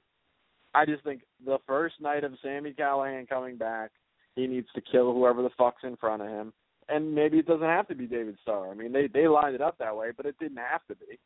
[0.74, 3.90] I just think the first night of Sami Callihan coming back,
[4.36, 6.52] he needs to kill whoever the fuck's in front of him.
[6.89, 8.70] And maybe it doesn't have to be David Starr.
[8.70, 11.18] I mean, they they lined it up that way, but it didn't have to be.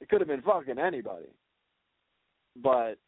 [0.00, 1.26] It could have been fucking anybody.
[2.62, 2.98] But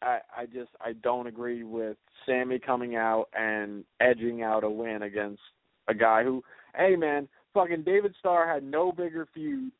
[0.00, 5.02] I I just I don't agree with Sami coming out and edging out a win
[5.02, 5.42] against
[5.88, 6.42] a guy who,
[6.76, 9.72] hey man, fucking David Starr had no bigger feud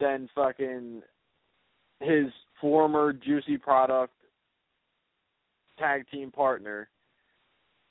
[0.00, 1.02] than fucking
[2.00, 2.26] his
[2.60, 4.12] former Juicy Product
[5.78, 6.88] tag team partner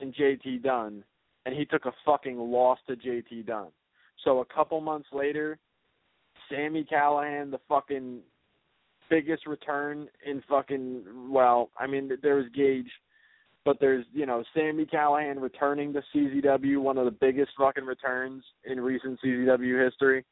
[0.00, 1.04] in JT Dunn,
[1.46, 3.68] and he took a fucking loss to JT Dunn.
[4.24, 5.58] So a couple months later,
[6.48, 8.20] Sami Callihan, the fucking
[9.10, 12.90] biggest return in fucking well, I mean there's Gage,
[13.64, 18.44] but there's you know Sami Callihan returning to CZW, one of the biggest fucking returns
[18.64, 20.24] in recent CZW history,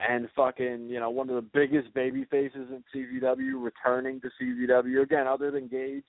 [0.00, 5.02] and fucking you know one of the biggest baby faces in CZW returning to CZW
[5.02, 5.26] again.
[5.26, 6.04] Other than Gage,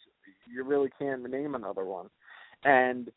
[0.51, 2.09] you really can't name another one,
[2.63, 3.09] and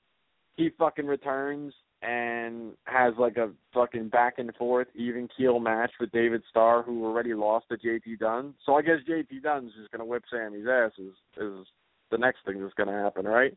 [0.57, 1.73] he fucking returns
[2.03, 7.05] and has like a fucking back and forth even keel match with David Starr, who
[7.05, 8.55] already lost to JT Dunn.
[8.65, 10.93] So I guess JT Dunn's just gonna whip Sami's ass.
[10.99, 11.66] Is is
[12.11, 13.57] the next thing that's gonna happen, right?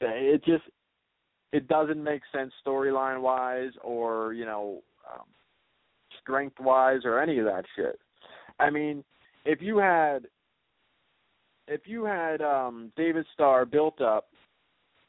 [0.00, 0.64] It just
[1.52, 5.26] it doesn't make sense storyline wise, or you know, um,
[6.20, 7.98] strength wise, or any of that shit.
[8.58, 9.04] I mean,
[9.44, 10.26] if you had
[11.68, 14.26] if you had um David Starr built up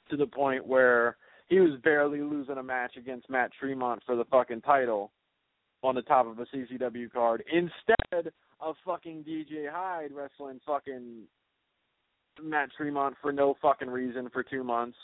[0.10, 1.18] to the point where
[1.48, 5.12] he was barely losing a match against Matt Tremont for the fucking title
[5.84, 11.24] on the top of a CZW card instead of fucking DJ Hyde wrestling fucking
[12.44, 14.98] Matt Tremont for no fucking reason for two months.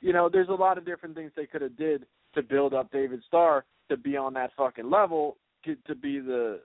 [0.00, 2.90] You know, there's a lot of different things they could have did to build up
[2.92, 6.60] David Starr to be on that fucking level to, to be the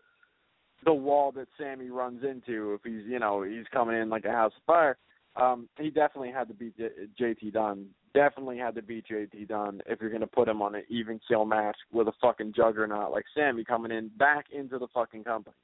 [0.86, 4.32] the wall that Sami runs into if he's you know he's coming in like a
[4.32, 4.98] house of fire.
[5.36, 6.76] Um, he definitely had to beat
[7.20, 7.88] JT Dunn.
[8.14, 11.20] Definitely had to beat JT Dunn if you're going to put him on an even
[11.28, 15.56] kill match with a fucking juggernaut like Sami coming in back into the fucking company.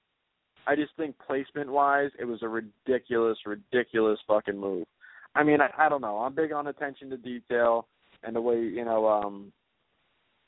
[0.69, 4.85] I just think placement wise, it was a ridiculous, ridiculous fucking move.
[5.35, 6.17] I mean, I, I don't know.
[6.19, 7.87] I'm big on attention to detail
[8.23, 9.35] and the way you know, um,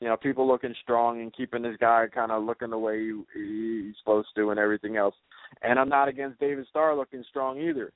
[0.00, 3.12] you know, people looking strong and keeping this guy kind of looking the way he,
[3.34, 5.16] he's supposed to and everything else.
[5.62, 7.92] And I'm not against David Starr looking strong either.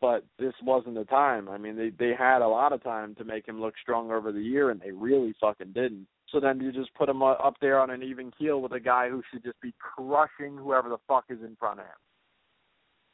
[0.00, 1.48] but this wasn't the time.
[1.48, 4.32] I mean, they they had a lot of time to make him look strong over
[4.32, 6.06] the year, and they really fucking didn't.
[6.32, 9.08] So then you just put him up there on an even keel with a guy
[9.08, 11.92] who should just be crushing whoever the fuck is in front of him.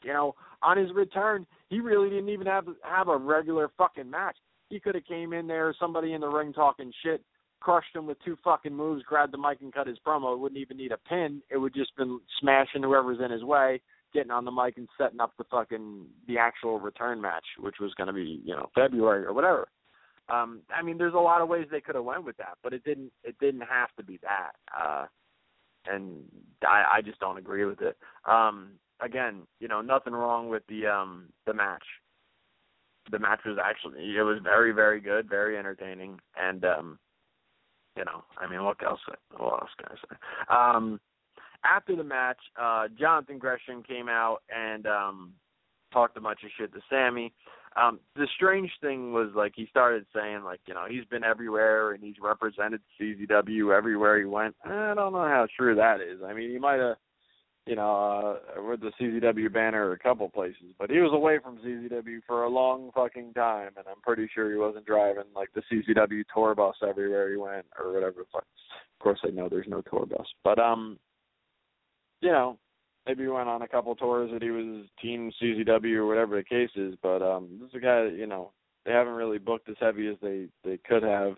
[0.02, 4.36] You know, on his return, he really didn't even have have a regular fucking match.
[4.68, 7.22] He could have came in there, somebody in the ring talking shit,
[7.60, 10.34] crushed him with two fucking moves, grabbed the mic and cut his promo.
[10.34, 11.40] It wouldn't even need a pin.
[11.50, 13.80] It would just been smashing whoever's in his way,
[14.12, 17.94] getting on the mic and setting up the fucking the actual return match, which was
[17.94, 19.68] going to be you know February or whatever.
[20.28, 22.72] Um, I mean, there's a lot of ways they could have went with that, but
[22.72, 23.12] it didn't.
[23.22, 24.52] It didn't have to be that.
[24.76, 25.06] Uh,
[25.86, 26.22] and
[26.66, 27.96] I, I just don't agree with it.
[28.24, 31.84] Um, again, you know, nothing wrong with the um the match.
[33.10, 36.98] The match was actually it was very very good, very entertaining, and um,
[37.96, 39.00] you know, I mean, what else?
[39.36, 40.16] What else can I say?
[40.48, 41.00] Um,
[41.64, 45.32] after the match, uh, Jonathan Gresham came out and um
[45.94, 47.32] talked a bunch of shit to Sami.
[47.80, 51.92] Um, the strange thing was like he started saying like you know he's been everywhere
[51.92, 54.54] and he's represented CZW everywhere he went.
[54.64, 56.20] I don't know how true that is.
[56.24, 56.96] I mean he might have
[57.66, 61.58] you know uh, with the CZW banner a couple places, but he was away from
[61.58, 65.62] CZW for a long fucking time, and I'm pretty sure he wasn't driving like the
[65.72, 68.20] CZW tour bus everywhere he went or whatever.
[68.20, 68.44] Of
[69.00, 70.96] course I know there's no tour bus, but um
[72.20, 72.56] you know
[73.06, 76.70] maybe went on a couple tours that he was team CZW or whatever the case
[76.76, 76.94] is.
[77.02, 78.52] But um, this is a guy that you know
[78.84, 81.34] they haven't really booked as heavy as they they could have,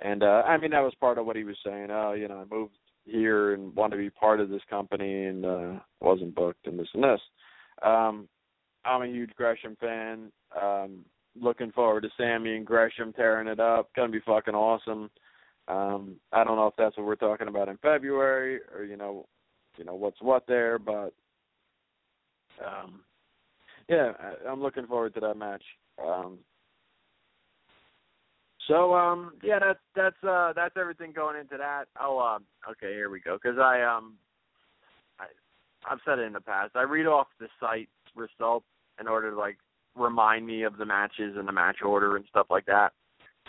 [0.00, 1.88] and uh, I mean that was part of what he was saying.
[1.90, 2.74] Oh, you know, I moved
[3.04, 6.88] here and wanted to be part of this company and uh, wasn't booked and this
[6.94, 7.20] and this.
[7.82, 8.28] Um,
[8.84, 10.30] I'm a huge Gresham fan.
[10.60, 11.04] Um,
[11.38, 13.90] looking forward to Sami and Gresham tearing it up.
[13.94, 15.10] Gonna be fucking awesome.
[15.66, 19.26] Um, I don't know if that's what we're talking about in February or you know
[19.76, 21.12] you know what's what there, but
[22.64, 23.00] um,
[23.88, 25.62] yeah, I, I'm looking forward to that match.
[26.04, 26.38] Um,
[28.68, 31.84] so um, yeah, that's that's uh, that's everything going into that.
[32.00, 33.38] Oh, um, okay, here we go.
[33.40, 34.14] Because I um,
[35.18, 35.24] I
[35.90, 36.72] I've said it in the past.
[36.74, 38.66] I read off the site results
[39.00, 39.58] in order to like
[39.96, 42.92] remind me of the matches and the match order and stuff like that.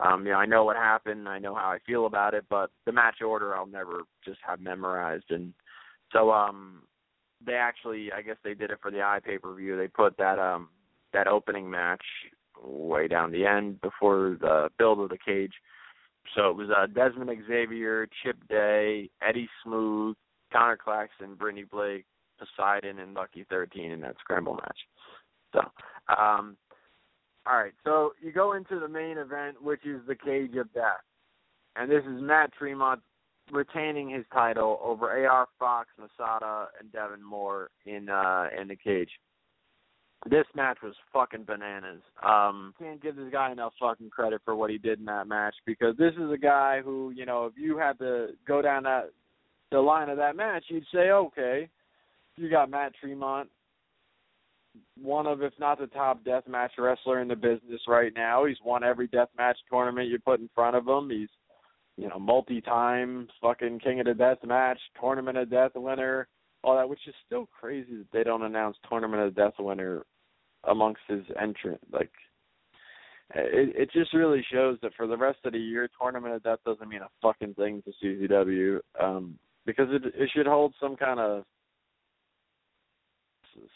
[0.03, 2.69] Um, you know, I know what happened, I know how I feel about it, but
[2.85, 5.53] the match order I'll never just have memorized and
[6.15, 6.83] so um
[7.45, 9.77] they actually I guess they did it for the eye pay per view.
[9.77, 10.69] They put that um
[11.13, 12.03] that opening match
[12.63, 15.53] way down the end before the build of the cage.
[16.35, 20.15] So it was uh Desmond Xavier, Chip Day, Eddie Smooth,
[20.51, 22.05] Connor Claxton, Brittany Blake,
[22.39, 24.79] Poseidon and Lucky thirteen in that scramble match.
[25.53, 25.59] So
[26.17, 26.57] um
[27.47, 31.03] all right, so you go into the main event, which is the Cage of Death.
[31.75, 33.01] And this is Matt Tremont
[33.51, 39.09] retaining his title over AR Fox, Masada, and Devon Moore in uh in the cage.
[40.29, 42.01] This match was fucking bananas.
[42.23, 45.55] Um can't give this guy enough fucking credit for what he did in that match
[45.65, 49.11] because this is a guy who, you know, if you had to go down that
[49.71, 51.69] the line of that match, you'd say, okay,
[52.37, 53.49] you got Matt Tremont,
[55.01, 58.45] one of, if not the top deathmatch wrestler in the business right now.
[58.45, 61.09] He's won every deathmatch tournament you put in front of him.
[61.09, 61.29] He's
[61.97, 66.27] you know, multi-time fucking King of the Death match, Tournament of Death winner,
[66.63, 70.03] all that, which is still crazy that they don't announce Tournament of Death winner
[70.65, 71.79] amongst his entrant.
[71.91, 72.11] Like,
[73.33, 76.59] it it just really shows that for the rest of the year, Tournament of Death
[76.65, 81.19] doesn't mean a fucking thing to CZW, um, because it it should hold some kind
[81.19, 81.43] of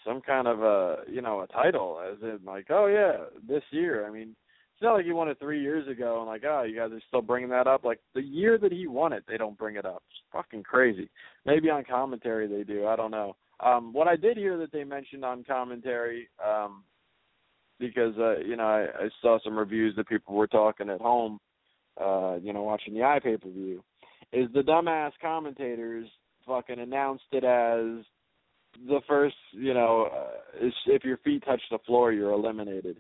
[0.06, 4.06] some kind of a you know a title, as in like, oh yeah, this year.
[4.06, 4.36] I mean
[4.80, 7.02] it's not like he won it three years ago and like, oh, you guys are
[7.10, 7.84] still bringing that up.
[7.84, 10.02] Like the year that he won it, they don't bring it up.
[10.10, 11.10] It's fucking crazy.
[11.46, 12.88] Maybe on commentary they do.
[12.88, 13.36] I don't know.
[13.60, 16.86] Um, what I did hear that they mentioned on commentary, um,
[17.78, 21.42] because uh, you know I, I saw some reviews that people were talking at home,
[22.00, 23.84] uh, you know, watching the eye pay per view,
[24.32, 26.08] is the dumbass commentators
[26.48, 28.06] fucking announced it as
[28.88, 32.96] the first, you know, uh, if your feet touch the floor, you're eliminated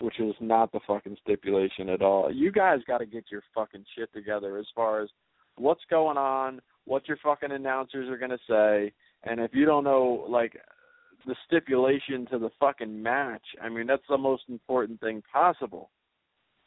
[0.00, 2.32] which is not the fucking stipulation at all.
[2.32, 5.08] You guys got to get your fucking shit together as far as
[5.56, 8.92] what's going on, what your fucking announcers are going to say,
[9.24, 10.56] and if you don't know like
[11.26, 15.90] the stipulation to the fucking match, I mean that's the most important thing possible.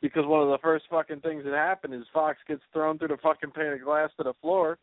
[0.02, 3.18] Because one of the first fucking things that happen is Fox gets thrown through the
[3.18, 4.80] fucking pane of glass to the floor.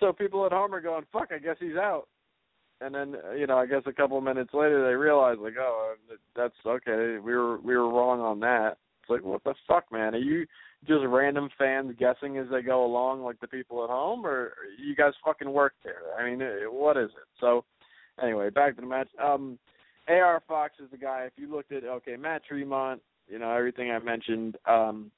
[0.00, 2.08] So people at home are going, "Fuck, I guess he's out."
[2.80, 5.94] And then you know I guess a couple of minutes later they realize like oh
[6.36, 8.78] that's okay we were we were wrong on that.
[9.02, 10.46] It's like what the fuck man are you
[10.86, 14.94] just random fans guessing as they go along like the people at home or you
[14.94, 16.02] guys fucking work there?
[16.18, 16.40] I mean
[16.70, 17.28] what is it?
[17.40, 17.64] So
[18.22, 19.08] anyway back to the match.
[19.22, 19.58] Um
[20.08, 21.24] AR Fox is the guy.
[21.26, 24.56] If you looked at okay, Matt Tremont, you know everything I mentioned.
[24.66, 25.10] Um,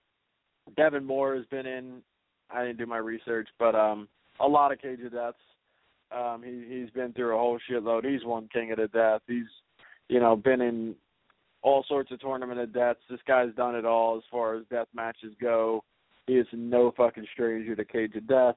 [0.76, 2.02] Devon Moore has been in.
[2.50, 4.08] I didn't do my research, but um,
[4.40, 5.38] a lot of cage of deaths.
[6.12, 8.10] Um, he he's been through a whole shitload.
[8.10, 9.22] He's won King of the Death.
[9.26, 9.44] He's
[10.08, 10.94] you know been in
[11.62, 13.00] all sorts of tournament of deaths.
[13.08, 15.84] This guy's done it all as far as death matches go.
[16.26, 18.56] He is no fucking stranger to cage of death.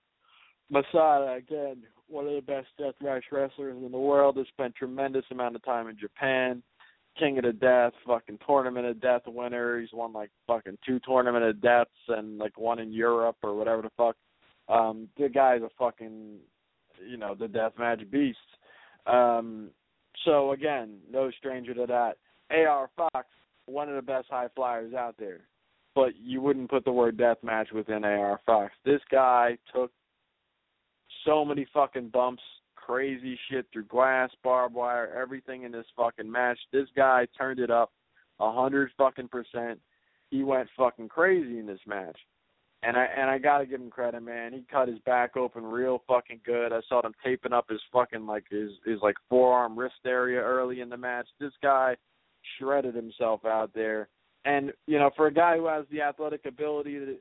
[0.70, 4.38] Masada again, one of the best death match wrestlers in the world.
[4.38, 6.64] Has spent tremendous amount of time in Japan.
[7.18, 9.80] King of the Death, fucking tournament of death winner.
[9.80, 13.84] He's won like fucking two tournament of deaths and like one in Europe or whatever
[13.84, 14.16] the fuck.
[14.68, 16.38] Um, the guy's a fucking,
[17.08, 18.38] you know, the death match beast.
[19.06, 19.70] Um,
[20.26, 22.18] so again, no stranger to that.
[22.52, 23.28] AR Fox,
[23.66, 25.42] one of the best high flyers out there,
[25.96, 28.74] but you wouldn't put the word death match within AR Fox.
[28.86, 29.92] This guy took
[31.26, 32.44] so many fucking bumps
[32.86, 36.60] crazy shit through glass, barbed wire, everything in this fucking match.
[36.72, 37.92] This guy turned it up
[38.40, 39.80] a hundred fucking percent.
[40.30, 42.18] He went fucking crazy in this match.
[42.86, 44.52] And I and I gotta give him credit, man.
[44.52, 46.74] He cut his back open real fucking good.
[46.74, 50.82] I saw him taping up his fucking like his his like forearm wrist area early
[50.82, 51.28] in the match.
[51.40, 51.96] This guy
[52.58, 54.10] shredded himself out there.
[54.46, 57.20] And, you know, for a guy who has the athletic ability that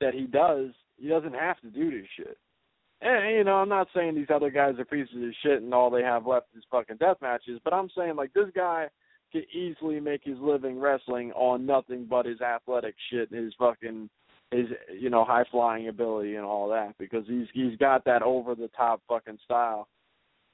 [0.00, 2.38] that he does, he doesn't have to do this shit.
[3.02, 5.90] And you know, I'm not saying these other guys are pieces of shit and all
[5.90, 8.88] they have left is fucking death matches, but I'm saying like this guy
[9.32, 14.10] could easily make his living wrestling on nothing but his athletic shit and his fucking
[14.50, 14.66] his
[14.98, 18.68] you know high flying ability and all that because he's he's got that over the
[18.76, 19.88] top fucking style,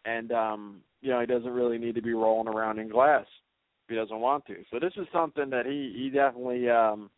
[0.05, 3.27] and um you know he doesn't really need to be rolling around in glass
[3.85, 4.56] if he doesn't want to.
[4.70, 7.10] So this is something that he he definitely um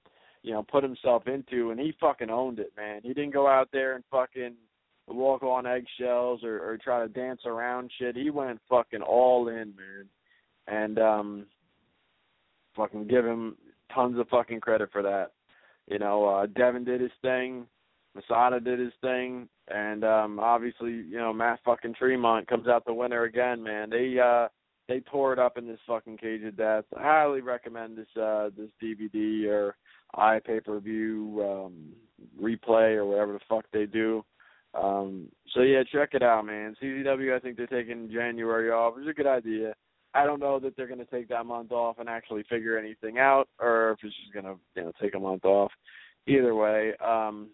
[0.43, 3.01] you know put himself into and he fucking owned it, man.
[3.03, 4.55] He didn't go out there and fucking
[5.09, 8.15] walk on eggshells or, or try to dance around shit.
[8.15, 10.09] He went fucking all in, man.
[10.69, 11.47] And um
[12.77, 13.57] fucking give him
[13.93, 15.33] tons of fucking credit for that.
[15.91, 17.67] You know, uh Devon did his thing,
[18.15, 22.95] Masada did his thing, and um obviously, you know, Matt fucking Tremont comes out the
[22.95, 23.91] winner again, man.
[23.91, 24.49] They uh
[24.89, 26.85] they tore it up in this fucking cage of death.
[26.97, 29.77] I highly recommend this uh this DVD or
[30.15, 31.93] i pay per view um
[32.41, 34.25] replay or whatever the fuck they do.
[34.75, 36.77] Um, so yeah, check it out, man.
[36.83, 38.95] CZW, I think they're taking January off.
[38.99, 39.75] It's a good idea.
[40.15, 43.19] I don't know that they're going to take that month off and actually figure anything
[43.19, 45.71] out, or if it's just going to, you know, take a month off.
[46.27, 47.49] Either way, um,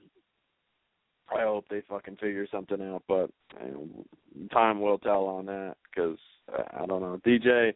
[1.32, 3.30] I hope they fucking figure something out, but
[3.64, 6.18] you know, time will tell on that because
[6.52, 7.20] uh, I don't know.
[7.26, 7.72] DJ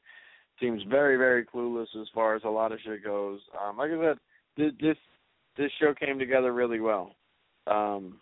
[0.60, 3.40] seems very, very clueless as far as a lot of shit goes.
[3.60, 4.18] Um, like I said,
[4.56, 4.96] this this,
[5.56, 7.14] this show came together really well.
[7.66, 8.18] Um,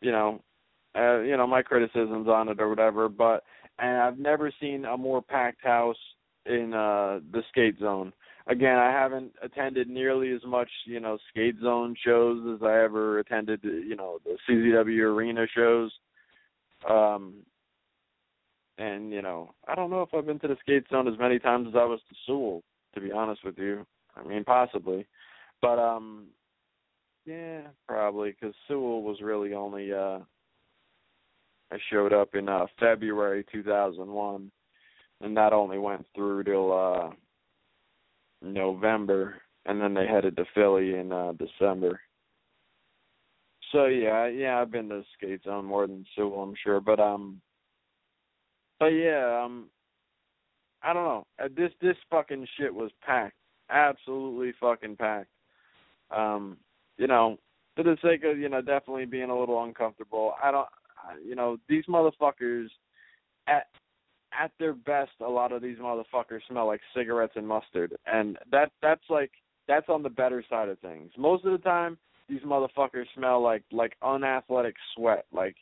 [0.00, 0.42] you know,
[0.96, 3.44] uh, you know my criticisms on it or whatever, but
[3.78, 5.96] and I've never seen a more packed house
[6.46, 8.12] in uh the skate zone.
[8.46, 13.18] Again, I haven't attended nearly as much, you know, skate zone shows as I ever
[13.18, 15.92] attended, you know, the CZW arena shows.
[16.88, 17.34] Um
[18.78, 21.38] and, you know, I don't know if I've been to the skate zone as many
[21.38, 22.62] times as I was to Sewell,
[22.94, 23.84] to be honest with you.
[24.16, 25.06] I mean, possibly.
[25.60, 26.28] But um
[27.26, 30.20] yeah, probably because Sewell was really only uh
[31.70, 34.50] I showed up in uh February 2001
[35.20, 37.10] and that only went through till uh
[38.42, 42.00] November and then they headed to Philly in uh December.
[43.72, 47.40] So yeah, yeah, I've been to skate zone more than Sewell, I'm sure, but um
[48.78, 49.68] but yeah, um
[50.82, 51.26] I don't know.
[51.42, 53.34] Uh, This this fucking shit was packed.
[53.68, 55.30] Absolutely fucking packed.
[56.10, 56.56] Um
[56.96, 57.38] you know,
[57.76, 60.34] for the sake of you know definitely being a little uncomfortable.
[60.42, 60.68] I don't,
[61.24, 62.66] you know, these motherfuckers
[63.46, 63.66] at
[64.38, 68.70] at their best, a lot of these motherfuckers smell like cigarettes and mustard, and that
[68.82, 69.30] that's like
[69.66, 71.10] that's on the better side of things.
[71.16, 71.98] Most of the time,
[72.28, 75.56] these motherfuckers smell like like unathletic sweat, like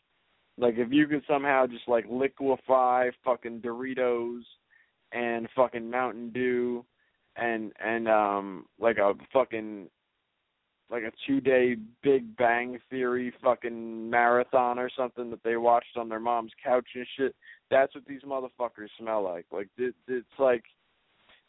[0.59, 4.43] like if you could somehow just like liquefy fucking Doritos
[5.13, 6.85] and fucking Mountain Dew
[7.37, 9.89] and and um like a fucking
[10.91, 16.09] like a two day Big Bang Theory fucking marathon or something that they watched on
[16.09, 17.35] their mom's couch and shit.
[17.71, 19.47] That's what these motherfuckers smell like.
[19.51, 20.63] Like it, it's like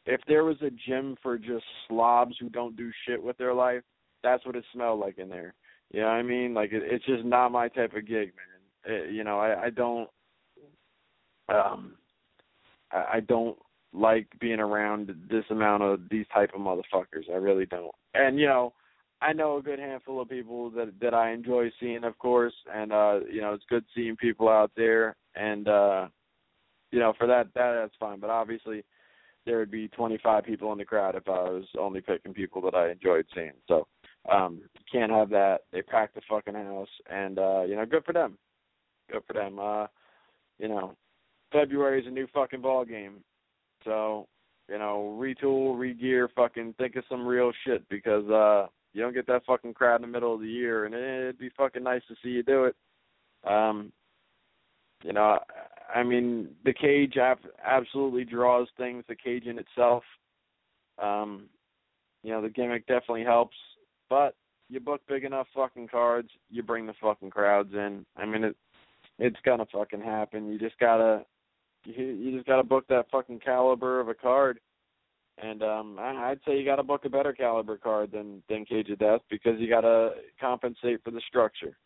[0.05, 3.83] if there was a gym for just slobs who don't do shit with their life,
[4.23, 5.53] that's what it smelled like in there.
[5.91, 6.53] You know what I mean?
[6.53, 8.95] Like it, it's just not my type of gig, man.
[8.95, 10.09] It, you know, I, I don't,
[11.49, 11.93] um,
[12.91, 13.57] I, I don't
[13.93, 17.29] like being around this amount of these type of motherfuckers.
[17.31, 17.93] I really don't.
[18.13, 18.73] And you know,
[19.21, 22.91] I know a good handful of people that that I enjoy seeing, of course, and
[22.91, 26.07] uh, you know, it's good seeing people out there, and uh,
[26.91, 28.19] you know, for that that that's fine.
[28.19, 28.83] But obviously,
[29.47, 32.75] there would be 25 people in the crowd if I was only picking people that
[32.75, 33.53] I enjoyed seeing.
[33.67, 33.87] So
[34.31, 35.59] um you can't have that.
[35.71, 38.37] They packed the fucking house and uh, you know, good for them.
[39.11, 39.57] Good for them.
[39.57, 39.87] Uh
[40.59, 40.95] you know,
[41.51, 43.23] February is a new fucking ball game.
[43.85, 44.27] So,
[44.69, 49.27] you know, retool, regear, fucking think of some real shit because uh you don't get
[49.27, 52.15] that fucking crowd in the middle of the year and it'd be fucking nice to
[52.23, 52.75] see you do it.
[53.43, 53.91] Um
[55.03, 55.39] you know,
[55.93, 57.17] I mean, the cage
[57.65, 59.03] absolutely draws things.
[59.07, 60.03] The cage in itself,
[61.01, 61.43] um,
[62.23, 63.55] you know, the gimmick definitely helps.
[64.09, 64.35] But
[64.69, 68.05] you book big enough fucking cards, you bring the fucking crowds in.
[68.15, 68.55] I mean, it
[69.19, 70.51] it's gonna fucking happen.
[70.51, 71.25] You just gotta
[71.85, 74.59] you, you just gotta book that fucking caliber of a card.
[75.41, 78.99] And um I'd say you gotta book a better caliber card than than Cage of
[78.99, 81.77] Death because you gotta compensate for the structure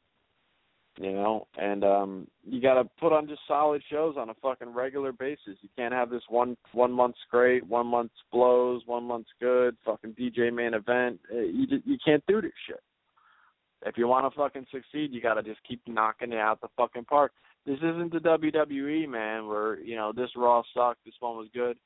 [1.00, 4.74] you know, and um you got to put on just solid shows on a fucking
[4.74, 5.58] regular basis.
[5.62, 10.14] You can't have this one one month's great, one month's blows, one month's good, fucking
[10.20, 11.20] DJ main event.
[11.32, 12.82] Uh, you just, you can't do this shit.
[13.86, 16.68] If you want to fucking succeed, you got to just keep knocking it out the
[16.78, 17.32] fucking park.
[17.66, 21.78] This isn't the WWE, man, where you know this Raw sucked, this one was good.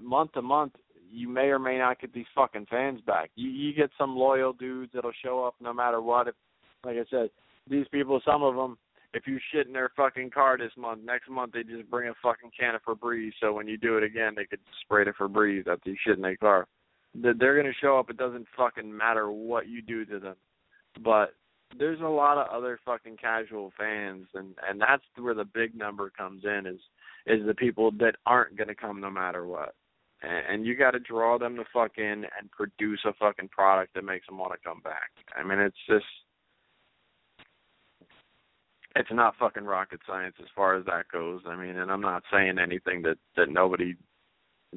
[0.00, 0.72] Month to month,
[1.10, 3.30] you may or may not get these fucking fans back.
[3.36, 6.28] You you get some loyal dudes that'll show up no matter what.
[6.28, 6.34] If,
[6.84, 7.30] like I said,
[7.68, 8.76] these people, some of them,
[9.12, 12.14] if you shit in their fucking car this month, next month they just bring a
[12.22, 13.32] fucking can of Febreze.
[13.40, 16.22] So when you do it again, they could spray the Febreze after you shit in
[16.22, 16.66] their car.
[17.14, 18.10] They're gonna show up.
[18.10, 20.36] It doesn't fucking matter what you do to them.
[21.02, 21.34] But
[21.78, 26.10] there's a lot of other fucking casual fans, and and that's where the big number
[26.10, 26.66] comes in.
[26.66, 26.80] Is
[27.26, 29.74] is the people that aren't gonna come no matter what.
[30.24, 33.94] And, and you got to draw them to fuck in and produce a fucking product
[33.94, 35.10] that makes them want to come back.
[35.36, 36.04] I mean, it's just
[38.96, 41.40] it's not fucking rocket science as far as that goes.
[41.46, 43.96] I mean, and I'm not saying anything that that nobody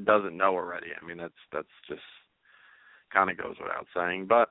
[0.03, 0.87] doesn't know already.
[0.99, 2.01] I mean, that's that's just
[3.13, 4.25] kind of goes without saying.
[4.27, 4.49] But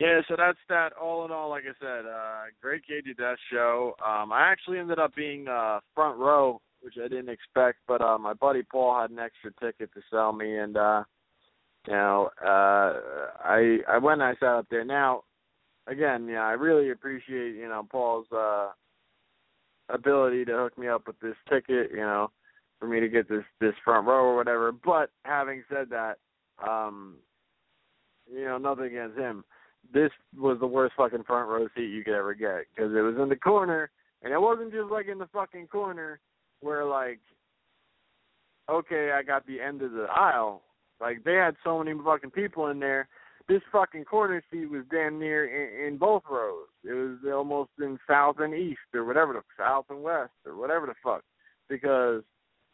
[0.00, 0.92] yeah, so that's that.
[1.00, 3.94] All in all, like I said, uh, great of Death show.
[4.04, 7.78] Um, I actually ended up being uh, front row, which I didn't expect.
[7.86, 11.04] But uh, my buddy Paul had an extra ticket to sell me, and uh,
[11.86, 12.94] you know, uh,
[13.44, 14.84] I I went and I sat up there.
[14.84, 15.24] Now
[15.86, 18.68] again, yeah, I really appreciate you know Paul's uh
[19.88, 22.30] ability to hook me up with this ticket, you know,
[22.78, 24.72] for me to get this this front row or whatever.
[24.72, 26.18] But having said that,
[26.66, 27.16] um,
[28.30, 29.44] you know, nothing against him.
[29.92, 33.16] This was the worst fucking front row seat you could ever get because it was
[33.20, 33.90] in the corner,
[34.22, 36.20] and it wasn't just like in the fucking corner
[36.60, 37.20] where like,
[38.70, 40.62] okay, I got the end of the aisle.
[41.00, 43.08] Like they had so many fucking people in there
[43.48, 46.66] this fucking corner seat was damn near in, in both rows.
[46.84, 50.86] It was almost in south and east or whatever the south and west or whatever
[50.86, 51.22] the fuck
[51.68, 52.22] because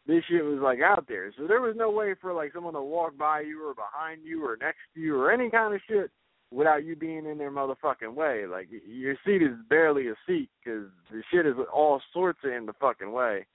[0.05, 1.33] this shit was like out there.
[1.37, 4.45] So there was no way for like someone to walk by you or behind you
[4.45, 6.11] or next to you or any kind of shit
[6.51, 8.45] without you being in their motherfucking way.
[8.45, 12.65] Like your seat is barely a seat because the shit is all sorts of in
[12.65, 13.45] the fucking way.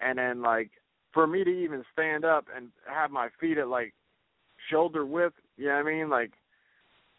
[0.00, 0.70] And then like
[1.12, 3.94] for me to even stand up and have my feet at like
[4.70, 6.10] shoulder width, you know what I mean?
[6.10, 6.32] Like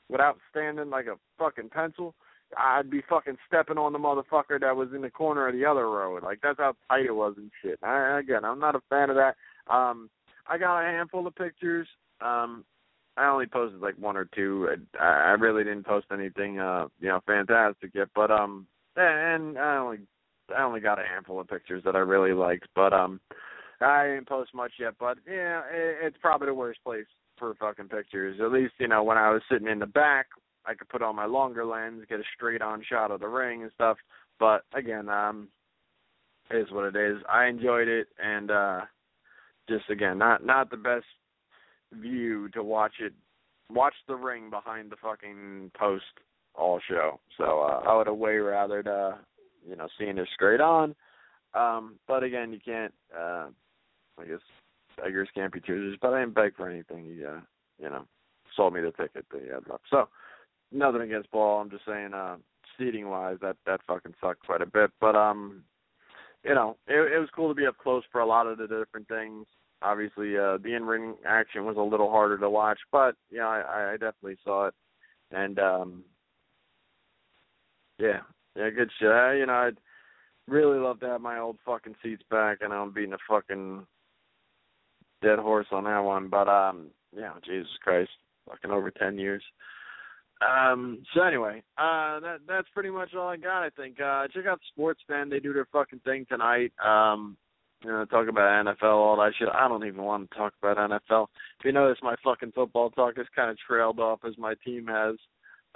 [0.10, 2.16] without standing like a fucking pencil,
[2.58, 5.90] I'd be fucking stepping on the motherfucker that was in the corner of the other
[5.90, 6.24] road.
[6.24, 7.80] Like that's how tight it was and shit.
[7.82, 9.36] I, again, I'm not a fan of that.
[9.74, 10.10] Um,
[10.48, 11.88] I got a handful of pictures.
[12.20, 12.66] Um,
[13.18, 14.70] I only posted like one or two.
[14.99, 18.08] I, I really didn't post anything, uh, you know, fantastic yet.
[18.16, 19.99] But um, and I only
[20.57, 22.68] I only got a handful of pictures that I really liked.
[22.76, 23.19] But um,
[23.82, 24.94] I didn't post much yet.
[24.99, 27.06] But yeah, it, it's probably the worst place
[27.38, 28.40] for fucking pictures.
[28.40, 30.28] At least, you know, when I was sitting in the back,
[30.65, 33.64] I could put on my longer lens, get a straight on shot of the ring
[33.64, 33.98] and stuff.
[34.40, 35.48] But again, um
[36.49, 37.18] it is what it is.
[37.30, 38.82] I enjoyed it and uh
[39.69, 41.06] just again, not not the best
[41.94, 43.14] view to watch it
[43.69, 46.06] watch the ring behind the fucking post
[46.53, 47.19] all show.
[47.38, 49.18] So uh I would have way rather uh
[49.67, 50.95] you know, seeing it straight on.
[51.53, 53.47] Um, but again you can't uh
[54.19, 54.39] I guess
[55.01, 57.05] beggars can't be choosers, but I didn't beg for anything.
[57.05, 57.39] He, uh,
[57.81, 58.05] you know,
[58.55, 59.83] sold me the ticket that he had left.
[59.89, 60.07] So
[60.71, 61.61] nothing against Paul.
[61.61, 62.38] I'm just saying, uh,
[62.77, 64.91] seating wise, that that fucking sucked quite a bit.
[64.99, 65.63] But um,
[66.43, 68.67] you know, it, it was cool to be up close for a lot of the
[68.67, 69.45] different things.
[69.83, 73.93] Obviously, uh, the in-ring action was a little harder to watch, but you know, I,
[73.93, 74.75] I definitely saw it,
[75.31, 76.03] and um,
[77.97, 78.19] yeah,
[78.56, 79.10] yeah, good shit.
[79.10, 79.78] I, you know, I'd
[80.48, 83.86] really love to have my old fucking seats back, and I'm beating a fucking
[85.22, 86.30] dead horse on that one.
[86.30, 88.11] But um, yeah, Jesus Christ,
[88.49, 89.44] fucking over ten years.
[90.41, 93.64] Um, so anyway, uh, that that's pretty much all I got.
[93.64, 93.99] I think.
[94.02, 95.30] Uh, check out Sports Fan.
[95.30, 96.72] They do their fucking thing tonight.
[96.84, 97.38] Um,
[97.84, 99.49] you know, talk about NFL, all that shit.
[99.52, 101.28] I don't even want to talk about NFL.
[101.60, 104.88] If you notice, my fucking football talk has kind of trailed off as my team
[104.88, 105.15] has.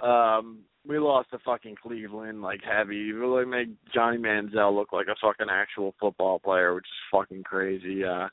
[0.00, 3.06] Um, we lost to fucking Cleveland like heavy.
[3.06, 7.42] We really made Johnny Manziel look like a fucking actual football player, which is fucking
[7.42, 8.04] crazy.
[8.04, 8.28] Uh,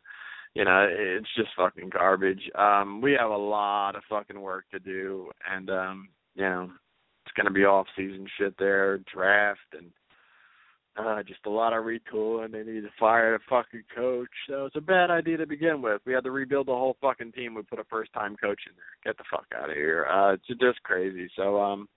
[0.54, 2.42] you know, it's just fucking garbage.
[2.56, 6.70] Um, we have a lot of fucking work to do, and um, you know,
[7.26, 9.90] it's gonna be off season shit there, draft and
[10.98, 12.52] uh, just a lot of retooling.
[12.52, 14.30] They need to fire the fucking coach.
[14.48, 16.02] So it's a bad idea to begin with.
[16.06, 17.56] We had to rebuild the whole fucking team.
[17.56, 19.14] We put a first time coach in there.
[19.14, 20.06] Get the fuck out of here.
[20.06, 21.30] Uh, it's just crazy.
[21.36, 21.88] So um,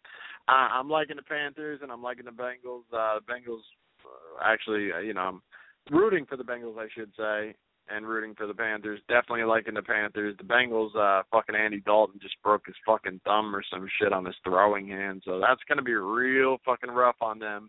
[0.48, 2.85] I, I'm liking the Panthers and I'm liking the Bengals.
[2.93, 3.62] Uh, the Bengals,
[4.05, 5.43] uh, actually, uh, you know, I'm
[5.90, 7.55] rooting for the Bengals, I should say,
[7.90, 9.01] and rooting for the Panthers.
[9.09, 10.36] Definitely liking the Panthers.
[10.39, 14.24] The Bengals, uh, fucking Andy Dalton just broke his fucking thumb or some shit on
[14.24, 15.23] his throwing hand.
[15.27, 17.68] So that's gonna be real fucking rough on them.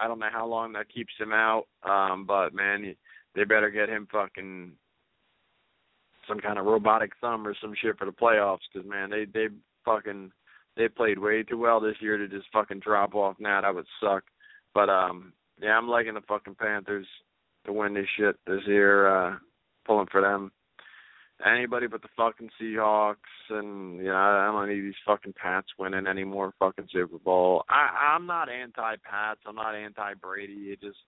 [0.00, 2.94] I don't know how long that keeps him out, um, but man,
[3.34, 4.72] they better get him fucking
[6.26, 9.48] some kind of robotic thumb or some shit for the playoffs because man, they they
[9.84, 10.30] fucking
[10.76, 13.60] they played way too well this year to just fucking drop off now.
[13.60, 14.24] That would suck.
[14.74, 17.06] But um, yeah, I'm liking the fucking Panthers
[17.66, 19.08] to win this shit this year.
[19.08, 19.36] Uh,
[19.86, 20.52] pulling for them
[21.44, 23.16] anybody but the fucking Seahawks
[23.50, 27.64] and you know, I don't need these fucking Pats winning any more fucking Super Bowl.
[27.68, 30.72] I I'm not anti Pats, I'm not anti Brady.
[30.72, 30.98] It just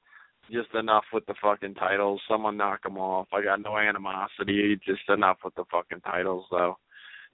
[0.50, 2.20] just enough with the fucking titles.
[2.28, 3.28] Someone knock them off.
[3.32, 4.78] I got no animosity.
[4.84, 6.76] Just enough with the fucking titles though.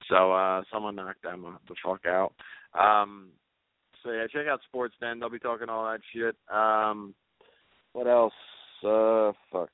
[0.09, 2.33] So uh someone knock them the fuck out.
[2.79, 3.29] Um
[4.03, 5.19] so yeah, check out Sports Den.
[5.19, 6.37] They'll be talking all that shit.
[6.55, 7.15] Um
[7.93, 8.35] what else?
[8.83, 9.71] Uh fuck.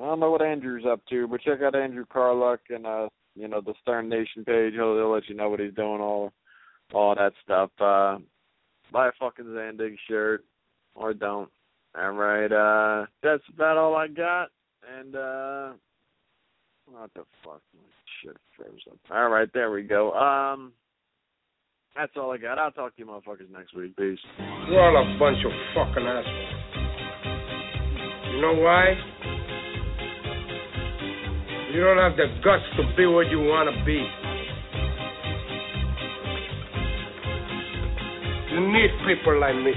[0.00, 3.48] I don't know what Andrew's up to, but check out Andrew Carluck and uh you
[3.48, 4.74] know the Stern Nation page.
[4.74, 6.32] He'll, he'll let you know what he's doing, all
[6.92, 7.70] all that stuff.
[7.80, 8.18] Uh
[8.92, 10.44] buy a fucking Zandig shirt
[10.94, 11.50] or don't.
[11.98, 14.48] All right, uh that's about all I got.
[14.98, 15.72] And uh
[16.90, 17.60] what the fuck?
[17.74, 17.82] My
[18.22, 18.98] shit froze up.
[19.10, 20.12] All right, there we go.
[20.12, 20.72] Um
[21.96, 22.58] that's all I got.
[22.58, 23.96] I'll talk to you motherfuckers next week.
[23.96, 24.20] Peace.
[24.68, 26.54] You're all a bunch of fucking assholes.
[28.32, 28.94] You know why?
[31.78, 34.02] You don't have the guts to be what you want to be.
[38.50, 39.70] You need people like me.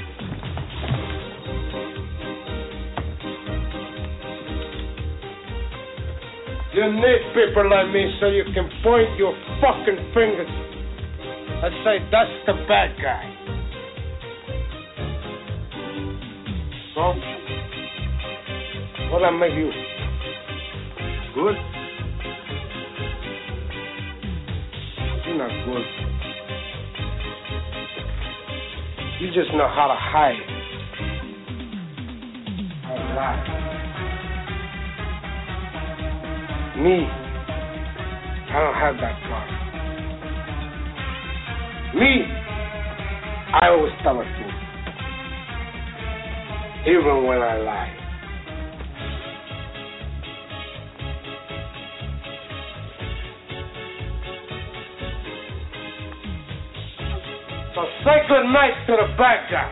[6.74, 12.34] You need people like me so you can point your fucking fingers and say, that's
[12.48, 13.30] the bad guy.
[16.96, 17.14] So,
[19.14, 19.70] what I make you?
[21.36, 21.81] Good?
[25.32, 25.86] You're not good.
[29.22, 30.36] You just know how to hide.
[32.84, 33.44] To lie.
[36.84, 37.08] Me,
[38.50, 39.50] I don't have that part.
[41.96, 42.12] Me,
[43.54, 44.60] I always tell the truth.
[46.88, 48.01] Even when I lie.
[57.72, 59.72] So say good night to the bad guy.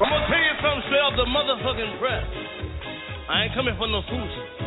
[0.00, 2.24] I'm gonna tell you something straight off the motherfucking press.
[3.28, 4.59] I ain't coming for no fools.